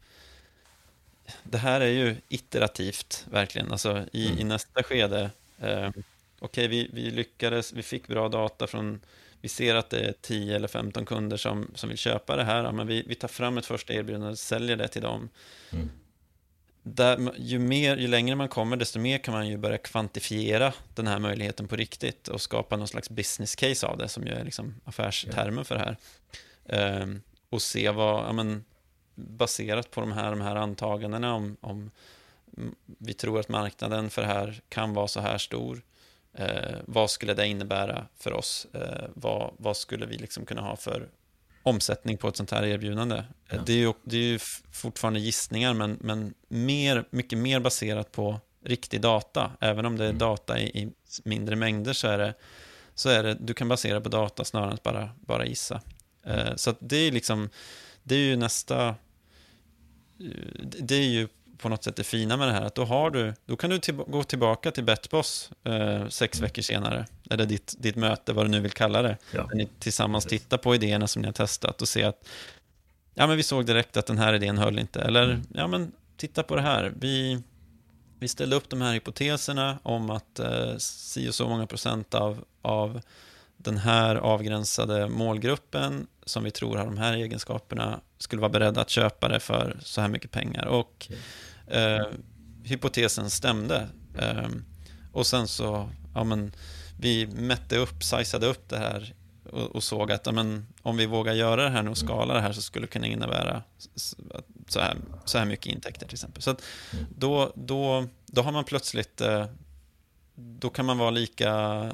det 1.43 1.59
här 1.59 1.81
är 1.81 1.89
ju 1.89 2.17
iterativt, 2.29 3.27
verkligen. 3.31 3.73
Alltså 3.73 4.05
i, 4.13 4.27
mm. 4.27 4.39
i 4.39 4.45
nästa 4.45 4.83
skede, 4.83 5.31
eh, 5.59 5.89
okej, 5.89 6.05
okay, 6.41 6.69
vi, 6.69 6.91
vi 6.93 7.11
lyckades, 7.11 7.73
vi 7.73 7.83
fick 7.83 8.09
bra 8.09 8.29
data 8.29 8.67
från, 8.67 9.01
vi 9.41 9.49
ser 9.49 9.75
att 9.75 9.91
det 9.91 10.01
är 10.01 10.15
10 10.21 10.57
eller 10.57 10.69
15 10.69 11.07
kunder 11.07 11.37
som, 11.37 11.71
som 11.75 11.89
vill 11.89 11.99
köpa 11.99 12.37
det 12.37 12.45
här, 12.45 12.73
men 12.73 12.87
vi, 12.87 13.05
vi 13.07 13.15
tar 13.15 13.29
fram 13.29 13.59
ett 13.59 13.67
första 13.67 13.93
erbjudande 13.93 14.29
och 14.29 14.39
säljer 14.39 14.77
det 14.77 14.89
till 14.89 15.03
dem. 15.03 15.29
Mm 15.71 15.91
där, 16.89 17.33
ju, 17.37 17.59
mer, 17.59 17.97
ju 17.97 18.09
längre 18.09 18.37
man 18.37 18.49
kommer, 18.49 18.77
desto 18.77 18.99
mer 18.99 19.19
kan 19.19 19.35
man 19.35 19.49
ju 19.49 19.57
börja 19.57 19.79
kvantifiera 19.79 20.73
den 20.95 21.07
här 21.07 21.19
möjligheten 21.19 21.69
på 21.69 21.77
riktigt 21.77 22.29
och 22.29 22.41
skapa 22.41 22.77
någon 22.77 22.89
slags 22.89 23.11
business 23.11 23.55
case 23.55 23.87
av 23.87 23.99
det, 23.99 24.09
som 24.09 24.27
ju 24.27 24.33
är 24.33 24.45
liksom 24.45 24.75
affärstermen 24.85 25.65
för 25.65 25.75
det 25.75 25.81
här. 25.81 25.97
Um, 27.03 27.23
och 27.51 27.63
se 27.63 27.91
vad, 27.91 28.25
ja, 28.25 28.33
men, 28.33 28.65
baserat 29.15 29.91
på 29.91 30.01
de 30.01 30.13
här, 30.13 30.31
de 30.31 30.41
här 30.41 30.57
antagandena 30.57 31.35
om, 31.35 31.57
om 31.61 31.91
vi 32.85 33.15
tror 33.15 33.41
att 33.41 33.49
marknaden 33.49 34.11
för 34.11 34.23
det 34.23 34.29
här 34.29 34.61
kan 34.69 34.95
vara 34.95 35.09
så 35.09 35.21
här 35.21 35.39
stor. 35.39 35.83
Eh, 36.33 36.77
vad 36.85 37.11
skulle 37.11 37.35
det 37.35 37.47
innebära 37.47 38.07
för 38.17 38.33
oss? 38.33 38.67
Eh, 38.73 39.09
vad, 39.15 39.55
vad 39.57 39.77
skulle 39.77 40.07
vi 40.07 40.19
liksom 40.19 40.47
kunna 40.47 40.63
ha 40.63 40.77
för 40.77 41.09
omsättning 41.67 42.17
på 42.17 42.29
ett 42.29 42.37
sånt 42.37 42.51
här 42.51 42.65
erbjudande. 42.65 43.23
Ja. 43.49 43.57
Det, 43.67 43.73
är 43.73 43.77
ju, 43.77 43.93
det 44.05 44.17
är 44.17 44.21
ju 44.21 44.39
fortfarande 44.73 45.21
gissningar, 45.21 45.75
men, 45.75 45.99
men 46.01 46.35
mer, 46.49 47.05
mycket 47.11 47.39
mer 47.39 47.61
baserat 47.61 48.13
på 48.13 48.41
riktig 48.65 49.01
data. 49.01 49.51
Även 49.61 49.87
om 49.87 49.97
det 49.97 50.05
är 50.05 50.09
mm. 50.09 50.19
data 50.19 50.59
i, 50.59 50.83
i, 50.83 50.93
mindre 51.25 51.57
mängder 51.57 51.93
så 51.93 52.09
är 52.09 52.19
det, 52.19 52.35
så 52.95 53.09
är 53.09 53.23
det, 53.23 53.37
du 53.41 53.55
kan 53.55 53.69
basera 53.69 54.01
på 54.01 54.09
data 54.09 54.45
snarare 54.45 54.69
än 54.69 54.75
att 54.75 54.83
bara, 54.83 55.11
bara 55.21 55.47
gissa. 55.47 55.81
Mm. 56.25 56.49
Uh, 56.49 56.57
så 56.57 56.75
det 56.81 56.97
är 56.97 57.13
liksom, 57.13 57.51
det 58.03 58.15
är 58.15 58.19
ju 58.19 58.37
nästa, 58.37 58.95
det 60.81 60.95
är 60.95 61.09
ju 61.09 61.29
på 61.59 61.69
något 61.69 61.85
sätt 61.85 61.97
det 61.97 62.05
fina 62.05 62.37
med 62.37 62.49
det 62.49 62.53
här, 62.53 62.63
att 62.63 62.75
då, 62.75 62.85
har 62.85 63.11
du, 63.11 63.35
då 63.47 63.57
kan 63.57 63.71
du 63.71 63.79
till, 63.79 63.95
gå 63.95 64.23
tillbaka 64.23 64.71
till 64.71 64.85
Betboss 64.85 65.51
eh, 65.65 66.09
sex 66.09 66.39
mm. 66.39 66.47
veckor 66.47 66.63
senare, 66.63 67.07
eller 67.31 67.47
ditt, 67.47 67.75
ditt 67.79 67.97
möte, 67.97 68.33
vad 68.33 68.45
du 68.45 68.51
nu 68.51 68.61
vill 68.61 68.71
kalla 68.71 69.03
det, 69.03 69.17
ja. 69.33 69.47
där 69.51 69.57
ni 69.57 69.69
tillsammans 69.79 70.25
tittar 70.25 70.59
på 70.59 70.75
idéerna 70.75 71.07
som 71.07 71.23
ni 71.23 71.29
har 71.29 71.33
testat 71.33 71.83
och 71.83 71.89
se 71.89 72.03
att 72.05 72.29
ja, 73.15 73.27
men 73.27 73.37
vi 73.37 73.43
såg 73.43 73.67
direkt 73.67 73.97
att 73.97 74.07
den 74.07 74.19
här 74.19 74.33
idén 74.33 74.59
höll 74.59 74.79
inte, 74.79 75.01
eller 75.01 75.25
mm. 75.25 75.43
ja, 75.55 75.67
men 75.67 75.93
titta 76.17 76.43
på 76.43 76.57
det 76.57 76.63
här, 76.63 76.93
vi, 77.01 77.43
vi 78.19 78.29
ställde 78.29 78.57
upp 78.57 78.69
de 78.69 78.81
här 78.83 78.93
hypoteserna 78.93 79.79
om 79.83 80.11
att 80.11 80.39
eh, 80.39 80.77
si 80.79 81.29
och 81.29 81.35
så 81.35 81.49
många 81.49 81.67
procent 81.67 82.15
av, 82.15 82.45
av 82.63 83.01
den 83.57 83.77
här 83.77 84.17
avgränsade 84.17 85.09
målgruppen 85.09 86.07
som 86.25 86.45
vi 86.45 86.51
tror 86.51 86.77
har 86.77 86.85
de 86.85 86.99
här 86.99 87.17
egenskaperna 87.17 88.01
skulle 88.19 88.41
vara 88.41 88.53
beredda 88.53 88.81
att 88.81 88.91
köpa 88.91 89.29
det 89.29 89.41
för 89.41 89.77
så 89.83 90.01
här 90.01 90.09
mycket 90.09 90.31
pengar. 90.31 90.67
Och 90.67 91.09
eh, 91.67 92.07
hypotesen 92.65 93.31
stämde. 93.31 93.89
Eh, 94.19 94.49
och 95.13 95.27
sen 95.27 95.49
så, 95.49 95.91
ja 96.15 96.25
men, 96.25 96.53
vi 97.01 97.27
mätte 97.27 97.77
upp, 97.77 98.03
sizade 98.03 98.47
upp 98.47 98.69
det 98.69 98.79
här 98.79 99.15
och, 99.51 99.77
och 99.77 99.83
såg 99.83 100.13
att 100.13 100.27
ja, 100.27 100.33
men, 100.33 100.67
om 100.83 100.97
vi 100.97 101.07
vågar 101.07 101.35
göra 101.35 101.65
det 101.65 101.71
här 101.71 101.83
nu 101.83 101.91
och 101.91 101.99
skala 101.99 102.35
det 102.35 102.41
här 102.41 102.53
så 102.53 102.63
skulle 102.63 102.87
det 102.87 102.91
kunna 102.91 103.07
innebära 103.07 103.63
så 104.69 104.81
här, 104.81 104.97
så 105.25 105.39
här 105.39 105.45
mycket 105.45 105.67
intäkter 105.67 106.07
till 106.07 106.15
exempel. 106.15 106.43
Så 106.43 106.57
då, 107.17 107.53
då, 107.55 108.09
då 108.27 108.43
har 108.43 108.53
man 108.53 108.65
plötsligt, 108.65 109.21
eh, 109.21 109.47
då 110.35 110.71
kan 110.71 110.85
man 110.85 110.99
vara 110.99 111.11
lika 111.11 111.93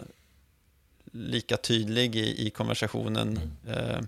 lika 1.12 1.56
tydlig 1.56 2.16
i, 2.16 2.46
i 2.46 2.50
konversationen 2.50 3.40
eh, 3.68 4.00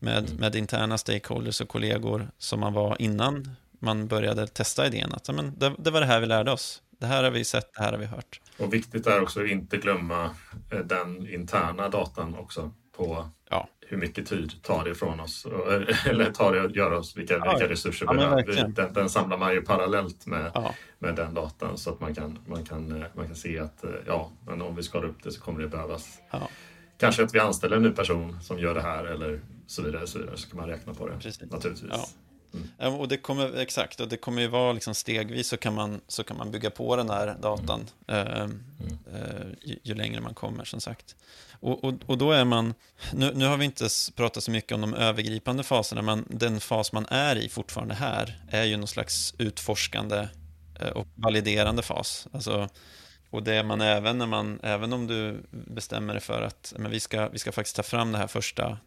med, 0.00 0.38
med 0.38 0.54
interna 0.54 0.98
stakeholders 0.98 1.60
och 1.60 1.68
kollegor 1.68 2.28
som 2.38 2.60
man 2.60 2.72
var 2.72 2.96
innan 3.02 3.56
man 3.78 4.06
började 4.06 4.46
testa 4.46 4.86
idén. 4.86 5.12
Att, 5.12 5.34
men, 5.34 5.58
det, 5.58 5.74
det 5.78 5.90
var 5.90 6.00
det 6.00 6.06
här 6.06 6.20
vi 6.20 6.26
lärde 6.26 6.52
oss. 6.52 6.82
Det 6.98 7.06
här 7.06 7.24
har 7.24 7.30
vi 7.30 7.44
sett, 7.44 7.74
det 7.74 7.82
här 7.82 7.92
har 7.92 7.98
vi 7.98 8.06
hört. 8.06 8.40
Och 8.58 8.74
viktigt 8.74 9.06
är 9.06 9.22
också 9.22 9.42
att 9.42 9.48
inte 9.48 9.76
glömma 9.76 10.24
eh, 10.70 10.78
den 10.78 11.34
interna 11.34 11.88
datan 11.88 12.34
också 12.34 12.70
på 12.96 13.28
ja. 13.50 13.68
hur 13.80 13.96
mycket 13.96 14.26
tid 14.26 14.62
tar 14.62 14.84
det 14.84 14.90
ifrån 14.90 15.20
oss 15.20 15.46
eller 16.06 16.30
tar 16.30 16.52
det 16.52 16.64
att 16.64 16.76
göra 16.76 16.98
oss, 16.98 17.16
vilka, 17.16 17.34
ja, 17.34 17.50
vilka 17.50 17.72
resurser 17.72 18.06
ja, 18.06 18.14
behöver 18.14 18.44
vi? 18.44 18.72
Den, 18.72 18.92
den, 18.92 19.08
samlar 19.08 19.38
man 19.38 19.52
ju 19.52 19.62
parallellt 19.62 20.26
med, 20.26 20.50
ja. 20.54 20.74
med 20.98 21.14
den 21.14 21.34
datan 21.34 21.78
så 21.78 21.90
att 21.90 22.00
man 22.00 22.14
kan, 22.14 22.38
man, 22.46 22.64
kan, 22.64 23.02
eh, 23.02 23.08
man 23.14 23.26
kan 23.26 23.36
se 23.36 23.58
att 23.58 23.84
eh, 23.84 23.90
ja, 24.06 24.30
men 24.46 24.62
om 24.62 24.76
vi 24.76 24.82
skalar 24.82 25.08
upp 25.08 25.22
det 25.22 25.32
så 25.32 25.40
kommer 25.40 25.60
det 25.60 25.68
behövas 25.68 26.18
kanske 27.00 27.22
att 27.22 27.34
vi 27.34 27.38
anställer 27.38 27.76
en 27.76 27.82
ny 27.82 27.90
person 27.90 28.38
som 28.42 28.58
gör 28.58 28.74
det 28.74 28.82
här 28.82 29.04
eller 29.04 29.40
så 29.70 29.82
vidare, 29.82 30.06
så, 30.06 30.18
vidare, 30.18 30.36
så 30.36 30.48
kan 30.48 30.56
man 30.56 30.68
räkna 30.68 30.94
på 30.94 31.08
det 31.08 31.14
Precis. 31.14 31.40
naturligtvis. 31.40 32.16
Mm. 32.78 32.94
Och 32.94 33.08
det 33.08 33.16
kommer, 33.16 33.56
exakt, 33.56 34.00
och 34.00 34.08
det 34.08 34.16
kommer 34.16 34.42
ju 34.42 34.48
vara 34.48 34.72
liksom 34.72 34.94
stegvis 34.94 35.48
så 35.48 35.56
kan, 35.56 35.74
man, 35.74 36.00
så 36.06 36.24
kan 36.24 36.36
man 36.36 36.50
bygga 36.50 36.70
på 36.70 36.96
den 36.96 37.10
här 37.10 37.36
datan 37.42 37.86
mm. 38.06 38.28
eh, 38.28 38.42
eh, 39.14 39.46
ju, 39.62 39.78
ju, 39.82 39.94
längre 39.94 40.20
man 40.20 40.34
kommer 40.34 40.64
som 40.64 40.80
sagt. 40.80 41.16
Och, 41.60 41.84
och, 41.84 41.94
och 42.06 42.18
då 42.18 42.32
är 42.32 42.44
man, 42.44 42.74
nu, 43.12 43.32
nu 43.34 43.46
har 43.46 43.56
vi 43.56 43.64
inte 43.64 43.88
pratat 44.16 44.44
så 44.44 44.50
mycket 44.50 44.72
om 44.72 44.80
de 44.80 44.94
övergripande 44.94 45.62
faserna, 45.62 46.02
men 46.02 46.24
den 46.28 46.60
fas 46.60 46.92
man 46.92 47.06
är 47.06 47.36
i 47.36 47.48
fortfarande 47.48 47.94
här 47.94 48.42
är 48.48 48.64
ju 48.64 48.76
någon 48.76 48.88
slags 48.88 49.34
utforskande 49.38 50.28
eh, 50.80 50.88
och 50.88 51.06
validerande 51.14 51.82
fas. 51.82 52.28
Alltså, 52.32 52.68
och 53.30 53.42
det 53.42 53.54
är 53.54 53.64
man 53.64 53.80
även 53.80 54.18
när 54.18 54.26
man, 54.26 54.60
även 54.62 54.92
om 54.92 55.06
du 55.06 55.42
bestämmer 55.50 56.14
dig 56.14 56.22
för 56.22 56.42
att 56.42 56.74
men 56.78 56.90
vi, 56.90 57.00
ska, 57.00 57.28
vi 57.28 57.38
ska 57.38 57.52
faktiskt 57.52 57.76
ta 57.76 57.82
fram 57.82 58.12
det 58.12 58.18
här 58.18 58.26
första, 58.26 58.78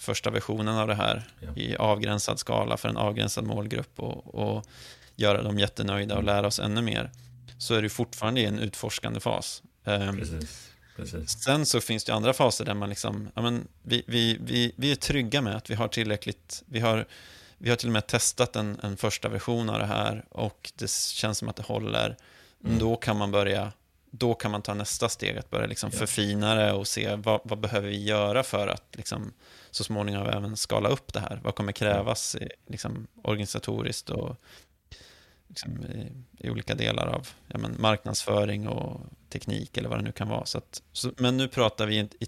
första 0.00 0.30
versionen 0.30 0.76
av 0.76 0.88
det 0.88 0.94
här 0.94 1.22
ja. 1.40 1.48
i 1.56 1.76
avgränsad 1.76 2.38
skala 2.38 2.76
för 2.76 2.88
en 2.88 2.96
avgränsad 2.96 3.44
målgrupp 3.44 4.00
och, 4.00 4.34
och 4.34 4.66
göra 5.16 5.42
dem 5.42 5.58
jättenöjda 5.58 6.16
och 6.16 6.24
lära 6.24 6.46
oss 6.46 6.58
ännu 6.58 6.82
mer, 6.82 7.10
så 7.58 7.74
är 7.74 7.82
det 7.82 7.88
fortfarande 7.88 8.40
i 8.40 8.44
en 8.44 8.58
utforskande 8.58 9.20
fas. 9.20 9.62
Ehm, 9.84 10.16
Precis. 10.16 10.70
Precis. 10.96 11.42
Sen 11.42 11.66
så 11.66 11.80
finns 11.80 12.04
det 12.04 12.14
andra 12.14 12.32
faser 12.32 12.64
där 12.64 12.74
man 12.74 12.88
liksom, 12.88 13.28
ja, 13.34 13.42
men 13.42 13.68
vi, 13.82 14.02
vi, 14.06 14.38
vi, 14.40 14.72
vi 14.76 14.92
är 14.92 14.96
trygga 14.96 15.42
med 15.42 15.56
att 15.56 15.70
vi 15.70 15.74
har 15.74 15.88
tillräckligt, 15.88 16.62
vi 16.66 16.80
har, 16.80 17.06
vi 17.58 17.70
har 17.70 17.76
till 17.76 17.88
och 17.88 17.92
med 17.92 18.06
testat 18.06 18.56
en, 18.56 18.80
en 18.82 18.96
första 18.96 19.28
version 19.28 19.70
av 19.70 19.78
det 19.78 19.86
här 19.86 20.24
och 20.28 20.72
det 20.74 20.90
känns 20.90 21.38
som 21.38 21.48
att 21.48 21.56
det 21.56 21.62
håller. 21.62 22.16
Mm. 22.64 22.78
Då 22.78 22.96
kan 22.96 23.16
man 23.16 23.30
börja, 23.30 23.72
då 24.10 24.34
kan 24.34 24.50
man 24.50 24.62
ta 24.62 24.74
nästa 24.74 25.08
steg, 25.08 25.38
att 25.38 25.50
börja 25.50 25.66
liksom 25.66 25.90
ja. 25.92 25.98
förfina 25.98 26.54
det 26.54 26.72
och 26.72 26.88
se 26.88 27.16
vad, 27.16 27.40
vad 27.44 27.60
behöver 27.60 27.88
vi 27.88 28.04
göra 28.04 28.42
för 28.42 28.68
att 28.68 28.96
liksom, 28.96 29.32
så 29.70 29.84
småningom 29.84 30.26
även 30.26 30.56
skala 30.56 30.88
upp 30.88 31.12
det 31.12 31.20
här. 31.20 31.40
Vad 31.44 31.54
kommer 31.54 31.72
krävas 31.72 32.36
liksom, 32.66 33.06
organisatoriskt 33.22 34.10
och 34.10 34.36
liksom, 35.48 35.82
i, 35.82 36.12
i, 36.38 36.50
olika 36.50 36.74
delar 36.74 37.06
av 37.06 37.28
ja, 37.46 37.58
men, 37.58 37.76
marknadsföring 37.78 38.68
och 38.68 39.00
teknik 39.28 39.76
eller 39.76 39.88
vad 39.88 39.98
det 39.98 40.02
nu 40.02 40.12
kan 40.12 40.28
vara. 40.28 40.46
Så 40.46 40.58
att, 40.58 40.82
så, 40.92 41.12
men 41.16 41.36
nu 41.36 41.48
pratar 41.48 41.86
vi, 41.86 41.96
i, 41.98 42.26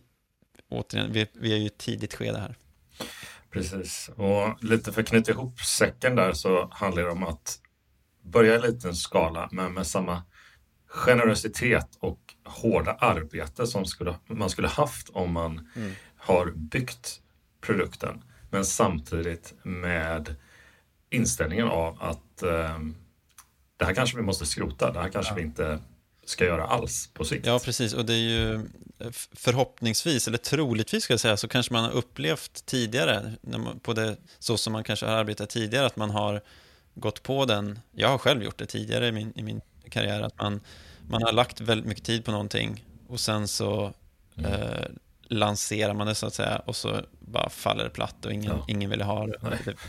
återigen, 0.68 1.12
vi, 1.12 1.26
vi 1.32 1.52
är 1.52 1.56
ju 1.56 1.62
i 1.62 1.66
ett 1.66 1.78
tidigt 1.78 2.14
skede 2.14 2.38
här. 2.38 2.56
Precis, 3.50 4.10
och 4.16 4.64
lite 4.64 4.92
för 4.92 5.02
att 5.02 5.08
knyta 5.08 5.32
ihop 5.32 5.60
säcken 5.60 6.16
där 6.16 6.32
så 6.32 6.68
handlar 6.72 7.02
det 7.02 7.10
om 7.10 7.22
att 7.22 7.58
börja 8.22 8.54
i 8.54 8.60
liten 8.60 8.94
skala 8.94 9.48
men 9.52 9.74
med 9.74 9.86
samma 9.86 10.22
generositet 10.92 11.88
och 12.00 12.34
hårda 12.44 12.92
arbete 12.92 13.66
som 13.66 13.84
skulle, 13.84 14.14
man 14.26 14.50
skulle 14.50 14.68
haft 14.68 15.08
om 15.08 15.32
man 15.32 15.68
mm. 15.76 15.92
har 16.16 16.52
byggt 16.54 17.20
produkten. 17.60 18.24
Men 18.50 18.64
samtidigt 18.64 19.54
med 19.62 20.34
inställningen 21.10 21.68
av 21.68 22.02
att 22.02 22.42
eh, 22.42 22.78
det 23.76 23.84
här 23.84 23.94
kanske 23.94 24.16
vi 24.16 24.22
måste 24.22 24.46
skrota, 24.46 24.92
det 24.92 25.00
här 25.00 25.08
kanske 25.08 25.32
ja. 25.32 25.36
vi 25.36 25.42
inte 25.42 25.78
ska 26.24 26.44
göra 26.44 26.66
alls 26.66 27.10
på 27.14 27.24
sikt. 27.24 27.46
Ja, 27.46 27.60
precis. 27.64 27.92
Och 27.92 28.04
det 28.04 28.14
är 28.14 28.30
ju 28.30 28.60
förhoppningsvis, 29.32 30.28
eller 30.28 30.38
troligtvis 30.38 31.04
ska 31.04 31.12
jag 31.12 31.20
säga, 31.20 31.36
så 31.36 31.48
kanske 31.48 31.72
man 31.72 31.84
har 31.84 31.90
upplevt 31.90 32.66
tidigare, 32.66 33.32
man, 33.42 33.80
på 33.80 33.92
det, 33.92 34.16
så 34.38 34.56
som 34.56 34.72
man 34.72 34.84
kanske 34.84 35.06
har 35.06 35.12
arbetat 35.12 35.50
tidigare, 35.50 35.86
att 35.86 35.96
man 35.96 36.10
har 36.10 36.40
gått 36.94 37.22
på 37.22 37.44
den, 37.44 37.78
jag 37.92 38.08
har 38.08 38.18
själv 38.18 38.42
gjort 38.42 38.58
det 38.58 38.66
tidigare 38.66 39.08
i 39.08 39.12
min, 39.12 39.32
i 39.36 39.42
min 39.42 39.60
karriär, 39.92 40.20
att 40.20 40.40
man, 40.40 40.60
man 41.08 41.22
har 41.22 41.32
lagt 41.32 41.60
väldigt 41.60 41.86
mycket 41.86 42.04
tid 42.04 42.24
på 42.24 42.30
någonting 42.30 42.84
och 43.08 43.20
sen 43.20 43.48
så 43.48 43.92
mm. 44.36 44.52
eh, 44.52 44.86
lanserar 45.28 45.94
man 45.94 46.06
det 46.06 46.14
så 46.14 46.26
att 46.26 46.34
säga 46.34 46.62
och 46.66 46.76
så 46.76 47.00
bara 47.20 47.48
faller 47.48 47.84
det 47.84 47.90
platt 47.90 48.24
och 48.24 48.32
ingen, 48.32 48.52
ja. 48.56 48.64
ingen 48.68 48.90
vill 48.90 49.02
ha 49.02 49.26
det. 49.26 49.38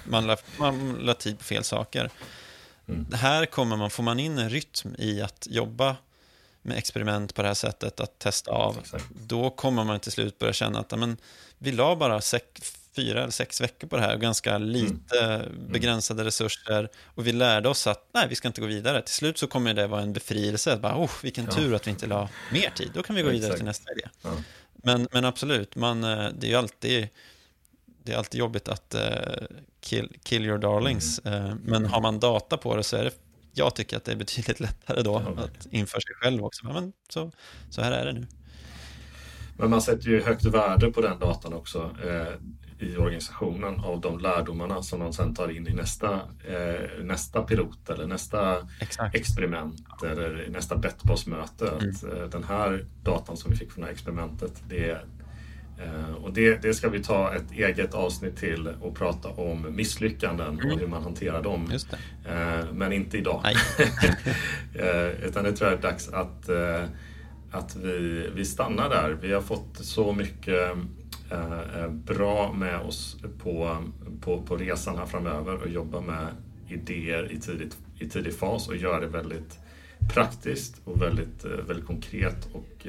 Man 0.06 0.28
la, 0.28 0.38
man 0.60 0.94
la 0.94 1.14
tid 1.14 1.38
på 1.38 1.44
fel 1.44 1.64
saker. 1.64 2.10
Mm. 2.88 3.06
Här 3.14 3.46
kommer 3.46 3.78
man, 3.78 3.90
får 3.90 4.04
man 4.04 4.20
in 4.20 4.38
en 4.38 4.50
rytm 4.50 4.96
i 4.98 5.22
att 5.22 5.48
jobba 5.50 5.96
med 6.62 6.78
experiment 6.78 7.36
på 7.36 7.42
det 7.42 7.48
här 7.48 7.56
sättet, 7.56 8.00
att 8.00 8.20
testa 8.20 8.52
av, 8.52 8.78
Exakt. 8.78 9.06
då 9.10 9.50
kommer 9.50 9.84
man 9.84 10.00
till 10.00 10.12
slut 10.12 10.40
börja 10.40 10.54
känna 10.54 10.80
att 10.80 11.00
men, 11.00 11.18
vi 11.58 11.72
la 11.72 11.96
bara 11.96 12.22
fyra 12.96 13.22
eller 13.22 13.32
sex 13.32 13.62
veckor 13.62 13.88
på 13.88 13.96
det 13.96 14.02
här, 14.02 14.14
och 14.14 14.22
ganska 14.22 14.58
lite 14.58 15.20
mm. 15.20 15.72
begränsade 15.72 16.24
resurser 16.24 16.90
och 17.06 17.28
vi 17.28 17.32
lärde 17.32 17.70
oss 17.70 17.88
att 17.88 18.10
nej, 18.14 18.28
vi 18.30 18.36
ska 18.36 18.48
inte 18.48 18.62
gå 18.62 18.68
vidare. 18.68 19.02
Till 19.02 19.14
slut 19.14 19.38
så 19.38 19.48
kommer 19.48 19.74
det 19.74 19.88
vara 19.88 20.02
en 20.02 20.14
befrielse, 20.14 20.78
bara, 20.78 20.98
oh, 20.98 21.12
vilken 21.24 21.46
ja. 21.46 21.52
tur 21.52 21.76
att 21.76 21.88
vi 21.88 21.92
inte 21.92 22.08
la 22.08 22.30
mer 22.52 22.70
tid, 22.70 22.92
då 22.94 23.04
kan 23.04 23.16
vi 23.16 23.22
gå 23.22 23.30
vidare 23.30 23.46
Exakt. 23.46 23.58
till 23.58 23.66
nästa 23.66 23.92
idé. 23.92 24.10
Ja. 24.22 24.32
Men, 24.74 25.08
men 25.12 25.26
absolut, 25.26 25.76
man, 25.76 26.04
eh, 26.04 26.30
det 26.40 26.48
är 26.48 26.50
ju 26.50 26.56
alltid, 26.56 27.08
det 28.04 28.14
är 28.14 28.18
alltid 28.18 28.40
jobbigt 28.40 28.68
att 28.68 28.96
uh, 28.96 29.46
kill, 29.82 30.16
kill 30.24 30.46
your 30.46 30.58
darlings, 30.58 31.22
mm. 31.24 31.44
uh, 31.44 31.56
men 31.64 31.86
har 31.86 32.02
man 32.02 32.20
data 32.20 32.58
på 32.58 32.76
det 32.76 32.84
så 32.84 32.98
är 32.98 33.04
det 33.04 33.12
jag 33.54 33.76
tycker 33.76 33.98
att 33.98 34.04
det 34.04 34.12
är 34.12 34.16
betydligt 34.16 34.60
lättare 34.68 35.02
då 35.02 35.24
ja, 35.26 35.44
att 35.44 35.68
inför 35.72 36.00
sig 36.00 36.16
själv 36.16 36.44
också. 36.44 36.66
Men 36.66 36.94
så, 37.10 37.32
så 37.70 37.82
här 37.82 37.92
är 37.92 38.06
det 38.06 38.14
nu. 38.14 38.28
Men 39.58 39.70
man 39.70 39.82
sätter 39.82 40.08
ju 40.08 40.24
högt 40.24 40.46
värde 40.46 40.92
på 40.92 41.02
den 41.02 41.20
datan 41.20 41.54
också 41.54 41.96
i 42.84 42.98
organisationen 42.98 43.80
av 43.80 44.02
de 44.02 44.20
lärdomarna 44.20 44.84
som 44.84 45.00
man 45.00 45.14
sen 45.14 45.36
tar 45.36 45.52
in 45.52 45.68
i 45.68 45.74
nästa, 45.74 46.14
eh, 46.48 47.04
nästa 47.04 47.42
pilot 47.42 47.90
eller 47.90 48.08
nästa 48.08 48.58
Exakt. 48.80 49.16
experiment 49.16 50.04
eller 50.06 50.48
nästa 50.50 50.78
Betbos-möte. 50.78 51.68
Mm. 51.68 51.90
eh, 51.90 52.30
den 52.30 52.44
här 52.44 52.86
datan 53.04 53.38
som 53.38 53.52
vi 53.52 53.58
fick 53.58 53.72
från 53.72 53.82
det 53.82 53.88
här 53.88 53.94
experimentet, 53.94 54.64
det, 54.70 54.98
Eh, 55.78 56.16
och 56.16 56.34
det, 56.34 56.62
det, 56.62 56.74
ska 56.74 56.90
vi 56.90 57.04
ta 57.04 57.36
ett 57.36 57.52
eget 57.52 57.94
avsnitt 57.94 58.38
till 58.38 58.68
och 58.68 58.96
prata 58.96 59.30
om 59.30 59.76
misslyckanden 59.76 60.60
mm. 60.60 60.72
och 60.72 60.80
hur 60.80 60.88
man 60.88 61.04
hanterar 61.04 61.44
dem. 61.44 61.72
Eh, 62.26 62.66
men 62.74 62.94
inte 62.94 63.18
idag. 63.18 63.44
Eh, 64.76 65.26
utan 65.26 65.44
det 65.44 65.52
tror 65.52 65.70
jag 65.70 65.80
är 65.80 65.82
dags 65.82 66.10
att, 66.10 66.50
att 67.52 67.76
vi, 67.76 68.30
vi 68.36 68.46
stannar 68.46 68.90
där. 68.90 69.18
Vi 69.22 69.34
har 69.34 69.42
fått 69.42 69.78
så 69.78 70.14
mycket 70.14 70.78
bra 71.90 72.54
med 72.54 72.80
oss 72.80 73.18
på, 73.44 73.78
på, 74.22 74.42
på 74.42 74.58
resan 74.58 74.98
här 74.98 75.06
framöver 75.06 75.62
och 75.62 75.70
jobba 75.70 76.02
med 76.02 76.28
idéer 76.68 77.32
i, 77.32 77.40
tidigt, 77.40 77.78
i 78.00 78.10
tidig 78.10 78.34
fas 78.34 78.68
och 78.68 78.76
göra 78.76 79.00
det 79.00 79.08
väldigt 79.08 79.60
praktiskt 80.14 80.82
och 80.84 81.02
väldigt, 81.02 81.46
väldigt 81.46 81.86
konkret 81.86 82.50
och 82.54 82.88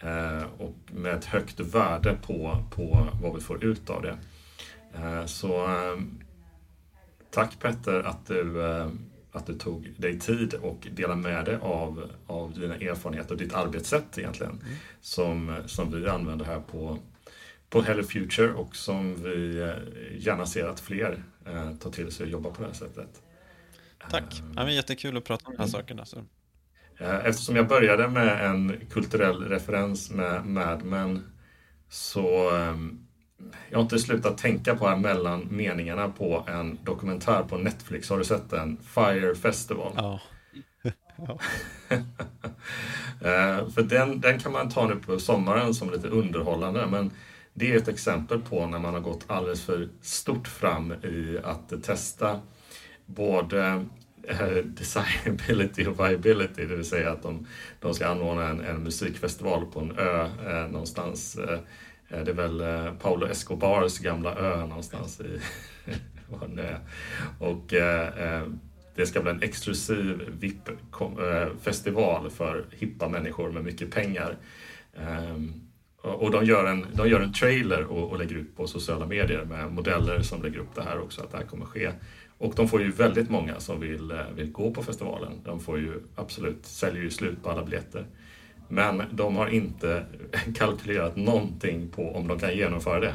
Eh, 0.00 0.42
och 0.58 0.76
med 0.92 1.14
ett 1.14 1.24
högt 1.24 1.60
värde 1.60 2.18
på, 2.26 2.64
på 2.70 3.08
vad 3.22 3.34
vi 3.34 3.40
får 3.40 3.64
ut 3.64 3.90
av 3.90 4.02
det. 4.02 4.18
Eh, 4.94 5.26
så 5.26 5.64
eh, 5.64 6.00
tack 7.30 7.58
Petter 7.60 8.02
att 8.02 8.26
du, 8.26 8.62
att 9.32 9.46
du 9.46 9.54
tog 9.54 9.94
dig 9.96 10.18
tid 10.18 10.54
och 10.54 10.88
delade 10.96 11.20
med 11.20 11.44
dig 11.44 11.58
av, 11.62 12.10
av 12.26 12.52
dina 12.52 12.74
erfarenheter 12.74 13.32
och 13.32 13.40
ditt 13.40 13.54
arbetssätt 13.54 14.18
egentligen 14.18 14.52
mm. 14.52 14.76
som, 15.00 15.56
som 15.66 15.92
vi 15.92 16.08
använder 16.08 16.44
här 16.44 16.60
på, 16.60 16.98
på 17.70 17.82
Hello 17.82 18.02
Future 18.02 18.52
och 18.52 18.76
som 18.76 19.22
vi 19.22 19.72
gärna 20.18 20.46
ser 20.46 20.68
att 20.68 20.80
fler 20.80 21.22
tar 21.80 21.90
till 21.90 22.12
sig 22.12 22.24
och 22.24 22.30
jobbar 22.30 22.50
på 22.50 22.62
det 22.62 22.68
här 22.68 22.74
sättet. 22.74 23.22
Tack, 24.10 24.42
det 24.54 24.62
var 24.62 24.70
jättekul 24.70 25.16
att 25.16 25.24
prata 25.24 25.46
om 25.46 25.52
de 25.52 25.58
här 25.58 25.64
mm. 25.64 25.80
sakerna. 25.80 26.04
Så. 26.04 26.18
Eh, 26.98 27.26
eftersom 27.26 27.56
jag 27.56 27.68
började 27.68 28.08
med 28.08 28.46
en 28.46 28.80
kulturell 28.90 29.42
referens 29.42 30.10
med 30.10 30.46
Mad 30.46 30.84
Men 30.84 31.32
så 31.88 32.56
ehm, 32.56 33.06
jag 33.70 33.78
har 33.78 33.82
inte 33.82 33.98
slutat 33.98 34.38
tänka 34.38 34.74
på 34.74 34.88
här 34.88 34.96
mellan 34.96 35.46
meningarna 35.50 36.08
på 36.08 36.44
en 36.48 36.78
dokumentär 36.84 37.42
på 37.42 37.58
Netflix. 37.58 38.10
Har 38.10 38.18
du 38.18 38.24
sett 38.24 38.50
den? 38.50 38.78
Fire 38.82 39.34
Festival. 39.34 39.92
Ja. 39.96 40.20
ja. 41.16 41.38
Eh, 43.20 43.68
för 43.68 43.82
den, 43.82 44.20
den 44.20 44.38
kan 44.38 44.52
man 44.52 44.70
ta 44.70 44.88
nu 44.88 44.96
på 44.96 45.18
sommaren 45.18 45.74
som 45.74 45.90
lite 45.90 46.08
underhållande 46.08 46.86
men 46.86 47.10
det 47.58 47.72
är 47.72 47.76
ett 47.76 47.88
exempel 47.88 48.40
på 48.40 48.66
när 48.66 48.78
man 48.78 48.94
har 48.94 49.00
gått 49.00 49.24
alldeles 49.26 49.64
för 49.64 49.88
stort 50.00 50.48
fram 50.48 50.92
i 50.92 51.38
att 51.44 51.82
testa 51.82 52.40
både 53.06 53.84
eh, 54.22 54.56
desirability 54.64 55.86
och 55.86 56.00
viability, 56.00 56.64
det 56.66 56.76
vill 56.76 56.84
säga 56.84 57.10
att 57.10 57.22
de, 57.22 57.46
de 57.80 57.94
ska 57.94 58.08
anordna 58.08 58.48
en, 58.48 58.60
en 58.60 58.82
musikfestival 58.82 59.66
på 59.66 59.80
en 59.80 59.98
ö 59.98 60.28
eh, 60.46 60.70
någonstans. 60.70 61.36
Eh, 61.36 61.58
det 62.08 62.30
är 62.30 62.34
väl 62.34 62.60
eh, 62.60 62.92
Paulo 62.94 63.26
Escobars 63.26 63.98
gamla 63.98 64.34
ö 64.34 64.66
någonstans 64.66 65.20
i. 65.20 65.40
Och 67.38 67.74
eh, 67.74 68.38
eh, 68.38 68.46
det 68.94 69.06
ska 69.06 69.20
bli 69.20 69.30
en 69.30 69.42
exklusiv 69.42 70.36
VIP-festival 70.40 72.24
eh, 72.24 72.30
för 72.30 72.66
hippa 72.70 73.08
människor 73.08 73.52
med 73.52 73.64
mycket 73.64 73.90
pengar. 73.90 74.36
Ehm, 74.96 75.67
och 76.02 76.30
de 76.30 76.44
gör 76.44 76.64
en, 76.64 76.86
de 76.92 77.08
gör 77.08 77.20
en 77.20 77.32
trailer 77.32 77.84
och, 77.84 78.10
och 78.10 78.18
lägger 78.18 78.36
ut 78.36 78.56
på 78.56 78.66
sociala 78.66 79.06
medier 79.06 79.44
med 79.44 79.72
modeller 79.72 80.22
som 80.22 80.42
lägger 80.42 80.58
upp 80.58 80.74
det 80.74 80.82
här 80.82 81.00
också, 81.00 81.22
att 81.22 81.30
det 81.30 81.36
här 81.36 81.44
kommer 81.44 81.66
ske. 81.66 81.90
Och 82.38 82.52
de 82.56 82.68
får 82.68 82.82
ju 82.82 82.90
väldigt 82.90 83.30
många 83.30 83.60
som 83.60 83.80
vill, 83.80 84.10
eh, 84.10 84.30
vill 84.34 84.52
gå 84.52 84.70
på 84.70 84.82
festivalen. 84.82 85.32
De 85.44 85.60
får 85.60 85.78
ju 85.78 85.92
absolut, 86.14 86.66
säljer 86.66 87.02
ju 87.02 87.10
slut 87.10 87.42
på 87.42 87.50
alla 87.50 87.64
biljetter. 87.64 88.06
Men 88.68 89.02
de 89.10 89.36
har 89.36 89.48
inte 89.48 90.04
kalkylerat 90.54 91.16
någonting 91.16 91.88
på 91.88 92.16
om 92.16 92.28
de 92.28 92.38
kan 92.38 92.56
genomföra 92.56 93.00
det. 93.00 93.14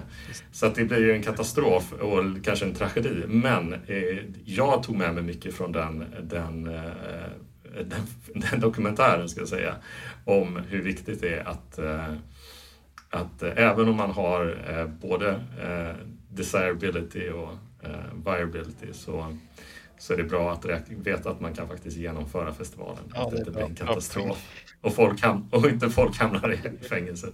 Så 0.52 0.66
att 0.66 0.76
det 0.76 0.86
blir 0.86 1.00
ju 1.00 1.12
en 1.12 1.24
katastrof 1.24 1.94
och 1.94 2.24
kanske 2.44 2.66
en 2.66 2.74
tragedi. 2.74 3.24
Men 3.28 3.74
eh, 3.74 4.18
jag 4.46 4.84
tog 4.84 4.96
med 4.96 5.14
mig 5.14 5.24
mycket 5.24 5.54
från 5.54 5.72
den, 5.72 6.06
den, 6.22 6.68
eh, 6.68 6.92
den, 7.74 8.02
den, 8.52 8.60
dokumentären, 8.60 9.30
ska 9.30 9.42
jag 9.42 9.50
säga, 9.50 9.76
om 10.26 10.60
hur 10.70 10.82
viktigt 10.82 11.22
det 11.22 11.30
är 11.30 11.48
att, 11.48 11.80
eh, 11.80 12.14
att 13.14 13.44
eh, 13.44 13.52
även 13.56 13.88
om 13.88 13.96
man 13.96 14.12
har 14.12 14.58
eh, 14.70 14.88
både 14.88 15.40
desirability 16.30 17.30
och 17.30 17.52
eh, 17.84 17.90
viability 18.26 18.94
så, 18.94 19.38
så 19.98 20.14
är 20.14 20.18
det 20.18 20.24
bra 20.24 20.52
att 20.52 20.66
veta 20.88 21.30
att 21.30 21.42
man 21.42 21.54
kan 21.54 21.68
faktiskt 21.68 21.98
genomföra 21.98 22.54
festivalen. 22.54 23.04
Ja, 23.14 23.26
att 23.26 23.32
det 23.32 23.38
inte 23.38 23.52
blir 23.52 23.64
en 23.64 23.76
katastrof. 23.76 24.50
Och, 24.82 24.94
folk 24.94 25.22
ham 25.22 25.48
och 25.52 25.70
inte 25.70 25.90
folk 25.90 26.18
hamnar 26.18 26.54
i 26.54 26.88
fängelset. 26.88 27.34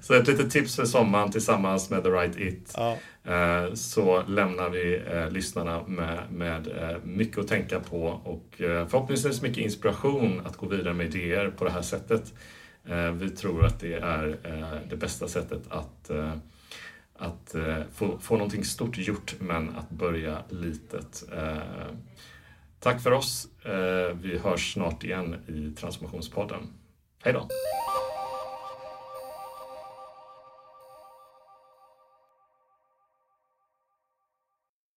Så 0.00 0.14
ett 0.14 0.28
litet 0.28 0.50
tips 0.50 0.76
för 0.76 0.84
sommaren 0.84 1.30
tillsammans 1.30 1.90
med 1.90 2.02
The 2.02 2.10
Right 2.10 2.36
It. 2.36 2.74
Ja. 2.76 2.96
Eh, 3.24 3.74
så 3.74 4.22
lämnar 4.22 4.70
vi 4.70 5.02
eh, 5.12 5.30
lyssnarna 5.30 5.82
med, 5.86 6.18
med 6.30 6.68
eh, 6.68 6.96
mycket 7.04 7.38
att 7.38 7.48
tänka 7.48 7.80
på 7.80 8.02
och 8.06 8.60
eh, 8.60 8.88
förhoppningsvis 8.88 9.42
mycket 9.42 9.64
inspiration 9.64 10.42
att 10.46 10.56
gå 10.56 10.66
vidare 10.66 10.94
med 10.94 11.14
idéer 11.14 11.50
på 11.50 11.64
det 11.64 11.70
här 11.70 11.82
sättet. 11.82 12.32
Eh, 12.84 13.10
vi 13.12 13.30
tror 13.30 13.64
att 13.64 13.80
det 13.80 13.94
är 13.94 14.38
eh, 14.44 14.88
det 14.90 14.96
bästa 14.96 15.28
sättet 15.28 15.62
att 15.68 16.10
eh, 16.10 16.34
att 17.22 17.54
få, 17.92 18.18
få 18.18 18.34
någonting 18.34 18.64
stort 18.64 18.98
gjort 18.98 19.34
men 19.40 19.76
att 19.76 19.90
börja 19.90 20.42
litet. 20.48 21.24
Tack 22.78 23.02
för 23.02 23.12
oss. 23.12 23.48
Vi 24.12 24.38
hörs 24.38 24.72
snart 24.72 25.04
igen 25.04 25.36
i 25.48 25.76
Transformationspodden. 25.76 26.72
Hej 27.22 27.32
då! 27.32 27.48